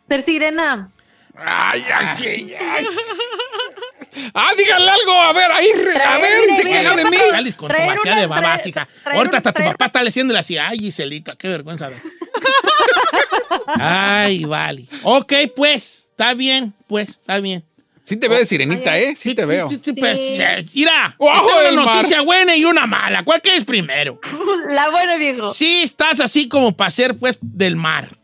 Ser 0.07 0.25
sirena. 0.25 0.91
Ay, 1.35 1.83
aquí, 1.93 2.51
ay. 2.59 2.85
Ah, 4.33 4.51
díganle 4.57 4.89
algo. 4.89 5.11
A 5.13 5.33
ver, 5.33 5.51
ahí, 5.51 5.67
a 6.03 6.17
ver, 6.17 6.57
se 6.57 6.63
queja 6.63 6.95
de 6.95 7.05
mí. 7.05 7.17
Sales 7.29 7.55
con 7.55 7.69
tu 7.71 7.73
batea 7.77 8.15
de 8.27 8.69
hija. 8.69 8.87
Ahorita 9.05 9.37
hasta 9.37 9.51
tu 9.53 9.63
papá 9.63 9.85
está 9.85 10.03
leciéndole 10.03 10.39
así. 10.39 10.57
Ay, 10.57 10.79
Giselita, 10.79 11.35
qué 11.35 11.47
vergüenza. 11.47 11.89
de- 11.89 11.97
Ay, 13.79 14.45
vale. 14.45 14.85
Ok, 15.03 15.33
pues, 15.55 16.07
está 16.11 16.33
bien, 16.33 16.73
pues, 16.87 17.09
está 17.09 17.39
bien. 17.39 17.63
Sí 18.03 18.15
te 18.15 18.29
veo 18.29 18.37
de 18.39 18.45
sirenita, 18.45 18.97
¿eh? 18.97 19.15
Sí 19.17 19.35
te 19.35 19.43
veo. 19.43 19.69
Sí, 19.69 19.81
sí, 19.83 19.91
pues, 19.91 20.17
Sí. 20.17 20.37
Mira, 20.75 21.13
Ojo 21.17 21.49
una 21.69 21.83
mar. 21.83 21.95
noticia 21.97 22.21
buena 22.21 22.55
y 22.55 22.63
una 22.63 22.87
mala. 22.87 23.23
¿Cuál 23.23 23.41
quieres 23.41 23.65
primero? 23.65 24.21
La 24.69 24.89
buena, 24.89 25.17
viejo. 25.17 25.53
Sí, 25.53 25.81
estás 25.83 26.21
así 26.21 26.47
como 26.47 26.71
para 26.75 26.89
ser, 26.89 27.17
pues, 27.17 27.37
del 27.41 27.75
mar. 27.75 28.16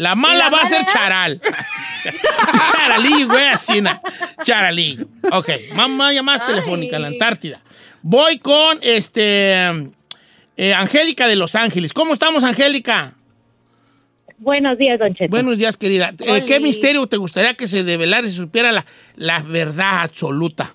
La 0.00 0.14
mala 0.14 0.44
¿La 0.44 0.50
va 0.50 0.62
a 0.62 0.66
ser 0.66 0.86
charal. 0.86 1.38
Charalillo, 2.72 3.28
güey, 3.28 3.48
así, 3.48 3.82
na. 3.82 4.00
Charalillo. 4.42 5.04
Ok, 5.30 5.50
mamá, 5.74 6.10
llamadas 6.10 6.46
telefónica 6.46 6.96
en 6.96 7.02
la 7.02 7.08
Antártida. 7.08 7.60
Voy 8.00 8.38
con, 8.38 8.78
este, 8.80 9.58
eh, 10.56 10.72
Angélica 10.74 11.28
de 11.28 11.36
Los 11.36 11.54
Ángeles. 11.54 11.92
¿Cómo 11.92 12.14
estamos, 12.14 12.44
Angélica? 12.44 13.12
Buenos 14.38 14.78
días, 14.78 14.98
Don 14.98 15.14
Cheto. 15.14 15.30
Buenos 15.30 15.58
días, 15.58 15.76
querida. 15.76 16.14
Eh. 16.26 16.46
¿Qué 16.46 16.60
misterio 16.60 17.06
te 17.06 17.18
gustaría 17.18 17.52
que 17.52 17.68
se 17.68 17.84
develara 17.84 18.26
y 18.26 18.30
se 18.30 18.36
supiera 18.36 18.72
la, 18.72 18.86
la 19.16 19.42
verdad 19.42 20.04
absoluta? 20.04 20.74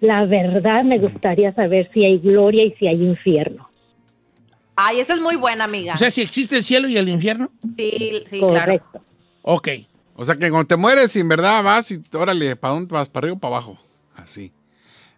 La 0.00 0.26
verdad 0.26 0.84
me 0.84 0.98
gustaría 0.98 1.54
saber 1.54 1.88
si 1.94 2.04
hay 2.04 2.18
gloria 2.18 2.62
y 2.62 2.72
si 2.72 2.86
hay 2.86 3.02
infierno. 3.02 3.69
Ay, 4.82 5.00
esa 5.00 5.14
es 5.14 5.20
muy 5.20 5.36
buena, 5.36 5.64
amiga. 5.64 5.94
O 5.94 5.96
sea, 5.96 6.10
si 6.10 6.22
existe 6.22 6.56
el 6.56 6.64
cielo 6.64 6.88
y 6.88 6.96
el 6.96 7.08
infierno. 7.08 7.50
sí, 7.76 8.22
sí, 8.30 8.38
claro. 8.38 8.48
Correcto. 8.54 9.04
Ok. 9.42 9.68
O 10.14 10.24
sea 10.24 10.36
que 10.36 10.50
cuando 10.50 10.66
te 10.66 10.76
mueres, 10.76 11.14
en 11.16 11.28
verdad 11.28 11.62
vas 11.62 11.90
y 11.90 12.02
órale, 12.14 12.56
¿para 12.56 12.74
dónde 12.74 12.92
vas? 12.92 13.08
¿Para 13.08 13.24
arriba 13.26 13.36
o 13.36 13.40
para 13.40 13.56
abajo? 13.56 13.78
Así. 14.16 14.52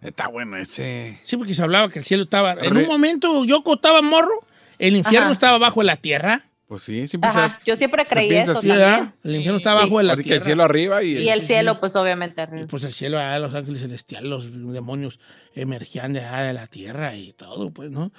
Está 0.01 0.29
bueno 0.29 0.57
ese. 0.57 1.19
Sí, 1.25 1.37
porque 1.37 1.55
se 1.55 1.63
hablaba 1.63 1.89
que 1.91 1.99
el 2.01 2.05
cielo 2.05 2.25
estaba... 2.25 2.53
En 2.55 2.75
Re- 2.75 2.83
un 2.83 2.89
momento 2.89 3.45
yo 3.45 3.63
contaba 3.63 4.03
morro, 4.03 4.45
el 4.79 4.97
infierno 4.97 5.27
Ajá. 5.27 5.33
estaba 5.33 5.59
bajo 5.59 5.83
la 5.83 5.97
tierra. 5.97 6.45
Pues 6.67 6.83
sí, 6.83 7.07
siempre 7.07 7.31
Ajá, 7.31 7.59
se- 7.61 7.71
yo 7.71 7.77
siempre 7.77 8.03
se 8.05 8.09
creí 8.09 8.29
piensa 8.31 8.53
eso 8.53 8.59
así, 8.61 8.69
también. 8.69 8.89
¿verdad? 8.91 9.15
El 9.25 9.35
infierno 9.37 9.59
estaba 9.59 9.81
bajo 9.83 9.99
de 9.99 10.05
la 10.05 10.13
Así 10.15 10.23
que 10.23 10.29
tierra. 10.29 10.37
el 10.39 10.43
cielo 10.43 10.63
arriba 10.65 11.03
y, 11.03 11.19
Y 11.19 11.29
el 11.29 11.43
cielo, 11.47 11.79
pues 11.79 11.95
obviamente. 11.95 12.49
Y, 12.57 12.65
pues 12.65 12.83
el 12.85 12.93
cielo, 12.93 13.19
ah, 13.21 13.39
los 13.39 13.55
ángeles 13.55 13.81
celestiales, 13.83 14.29
los 14.29 14.73
demonios 14.73 15.19
emergían 15.55 16.13
de, 16.15 16.21
ah, 16.25 16.43
de 16.43 16.53
la 16.53 16.67
tierra 16.67 17.15
y 17.15 17.33
todo, 17.35 17.71
pues, 17.71 17.91
¿no? 17.91 18.11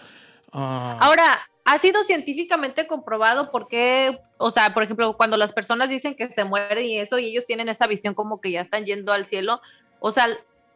Ah, 0.53 0.97
Ahora, 1.01 1.39
¿ha 1.65 1.77
sido 1.79 2.03
científicamente 2.03 2.87
comprobado 2.87 3.49
por 3.51 3.67
qué, 3.67 4.19
o 4.37 4.51
sea, 4.51 4.73
por 4.73 4.83
ejemplo, 4.83 5.17
cuando 5.17 5.37
las 5.37 5.51
personas 5.51 5.89
dicen 5.89 6.15
que 6.15 6.29
se 6.29 6.43
mueren 6.43 6.85
y 6.85 6.99
eso, 6.99 7.17
y 7.19 7.25
ellos 7.25 7.45
tienen 7.45 7.69
esa 7.69 7.87
visión 7.87 8.13
como 8.13 8.39
que 8.39 8.51
ya 8.51 8.61
están 8.61 8.85
yendo 8.85 9.11
al 9.11 9.25
cielo, 9.25 9.61
o 9.99 10.11
sea, 10.11 10.27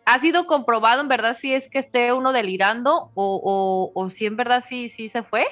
¿ha 0.06 0.20
sido 0.20 0.48
comprobado 0.48 1.02
en 1.02 1.08
verdad 1.08 1.38
si 1.40 1.54
es 1.54 1.70
que 1.70 1.80
esté 1.80 2.14
uno 2.14 2.34
delirando 2.34 3.12
o, 3.14 3.92
o, 3.94 4.02
o 4.02 4.10
si 4.10 4.26
en 4.26 4.38
verdad 4.38 4.64
sí, 4.68 4.90
sí 4.90 5.10
se 5.10 5.24
fue? 5.24 5.46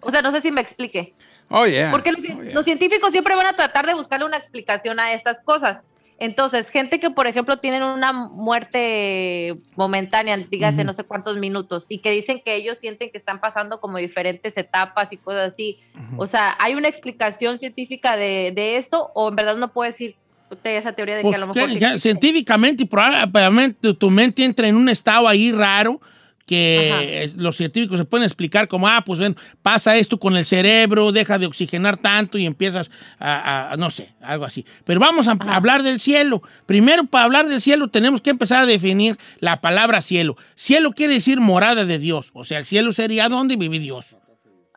O 0.00 0.10
sea, 0.10 0.20
no 0.20 0.32
sé 0.32 0.40
si 0.40 0.50
me 0.50 0.60
explique. 0.60 1.14
Oh, 1.48 1.64
yeah. 1.66 1.90
Porque 1.90 2.10
los, 2.10 2.20
Oh, 2.20 2.42
yeah. 2.42 2.54
los 2.54 2.64
científicos 2.64 3.12
siempre 3.12 3.36
van 3.36 3.46
a 3.46 3.52
tratar 3.52 3.86
de 3.86 3.94
buscarle 3.94 4.26
una 4.26 4.36
explicación 4.36 4.98
a 4.98 5.12
estas 5.12 5.42
cosas. 5.44 5.82
Entonces, 6.24 6.68
gente 6.70 7.00
que, 7.00 7.10
por 7.10 7.26
ejemplo, 7.26 7.56
tienen 7.58 7.82
una 7.82 8.12
muerte 8.12 9.54
momentánea, 9.74 10.36
dígase 10.36 10.76
Ujú. 10.78 10.84
no 10.86 10.92
sé 10.92 11.02
cuántos 11.02 11.36
minutos, 11.36 11.84
y 11.88 11.98
que 11.98 12.12
dicen 12.12 12.40
que 12.44 12.54
ellos 12.54 12.78
sienten 12.78 13.10
que 13.10 13.18
están 13.18 13.40
pasando 13.40 13.80
como 13.80 13.98
diferentes 13.98 14.56
etapas 14.56 15.12
y 15.12 15.16
cosas 15.16 15.50
así. 15.50 15.78
O 16.16 16.28
sea, 16.28 16.54
¿hay 16.60 16.76
una 16.76 16.86
explicación 16.86 17.58
científica 17.58 18.16
de, 18.16 18.52
de 18.54 18.76
eso 18.76 19.10
o 19.14 19.30
en 19.30 19.34
verdad 19.36 19.56
no 19.56 19.72
puedo 19.72 19.90
decir 19.90 20.14
usted 20.48 20.76
esa 20.76 20.92
teoría 20.92 21.16
de 21.16 21.22
Pues, 21.22 21.34
que 21.36 21.42
a 21.42 21.46
lo 21.46 21.52
que- 21.52 21.66
mejor... 21.66 21.78
que 21.92 21.98
científicamente 21.98 22.84
y 22.84 22.86
probablemente 22.86 23.92
tu 23.94 24.08
mente 24.10 24.44
entra 24.44 24.68
en 24.68 24.76
un 24.76 24.88
estado 24.88 25.26
ahí 25.26 25.50
raro 25.50 26.00
que 26.46 26.90
Ajá. 26.92 27.02
eh, 27.04 27.32
los 27.36 27.56
científicos 27.56 27.98
se 27.98 28.04
pueden 28.04 28.24
explicar 28.24 28.68
como, 28.68 28.88
ah, 28.88 29.02
pues 29.04 29.20
ven, 29.20 29.36
pasa 29.62 29.96
esto 29.96 30.18
con 30.18 30.36
el 30.36 30.44
cerebro, 30.44 31.12
deja 31.12 31.38
de 31.38 31.46
oxigenar 31.46 31.96
tanto 31.96 32.38
y 32.38 32.46
empiezas 32.46 32.90
a, 33.18 33.74
no 33.78 33.90
sé, 33.90 34.12
algo 34.20 34.44
así. 34.44 34.64
Pero 34.84 35.00
vamos 35.00 35.28
a 35.28 35.32
Ajá. 35.32 35.56
hablar 35.56 35.82
del 35.82 36.00
cielo. 36.00 36.42
Primero, 36.66 37.04
para 37.04 37.24
hablar 37.24 37.48
del 37.48 37.60
cielo, 37.60 37.88
tenemos 37.88 38.20
que 38.20 38.30
empezar 38.30 38.62
a 38.62 38.66
definir 38.66 39.16
la 39.38 39.60
palabra 39.60 40.00
cielo. 40.00 40.36
Cielo 40.54 40.92
quiere 40.92 41.14
decir 41.14 41.40
morada 41.40 41.84
de 41.84 41.98
Dios. 41.98 42.30
O 42.32 42.44
sea, 42.44 42.58
el 42.58 42.64
cielo 42.64 42.92
sería 42.92 43.28
donde 43.28 43.56
vive 43.56 43.78
Dios. 43.78 44.06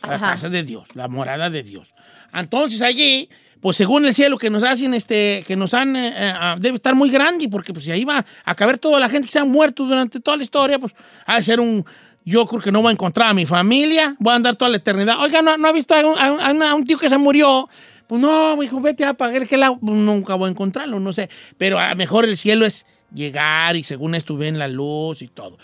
La 0.01 0.19
casa 0.19 0.49
de 0.49 0.62
Dios, 0.62 0.88
la 0.93 1.08
morada 1.08 1.49
de 1.49 1.63
Dios. 1.63 1.93
Entonces 2.32 2.82
allí, 2.84 3.28
pues 3.65 3.78
según 3.78 4.06
el 4.06 4.13
cielo 4.13 4.38
que 4.38 4.51
nos 4.51 4.63
hacen, 4.63 4.93
este, 4.93 5.43
que 5.47 5.56
nos 5.56 5.73
han, 5.73 5.95
eh, 5.95 6.13
eh, 6.15 6.34
ah, 6.36 6.56
debe 6.60 6.75
estar 6.75 6.93
muy 6.93 7.10
grande, 7.10 7.49
porque 7.49 7.73
pues 7.73 7.86
si 7.86 7.91
ahí 7.91 8.06
va 8.06 8.23
a 8.43 8.54
caber 8.54 8.78
toda 8.78 8.99
la 8.99 9.10
gente 9.10 9.25
que 9.25 9.32
se 9.32 9.39
ha 9.39 9.43
muerto 9.43 9.86
durante 9.86 10.19
toda 10.19 10.38
la 10.38 10.43
historia, 10.43 10.78
pues 10.78 10.93
ha 11.25 11.38
de 11.38 11.43
ser 11.43 11.60
un, 11.60 11.84
yo 12.23 12.45
creo 12.45 12.62
que 12.62 12.71
no 12.71 12.84
voy 12.84 12.89
a 12.89 12.91
encontrar 12.91 13.30
a 13.30 13.34
mi 13.34 13.47
familia, 13.47 14.15
voy 14.19 14.34
a 14.34 14.36
andar 14.36 14.56
toda 14.56 14.69
la 14.69 14.78
eternidad. 14.78 15.19
Oiga, 15.19 15.41
¿no, 15.41 15.67
ha 15.67 15.71
visto 15.71 15.95
a 15.95 16.75
un, 16.75 16.86
tío 16.86 16.99
que 16.99 17.10
se 17.10 17.17
murió? 17.17 17.67
Pues 18.06 18.21
no, 18.21 18.62
hijo, 18.62 18.80
vete 18.82 19.04
a 19.04 19.10
apagar 19.10 19.47
que 19.47 19.58
la 19.58 19.75
nunca 19.82 20.36
voy 20.36 20.49
a 20.49 20.51
encontrarlo, 20.51 20.99
no 20.99 21.12
sé. 21.12 21.28
Pero 21.58 21.80
a 21.80 21.95
mejor 21.95 22.25
el 22.25 22.38
cielo 22.38 22.67
es 22.67 22.86
llegar 23.15 23.75
y 23.75 23.84
según 23.84 24.13
esto 24.13 24.38
ven 24.38 24.60
la 24.60 24.67
luz 24.67 25.23
y 25.23 25.28
todo. 25.28 25.58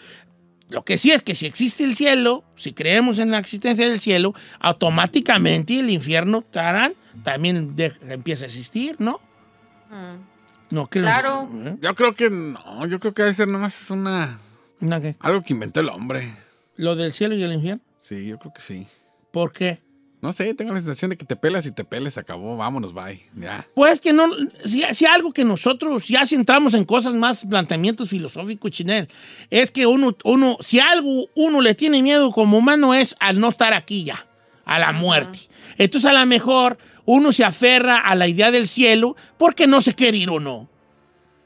Lo 0.71 0.83
que 0.83 0.97
sí 0.97 1.11
es 1.11 1.21
que 1.21 1.35
si 1.35 1.45
existe 1.45 1.83
el 1.83 1.95
cielo, 1.95 2.43
si 2.55 2.71
creemos 2.73 3.19
en 3.19 3.29
la 3.29 3.37
existencia 3.39 3.87
del 3.87 3.99
cielo, 3.99 4.33
automáticamente 4.59 5.79
el 5.79 5.89
infierno 5.89 6.41
tarán, 6.41 6.93
también 7.23 7.75
de- 7.75 7.93
empieza 8.09 8.45
a 8.45 8.47
existir, 8.47 8.95
¿no? 8.99 9.19
No 10.69 10.87
creo. 10.87 11.03
Claro. 11.03 11.49
¿Eh? 11.65 11.75
Yo 11.81 11.93
creo 11.95 12.15
que 12.15 12.29
no, 12.29 12.87
yo 12.87 12.99
creo 12.99 13.13
que 13.13 13.23
debe 13.23 13.35
ser 13.35 13.47
nomás 13.49 13.91
una. 13.91 14.39
¿Una 14.79 15.01
qué? 15.01 15.15
Algo 15.19 15.41
que 15.41 15.53
inventó 15.53 15.81
el 15.81 15.89
hombre. 15.89 16.31
¿Lo 16.77 16.95
del 16.95 17.11
cielo 17.11 17.35
y 17.35 17.43
el 17.43 17.51
infierno? 17.53 17.81
Sí, 17.99 18.25
yo 18.25 18.39
creo 18.39 18.53
que 18.53 18.61
sí. 18.61 18.87
¿Por 19.31 19.51
qué? 19.51 19.81
No 20.21 20.31
sé, 20.31 20.53
tengo 20.53 20.71
la 20.71 20.79
sensación 20.79 21.09
de 21.09 21.17
que 21.17 21.25
te 21.25 21.35
pelas 21.35 21.65
y 21.65 21.71
te 21.71 21.83
peles, 21.83 22.15
acabó, 22.19 22.55
vámonos, 22.55 22.93
bye. 22.93 23.19
Ya. 23.35 23.67
Pues 23.73 23.99
que 23.99 24.13
no, 24.13 24.27
si, 24.65 24.83
si 24.93 25.05
algo 25.05 25.33
que 25.33 25.43
nosotros 25.43 26.07
ya 26.07 26.27
si 26.27 26.35
entramos 26.35 26.75
en 26.75 26.85
cosas 26.85 27.15
más 27.15 27.43
planteamientos 27.43 28.07
filosóficos, 28.07 28.69
Chinel, 28.69 29.07
es 29.49 29.71
que 29.71 29.87
uno, 29.87 30.15
uno, 30.23 30.57
si 30.59 30.79
algo 30.79 31.27
uno 31.35 31.59
le 31.61 31.73
tiene 31.73 32.03
miedo 32.03 32.31
como 32.31 32.59
humano 32.59 32.93
es 32.93 33.15
al 33.19 33.39
no 33.39 33.49
estar 33.49 33.73
aquí 33.73 34.03
ya, 34.03 34.27
a 34.63 34.77
la 34.77 34.91
muerte. 34.91 35.39
Entonces 35.79 36.07
a 36.07 36.13
lo 36.13 36.23
mejor 36.27 36.77
uno 37.05 37.31
se 37.31 37.43
aferra 37.43 37.97
a 37.97 38.13
la 38.13 38.27
idea 38.27 38.51
del 38.51 38.67
cielo 38.67 39.15
porque 39.39 39.65
no 39.65 39.81
se 39.81 39.95
quiere 39.95 40.17
ir 40.17 40.29
o 40.29 40.39
no. 40.39 40.69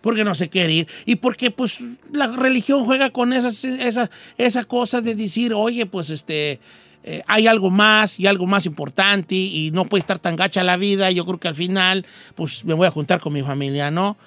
Porque 0.01 0.25
no 0.25 0.35
se 0.35 0.49
quiere 0.49 0.73
ir. 0.73 0.87
Y 1.05 1.15
porque 1.15 1.49
pues 1.49 1.79
la 2.11 2.27
religión 2.27 2.85
juega 2.85 3.09
con 3.11 3.31
esas, 3.31 3.63
esa, 3.63 4.11
esa 4.37 4.63
cosa 4.65 4.99
de 5.01 5.15
decir, 5.15 5.53
oye, 5.53 5.85
pues 5.85 6.09
este, 6.09 6.59
eh, 7.07 7.21
hay 7.27 7.45
algo 7.45 7.69
más 7.69 8.19
y 8.19 8.25
algo 8.25 8.47
más 8.47 8.65
importante 8.65 9.35
y 9.35 9.69
no 9.71 9.85
puede 9.85 9.99
estar 9.99 10.17
tan 10.17 10.35
gacha 10.35 10.63
la 10.63 10.75
vida. 10.75 11.11
Yo 11.11 11.23
creo 11.25 11.39
que 11.39 11.47
al 11.47 11.55
final, 11.55 12.05
pues 12.33 12.65
me 12.65 12.73
voy 12.73 12.87
a 12.87 12.91
juntar 12.91 13.19
con 13.19 13.31
mi 13.31 13.43
familia, 13.43 13.91
¿no? 13.91 14.17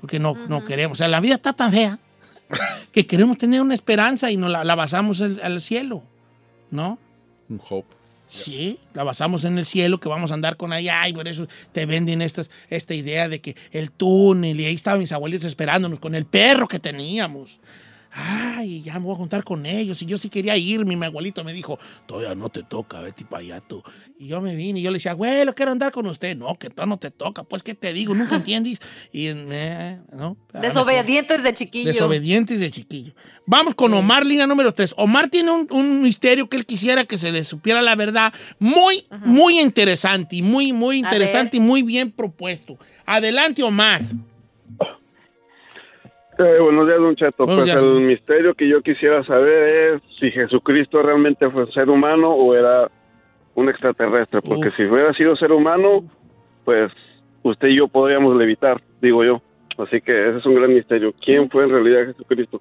Porque 0.00 0.18
no, 0.18 0.34
no 0.48 0.64
queremos. 0.64 0.96
O 0.96 0.98
sea, 0.98 1.08
la 1.08 1.20
vida 1.20 1.36
está 1.36 1.52
tan 1.52 1.70
fea 1.72 1.98
que 2.92 3.06
queremos 3.06 3.38
tener 3.38 3.62
una 3.62 3.74
esperanza 3.74 4.30
y 4.32 4.36
nos 4.36 4.50
la, 4.50 4.64
la 4.64 4.74
basamos 4.74 5.20
en- 5.20 5.38
al 5.42 5.60
cielo, 5.60 6.02
¿no? 6.70 6.98
Un 7.48 7.60
hope. 7.70 7.94
Sí, 8.26 8.80
la 8.94 9.04
basamos 9.04 9.44
en 9.44 9.58
el 9.58 9.64
cielo, 9.66 10.00
que 10.00 10.08
vamos 10.08 10.32
a 10.32 10.34
andar 10.34 10.56
con 10.56 10.72
allá 10.72 11.06
y 11.06 11.12
por 11.12 11.28
eso 11.28 11.46
te 11.70 11.86
venden 11.86 12.20
estas, 12.20 12.50
esta 12.68 12.92
idea 12.94 13.28
de 13.28 13.40
que 13.40 13.54
el 13.70 13.92
túnel 13.92 14.58
y 14.60 14.64
ahí 14.64 14.74
estaban 14.74 14.98
mis 14.98 15.12
abuelitos 15.12 15.44
esperándonos 15.46 16.00
con 16.00 16.16
el 16.16 16.24
perro 16.24 16.66
que 16.66 16.80
teníamos. 16.80 17.60
Ay, 18.16 18.80
ya 18.82 18.94
me 18.94 19.00
voy 19.00 19.14
a 19.14 19.16
juntar 19.16 19.42
con 19.42 19.66
ellos. 19.66 20.00
Y 20.02 20.06
yo 20.06 20.16
sí 20.18 20.28
quería 20.28 20.56
irme. 20.56 20.94
y 20.94 20.96
Mi 20.96 21.04
abuelito 21.06 21.42
me 21.42 21.52
dijo, 21.52 21.80
todavía 22.06 22.36
no 22.36 22.48
te 22.48 22.62
toca, 22.62 23.00
vete 23.00 23.24
para 23.24 23.42
allá 23.42 23.60
tú. 23.60 23.82
Y 24.18 24.28
yo 24.28 24.40
me 24.40 24.54
vine 24.54 24.78
y 24.78 24.82
yo 24.82 24.90
le 24.92 24.96
decía, 24.98 25.10
abuelo, 25.12 25.52
quiero 25.54 25.72
andar 25.72 25.90
con 25.90 26.06
usted. 26.06 26.36
No, 26.36 26.54
que 26.56 26.70
todavía 26.70 26.94
no 26.94 26.98
te 26.98 27.10
toca. 27.10 27.42
Pues, 27.42 27.64
¿qué 27.64 27.74
te 27.74 27.92
digo? 27.92 28.14
Nunca 28.14 28.36
entiendes. 28.36 28.78
Y, 29.10 29.26
eh, 29.26 29.98
¿no? 30.12 30.36
A 30.52 30.58
lo 30.58 30.60
mejor- 30.60 30.62
Desobedientes 30.62 31.42
de 31.42 31.54
chiquillo. 31.54 31.88
Desobedientes 31.92 32.60
de 32.60 32.70
chiquillo. 32.70 33.14
Vamos 33.46 33.74
con 33.74 33.92
Omar, 33.94 34.24
línea 34.24 34.46
número 34.46 34.72
3. 34.72 34.94
Omar 34.96 35.28
tiene 35.28 35.50
un, 35.50 35.66
un 35.70 36.00
misterio 36.00 36.48
que 36.48 36.56
él 36.56 36.66
quisiera 36.66 37.04
que 37.04 37.18
se 37.18 37.32
le 37.32 37.42
supiera 37.42 37.82
la 37.82 37.96
verdad. 37.96 38.32
Muy, 38.60 39.04
muy 39.24 39.58
interesante 39.58 40.36
y 40.36 40.42
muy, 40.42 40.72
muy 40.72 40.98
interesante 40.98 41.56
y 41.56 41.60
muy 41.60 41.82
bien 41.82 42.12
propuesto. 42.12 42.78
Adelante, 43.06 43.62
Omar. 43.64 44.02
Eh, 46.38 46.58
buenos 46.60 46.86
días, 46.86 46.98
Don 46.98 47.14
Cheto. 47.14 47.46
Buenos 47.46 47.64
pues 47.64 47.64
días. 47.66 47.82
el 47.82 48.00
misterio 48.00 48.54
que 48.54 48.68
yo 48.68 48.82
quisiera 48.82 49.22
saber 49.24 49.94
es 49.94 50.02
si 50.18 50.30
Jesucristo 50.30 51.00
realmente 51.02 51.48
fue 51.50 51.70
ser 51.72 51.88
humano 51.88 52.30
o 52.30 52.54
era 52.54 52.90
un 53.54 53.68
extraterrestre. 53.68 54.40
Porque 54.42 54.70
si 54.70 54.84
hubiera 54.84 55.12
sido 55.14 55.36
ser 55.36 55.52
humano, 55.52 56.04
pues 56.64 56.90
usted 57.42 57.68
y 57.68 57.76
yo 57.76 57.88
podríamos 57.88 58.36
levitar, 58.36 58.82
digo 59.00 59.24
yo. 59.24 59.42
Así 59.78 60.00
que 60.00 60.28
ese 60.28 60.38
es 60.38 60.46
un 60.46 60.54
gran 60.56 60.74
misterio. 60.74 61.14
¿Quién 61.20 61.48
fue 61.48 61.64
en 61.64 61.70
realidad 61.70 62.06
Jesucristo? 62.06 62.60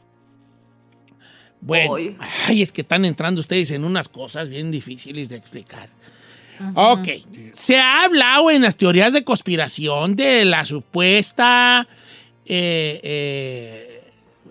Bueno, 1.61 1.95
ay, 2.47 2.61
es 2.61 2.71
que 2.71 2.81
están 2.81 3.05
entrando 3.05 3.39
ustedes 3.39 3.71
en 3.71 3.85
unas 3.85 4.09
cosas 4.09 4.49
bien 4.49 4.69
difíciles 4.69 5.29
de 5.29 5.37
explicar. 5.37 5.89
Ok, 6.75 7.07
se 7.53 7.79
ha 7.79 8.03
hablado 8.03 8.51
en 8.51 8.61
las 8.61 8.75
teorías 8.75 9.13
de 9.13 9.23
conspiración 9.23 10.15
de 10.15 10.45
la 10.45 10.65
supuesta, 10.65 11.87
eh, 12.45 12.99
eh, 13.03 14.01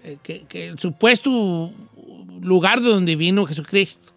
eh, 0.04 0.16
que, 0.22 0.42
que 0.48 0.68
el 0.68 0.78
supuesto 0.78 1.72
lugar 2.40 2.80
de 2.80 2.88
donde 2.88 3.16
vino 3.16 3.46
Jesucristo. 3.46 4.12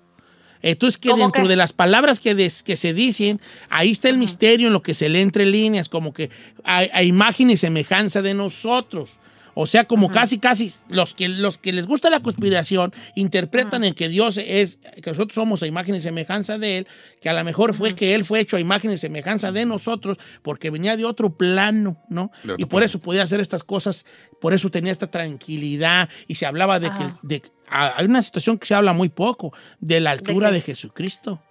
Entonces, 0.62 0.98
que 0.98 1.10
¿Cómo 1.10 1.22
dentro 1.22 1.44
que? 1.44 1.50
de 1.50 1.56
las 1.58 1.74
palabras 1.74 2.20
que, 2.20 2.34
des- 2.34 2.64
que 2.64 2.76
se 2.76 2.94
dicen, 2.94 3.40
ahí 3.70 3.92
está 3.92 4.10
el 4.10 4.18
misterio 4.18 4.68
en 4.68 4.74
lo 4.74 4.82
que 4.82 4.96
se 4.96 5.10
lee 5.10 5.20
entre 5.22 5.46
líneas, 5.46 5.90
como 5.90 6.12
que 6.12 6.32
a, 6.64 6.78
a 6.92 7.04
imagen 7.04 7.52
y 7.52 7.58
semejanza 7.58 8.24
de 8.24 8.34
nosotros. 8.34 9.12
O 9.58 9.68
sea, 9.68 9.86
como 9.86 10.10
casi, 10.12 10.38
casi 10.38 10.74
los 10.90 11.14
que, 11.14 11.30
los 11.30 11.58
que 11.58 11.72
les 11.74 11.88
gusta 11.88 12.10
la 12.10 12.20
conspiración 12.20 12.94
interpretan 13.16 13.84
en 13.86 13.94
que 13.94 14.10
Dios 14.10 14.38
es, 14.38 14.78
que 15.02 15.12
nosotros 15.12 15.34
somos 15.34 15.64
a 15.64 15.68
imagen 15.68 15.96
y 15.96 16.02
semejanza 16.02 16.58
de 16.58 16.80
Él, 16.80 16.88
que 17.22 17.30
a 17.30 17.34
lo 17.34 17.44
mejor 17.44 17.74
fue 17.74 17.96
que 17.96 18.14
Él 18.16 18.26
fue 18.26 18.42
hecho 18.42 18.58
a 18.58 18.60
imagen 18.60 18.92
y 18.92 18.98
semejanza 18.98 19.52
de 19.54 19.66
nosotros 19.66 20.18
porque 20.42 20.70
venía 20.70 20.98
de 20.98 21.06
otro 21.06 21.38
plano, 21.38 22.04
¿no? 22.10 22.32
De 22.44 22.54
otro 22.54 22.56
Y 22.64 22.66
por 22.66 22.84
eso 22.84 23.00
podía 23.00 23.24
hacer 23.24 23.40
estas 23.40 23.64
cosas, 23.64 24.06
por 24.42 24.54
eso 24.54 24.70
tenía 24.70 24.92
esta 24.92 25.10
tranquilidad 25.10 26.10
y 26.28 26.36
se 26.36 26.46
hablaba 26.46 26.80
de 26.80 26.90
que 26.94 27.06
de- 27.24 27.42
hay 27.68 28.06
una 28.06 28.22
situación 28.22 28.60
que 28.60 28.68
se 28.68 28.76
habla 28.76 28.94
muy 28.94 29.10
poco, 29.10 29.54
de 29.80 30.00
la 30.00 30.12
altura 30.12 30.50
qué? 30.50 30.56
de, 30.56 30.62
Jesucristo. 30.62 31.42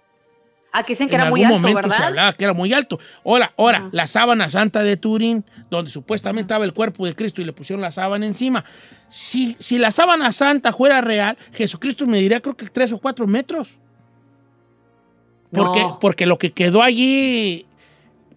Aquí 0.77 0.91
dicen 0.93 1.07
que 1.07 1.15
en 1.15 1.21
era 1.21 1.29
muy 1.29 1.41
algún 1.43 1.65
alto, 1.65 1.69
momento 1.69 1.95
se 1.95 2.03
hablaba 2.03 2.33
que 2.33 2.43
era 2.43 2.53
muy 2.53 2.73
alto. 2.73 2.99
Ahora, 3.25 3.53
ahora, 3.57 3.89
la 3.91 4.07
sábana 4.07 4.49
santa 4.49 4.83
de 4.83 4.97
Turín, 4.97 5.43
donde 5.69 5.89
supuestamente 5.89 6.47
estaba 6.47 6.65
el 6.65 6.73
cuerpo 6.73 7.05
de 7.05 7.15
Cristo 7.15 7.41
y 7.41 7.45
le 7.45 7.53
pusieron 7.53 7.81
la 7.81 7.91
sábana 7.91 8.25
encima. 8.25 8.63
Si, 9.09 9.55
si 9.59 9.77
la 9.77 9.91
sábana 9.91 10.31
santa 10.31 10.73
fuera 10.73 11.01
real, 11.01 11.37
Jesucristo 11.53 12.05
me 12.05 12.19
diría 12.19 12.39
creo 12.41 12.55
que 12.55 12.67
tres 12.67 12.91
o 12.91 12.97
cuatro 12.99 13.25
metros. 13.25 13.69
Porque, 15.51 15.81
No. 15.81 15.99
porque 15.99 16.25
lo 16.25 16.37
que 16.37 16.51
quedó 16.51 16.81
allí 16.83 17.65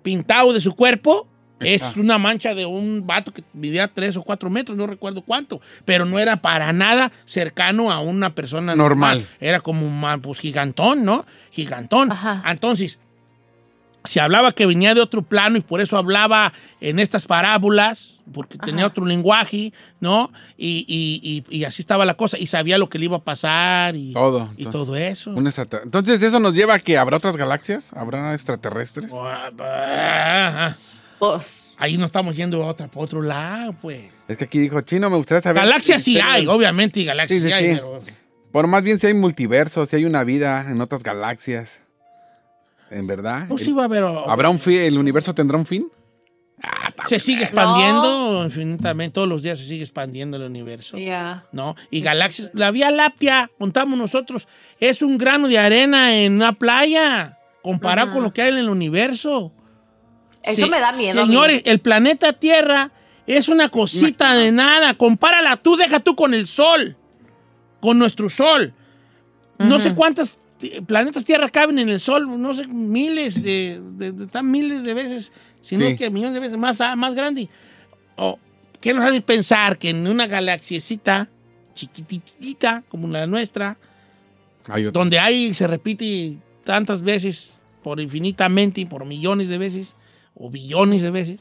pintado 0.02 0.52
de 0.52 0.60
su 0.60 0.74
cuerpo 0.74 1.27
es 1.60 1.82
Ajá. 1.82 2.00
una 2.00 2.18
mancha 2.18 2.54
de 2.54 2.66
un 2.66 3.06
vato 3.06 3.32
que 3.32 3.42
vivía 3.52 3.88
tres 3.92 4.16
o 4.16 4.22
cuatro 4.22 4.48
metros, 4.50 4.76
no 4.76 4.86
recuerdo 4.86 5.22
cuánto, 5.22 5.60
pero 5.84 6.04
no 6.04 6.18
era 6.18 6.40
para 6.40 6.72
nada 6.72 7.10
cercano 7.24 7.90
a 7.92 8.00
una 8.00 8.34
persona 8.34 8.74
normal. 8.74 9.18
Normal. 9.18 9.26
Era 9.40 9.60
como 9.60 9.86
un 9.86 10.20
pues, 10.20 10.40
gigantón, 10.40 11.04
¿no? 11.04 11.24
Gigantón. 11.50 12.10
Entonces, 12.46 12.98
se 14.04 14.20
hablaba 14.20 14.52
que 14.52 14.64
venía 14.64 14.94
de 14.94 15.00
otro 15.02 15.22
plano 15.22 15.58
y 15.58 15.60
por 15.60 15.80
eso 15.80 15.96
hablaba 15.98 16.52
en 16.80 16.98
estas 16.98 17.26
parábolas, 17.26 18.20
porque 18.32 18.56
tenía 18.56 18.86
otro 18.86 19.04
lenguaje, 19.04 19.72
¿no? 20.00 20.30
Y, 20.56 20.84
y- 20.88 21.44
y- 21.50 21.58
y 21.58 21.64
así 21.64 21.82
estaba 21.82 22.04
la 22.06 22.14
cosa, 22.14 22.38
y 22.38 22.46
sabía 22.46 22.78
lo 22.78 22.88
que 22.88 22.98
le 22.98 23.06
iba 23.06 23.16
a 23.16 23.22
pasar 23.24 23.96
y 23.96 24.12
Todo. 24.12 24.50
y 24.56 24.64
Entonces, 24.64 24.70
todo 24.70 24.96
eso. 24.96 25.30
un 25.32 25.46
extrater- 25.46 25.80
Entonces, 25.84 26.22
¿eso 26.22 26.38
nos 26.40 26.54
lleva 26.54 26.74
a 26.74 26.78
que 26.78 26.96
habrá 26.96 27.16
otras 27.16 27.36
galaxias? 27.36 27.92
¿Habrá 27.94 28.32
extraterrestres? 28.34 29.12
Ajá. 29.12 30.76
Ahí 31.76 31.96
no 31.96 32.06
estamos 32.06 32.34
yendo 32.36 32.62
a, 32.62 32.66
otra, 32.66 32.86
a 32.86 32.98
otro 32.98 33.22
lado, 33.22 33.72
pues. 33.80 34.10
Es 34.26 34.36
que 34.36 34.44
aquí 34.44 34.58
dijo 34.58 34.80
Chino, 34.80 35.08
me 35.10 35.16
gustaría 35.16 35.42
saber. 35.42 35.62
Galaxias 35.62 36.02
sí 36.02 36.18
hay, 36.18 36.46
obviamente, 36.46 37.04
galaxias 37.04 37.40
Sí, 37.42 37.48
sí, 37.48 37.50
sí, 37.50 37.54
hay, 37.54 37.68
sí. 37.70 37.74
pero- 37.76 38.02
Por 38.50 38.66
más 38.66 38.82
bien 38.82 38.98
si 38.98 39.06
hay 39.06 39.14
multiverso, 39.14 39.86
si 39.86 39.96
hay 39.96 40.04
una 40.04 40.24
vida 40.24 40.66
en 40.68 40.80
otras 40.80 41.02
galaxias. 41.02 41.84
¿En 42.90 43.06
verdad? 43.06 43.46
Pues 43.48 43.60
El- 43.62 43.66
sí 43.68 43.72
va 43.72 43.82
a 43.82 43.84
haber... 43.84 44.02
¿Habrá 44.02 44.48
un 44.48 44.58
fin? 44.58 44.80
¿El 44.80 44.98
universo 44.98 45.34
tendrá 45.34 45.56
un 45.58 45.66
fin? 45.66 45.86
Se 47.06 47.20
sigue 47.20 47.44
expandiendo 47.44 48.42
infinitamente, 48.44 49.14
todos 49.14 49.28
los 49.28 49.42
días 49.42 49.58
se 49.58 49.64
sigue 49.64 49.82
expandiendo 49.82 50.36
el 50.36 50.42
universo. 50.42 50.98
Ya. 50.98 51.44
¿no? 51.52 51.76
Y 51.90 52.00
galaxias. 52.00 52.50
La 52.54 52.72
Vía 52.72 52.90
Láctea, 52.90 53.50
contamos 53.58 53.96
nosotros, 53.98 54.48
es 54.80 55.00
un 55.02 55.16
grano 55.18 55.46
de 55.46 55.58
arena 55.58 56.16
en 56.16 56.32
una 56.34 56.54
playa 56.54 57.38
comparado 57.62 58.10
con 58.12 58.22
lo 58.24 58.32
que 58.32 58.42
hay 58.42 58.48
en 58.48 58.58
el 58.58 58.68
universo. 58.68 59.52
Eso 60.50 60.66
me 60.68 60.80
da 60.80 60.92
miedo. 60.92 61.24
Señores, 61.24 61.62
el 61.64 61.78
planeta 61.80 62.32
Tierra 62.32 62.90
es 63.26 63.48
una 63.48 63.68
cosita 63.68 64.34
de 64.34 64.52
nada. 64.52 64.94
Compárala 64.94 65.56
tú, 65.56 65.76
deja 65.76 66.00
tú 66.00 66.14
con 66.16 66.34
el 66.34 66.46
Sol, 66.46 66.96
con 67.80 67.98
nuestro 67.98 68.28
Sol. 68.30 68.72
No 69.58 69.80
sé 69.80 69.94
cuántos 69.94 70.38
ti- 70.58 70.80
planetas 70.86 71.24
Tierra 71.24 71.48
caben 71.48 71.78
en 71.78 71.88
el 71.88 72.00
Sol, 72.00 72.40
no 72.40 72.54
sé, 72.54 72.66
miles 72.68 73.42
de, 73.42 73.80
de- 73.96 74.12
de- 74.12 74.24
están 74.24 74.50
miles 74.50 74.84
de 74.84 74.94
veces, 74.94 75.32
si 75.62 75.76
no 75.76 75.84
Sí. 75.86 75.92
es 75.92 75.98
que 75.98 76.10
millones 76.10 76.34
de 76.34 76.40
veces 76.40 76.56
más, 76.58 76.80
ah, 76.80 76.94
más 76.96 77.14
grande. 77.14 77.48
O, 78.16 78.38
¿Qué 78.80 78.94
nos 78.94 79.04
hace 79.04 79.20
pensar 79.20 79.76
que 79.78 79.90
en 79.90 80.06
una 80.06 80.28
galaxiecita 80.28 81.28
chiquititita 81.74 82.84
como 82.88 83.08
la 83.08 83.26
nuestra, 83.26 83.76
Hay 84.68 84.84
donde 84.84 85.18
hay 85.18 85.52
se 85.54 85.66
repite 85.66 86.38
tantas 86.64 87.02
veces, 87.02 87.54
por 87.82 88.00
infinitamente 88.00 88.80
y 88.82 88.84
por 88.84 89.04
millones 89.04 89.48
de 89.48 89.58
veces, 89.58 89.96
o 90.38 90.50
billones 90.50 91.02
de 91.02 91.10
veces, 91.10 91.40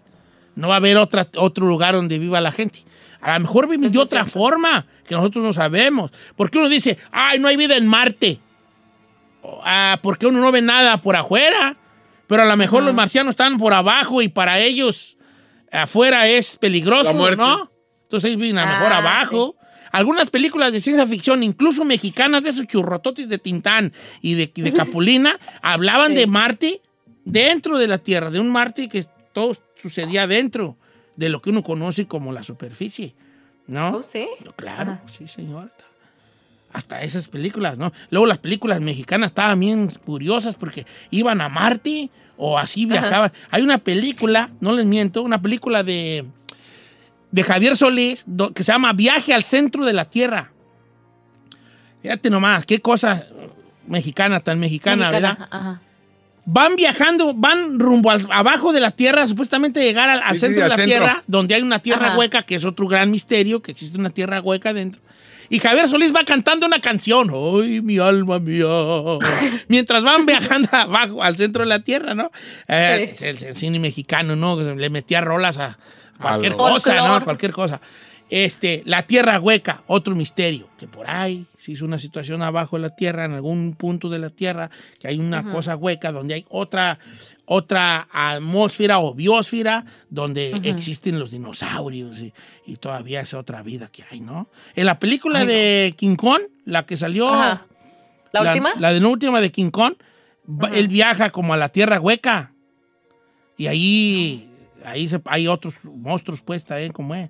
no 0.55 0.67
va 0.69 0.75
a 0.75 0.77
haber 0.77 0.97
otra, 0.97 1.27
otro 1.35 1.67
lugar 1.67 1.93
donde 1.93 2.17
viva 2.17 2.41
la 2.41 2.51
gente. 2.51 2.79
A 3.21 3.33
lo 3.35 3.41
mejor 3.41 3.69
viven 3.69 3.91
de 3.91 3.99
otra 3.99 4.25
forma 4.25 4.85
que 5.05 5.15
nosotros 5.15 5.43
no 5.43 5.53
sabemos. 5.53 6.11
Porque 6.35 6.57
uno 6.57 6.67
dice, 6.67 6.97
ay, 7.11 7.39
no 7.39 7.47
hay 7.47 7.55
vida 7.57 7.77
en 7.77 7.87
Marte. 7.87 8.39
Ah, 9.63 9.99
porque 10.01 10.25
uno 10.25 10.41
no 10.41 10.51
ve 10.51 10.61
nada 10.61 10.99
por 11.01 11.15
afuera. 11.15 11.77
Pero 12.25 12.41
a 12.41 12.45
lo 12.45 12.57
mejor 12.57 12.83
los 12.83 12.93
marcianos 12.93 13.31
están 13.31 13.57
por 13.57 13.73
abajo 13.73 14.21
y 14.21 14.27
para 14.27 14.59
ellos 14.59 15.17
afuera 15.71 16.27
es 16.27 16.55
peligroso. 16.57 17.13
¿no? 17.35 17.71
Entonces 18.03 18.35
viven 18.35 18.57
a 18.57 18.65
lo 18.65 18.71
mejor 18.71 18.93
Ah, 18.93 18.97
abajo. 18.97 19.55
Algunas 19.91 20.29
películas 20.29 20.71
de 20.71 20.81
ciencia 20.81 21.05
ficción, 21.07 21.43
incluso 21.43 21.85
mexicanas, 21.85 22.43
de 22.43 22.49
esos 22.49 22.67
churrototes 22.67 23.29
de 23.29 23.37
Tintán 23.37 23.93
y 24.21 24.33
de, 24.33 24.51
de 24.53 24.73
Capulina, 24.73 25.39
hablaban 25.61 26.13
de 26.13 26.27
Marte 26.27 26.81
dentro 27.27 27.77
de 27.77 27.87
la 27.87 27.97
Tierra, 27.97 28.31
de 28.31 28.39
un 28.39 28.49
Marte 28.49 28.87
que 28.87 29.05
todo 29.33 29.55
sucedía 29.75 30.27
dentro 30.27 30.77
de 31.15 31.29
lo 31.29 31.41
que 31.41 31.49
uno 31.49 31.61
conoce 31.61 32.07
como 32.07 32.31
la 32.31 32.43
superficie, 32.43 33.13
¿no? 33.67 33.97
Oh, 33.97 34.03
sí. 34.03 34.27
Claro, 34.55 34.99
sí, 35.11 35.27
señor. 35.27 35.71
Hasta 36.71 37.01
esas 37.01 37.27
películas, 37.27 37.77
¿no? 37.77 37.91
Luego 38.11 38.27
las 38.27 38.37
películas 38.37 38.79
mexicanas 38.79 39.31
estaban 39.31 39.59
bien 39.59 39.89
curiosas 40.05 40.55
porque 40.55 40.85
iban 41.11 41.41
a 41.41 41.49
Marte 41.49 42.09
o 42.37 42.57
así 42.57 42.85
viajaban. 42.85 43.31
Hay 43.49 43.61
una 43.61 43.77
película, 43.77 44.51
no 44.59 44.71
les 44.73 44.85
miento, 44.85 45.21
una 45.21 45.41
película 45.41 45.83
de, 45.83 46.25
de 47.31 47.43
Javier 47.43 47.75
Solís 47.75 48.25
que 48.53 48.63
se 48.63 48.71
llama 48.71 48.93
Viaje 48.93 49.33
al 49.33 49.43
centro 49.43 49.85
de 49.85 49.93
la 49.93 50.05
Tierra. 50.05 50.51
Fíjate 52.01 52.29
nomás, 52.29 52.65
qué 52.65 52.79
cosa 52.79 53.25
mexicana, 53.87 54.39
tan 54.39 54.59
mexicana, 54.59 55.09
¿verdad? 55.09 55.47
Ajá. 55.49 55.81
Van 56.49 56.77
viajando, 56.77 57.33
van 57.33 57.77
rumbo 57.77 58.09
al- 58.09 58.25
abajo 58.31 58.71
de 58.71 58.79
la 58.79 58.91
Tierra, 58.91 59.27
supuestamente 59.27 59.81
llegar 59.83 60.09
al, 60.09 60.21
al 60.23 60.33
Sí, 60.35 60.39
sí, 60.39 60.45
centro 60.47 60.63
al 60.63 60.69
de 60.71 60.77
la 60.77 60.83
centro. 60.83 60.99
Tierra, 61.05 61.23
donde 61.27 61.55
hay 61.55 61.61
una 61.61 61.79
tierra 61.79 62.07
Ajá. 62.07 62.17
hueca, 62.17 62.43
que 62.43 62.55
es 62.55 62.63
otro 62.63 62.87
gran 62.87 63.11
misterio, 63.11 63.61
que 63.61 63.71
existe 63.71 63.97
una 63.97 64.09
tierra 64.11 64.39
hueca 64.39 64.71
dentro. 64.73 65.01
Y 65.49 65.59
Javier 65.59 65.87
Solís 65.89 66.13
va 66.15 66.23
cantando 66.23 66.65
una 66.65 66.79
canción, 66.81 67.29
¡ay, 67.33 67.81
mi 67.81 67.99
alma 67.99 68.39
mía! 68.39 68.65
Mientras 69.67 70.03
van 70.03 70.25
viajando 70.25 70.69
abajo, 70.73 71.21
al 71.21 71.35
centro 71.37 71.63
de 71.63 71.69
la 71.69 71.79
Tierra, 71.83 72.13
¿no? 72.13 72.31
Eh, 72.67 73.11
Sí. 73.13 73.25
el, 73.25 73.43
el 73.43 73.55
cine 73.55 73.79
mexicano, 73.79 74.35
¿no? 74.37 74.55
Le 74.61 74.89
metía 74.89 75.19
rolas 75.21 75.57
a 75.57 75.77
cualquier 76.19 76.53
Al- 76.53 76.57
cosa, 76.57 76.93
¿no? 76.95 76.99
Folclor. 77.01 77.23
Cualquier 77.25 77.51
cosa. 77.51 77.81
Este, 78.29 78.83
la 78.85 79.03
tierra 79.03 79.39
hueca, 79.39 79.83
otro 79.87 80.13
misterio, 80.15 80.69
que 80.77 80.85
por 80.87 81.09
ahí 81.09 81.45
se 81.67 81.73
hizo 81.73 81.83
una 81.83 81.99
situación 81.99 82.41
abajo 82.41 82.77
de 82.77 82.83
la 82.83 82.95
tierra, 82.95 83.25
en 83.25 83.33
algún 83.33 83.73
punto 83.73 84.07
de 84.07 84.19
la 84.19 84.29
tierra, 84.29 84.69
que 84.99 85.09
hay 85.09 85.19
una 85.19 85.51
cosa 85.51 85.75
hueca 85.75 86.13
donde 86.13 86.35
hay 86.35 86.45
otra, 86.47 86.97
otra 87.43 88.07
atmósfera 88.09 88.99
o 88.99 89.13
biosfera 89.13 89.83
donde 90.09 90.51
existen 90.63 91.19
los 91.19 91.29
dinosaurios 91.29 92.19
y, 92.19 92.33
y 92.65 92.77
todavía 92.77 93.19
es 93.19 93.33
otra 93.33 93.63
vida 93.63 93.89
que 93.91 94.05
hay, 94.09 94.21
¿no? 94.21 94.47
En 94.75 94.85
la 94.85 94.97
película 94.97 95.43
de 95.43 95.93
King 95.97 96.15
Kong, 96.15 96.41
la 96.63 96.85
que 96.85 96.95
salió, 96.95 97.27
Ajá. 97.27 97.65
¿La, 98.31 98.41
última? 98.53 98.73
la 98.79 98.93
de 98.93 99.01
la 99.01 99.07
última 99.09 99.41
de 99.41 99.51
King 99.51 99.69
Kong, 99.69 99.95
él 100.71 100.87
viaja 100.87 101.31
como 101.31 101.53
a 101.53 101.57
la 101.57 101.67
tierra 101.67 101.99
hueca 101.99 102.53
y 103.57 103.67
ahí, 103.67 104.49
ahí 104.85 105.09
se- 105.09 105.21
hay 105.25 105.47
otros 105.49 105.75
monstruos 105.83 106.39
pues 106.41 106.63
también 106.63 106.91
como 106.93 107.13
él. 107.13 107.29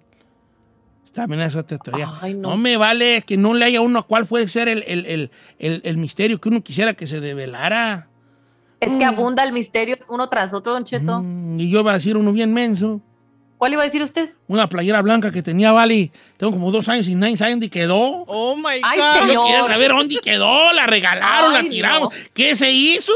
También 1.13 1.41
es 1.41 1.55
otra 1.55 1.77
teoría. 1.77 2.13
Ay, 2.21 2.33
no. 2.33 2.49
no. 2.51 2.57
me 2.57 2.77
vale 2.77 3.23
que 3.25 3.37
no 3.37 3.53
le 3.53 3.65
haya 3.65 3.81
uno 3.81 3.99
a 3.99 4.03
cuál 4.03 4.25
puede 4.25 4.47
ser 4.49 4.67
el, 4.67 4.83
el- 4.87 5.05
el- 5.05 5.31
el- 5.59 5.81
el 5.83 5.97
misterio 5.97 6.39
que 6.39 6.49
uno 6.49 6.61
quisiera 6.61 6.93
que 6.93 7.07
se 7.07 7.19
develara. 7.19 8.07
Es 8.79 8.91
que 8.91 9.03
abunda 9.05 9.43
el 9.43 9.51
misterio 9.53 9.97
uno 10.09 10.29
tras 10.29 10.53
otro, 10.53 10.73
Don 10.73 10.85
Cheto. 10.85 11.21
Mm, 11.23 11.59
y 11.59 11.69
yo 11.69 11.79
iba 11.79 11.91
a 11.91 11.95
decir 11.95 12.15
uno 12.17 12.31
bien 12.31 12.53
menso. 12.53 13.01
¿Cuál 13.57 13.73
iba 13.73 13.81
a 13.81 13.85
decir 13.85 14.03
usted? 14.03 14.29
Una 14.47 14.69
playera 14.69 15.01
blanca 15.01 15.31
que 15.31 15.41
tenía, 15.41 15.71
vale, 15.71 16.11
tengo 16.37 16.53
como 16.53 16.69
dos 16.71 16.87
años 16.89 17.07
y 17.07 17.15
nadie 17.15 17.37
sabe 17.37 17.51
dónde 17.51 17.71
quedó. 17.71 17.97
Oh 18.27 18.55
my 18.55 18.79
Ay, 18.83 18.99
God. 18.99 19.27
señor. 19.27 19.47
Yo 19.49 19.67
saber 19.67 19.91
dónde 19.91 20.17
quedó, 20.21 20.71
la 20.73 20.85
regalaron, 20.85 21.55
Ay, 21.55 21.63
la 21.63 21.67
tiramos. 21.69 22.13
no. 22.13 22.19
¿Qué 22.35 22.55
se 22.55 22.71
hizo? 22.71 23.13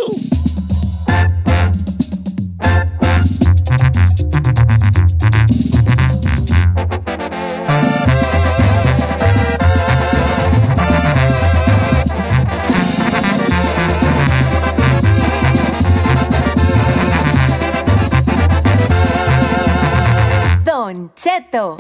Cheto 21.31 21.77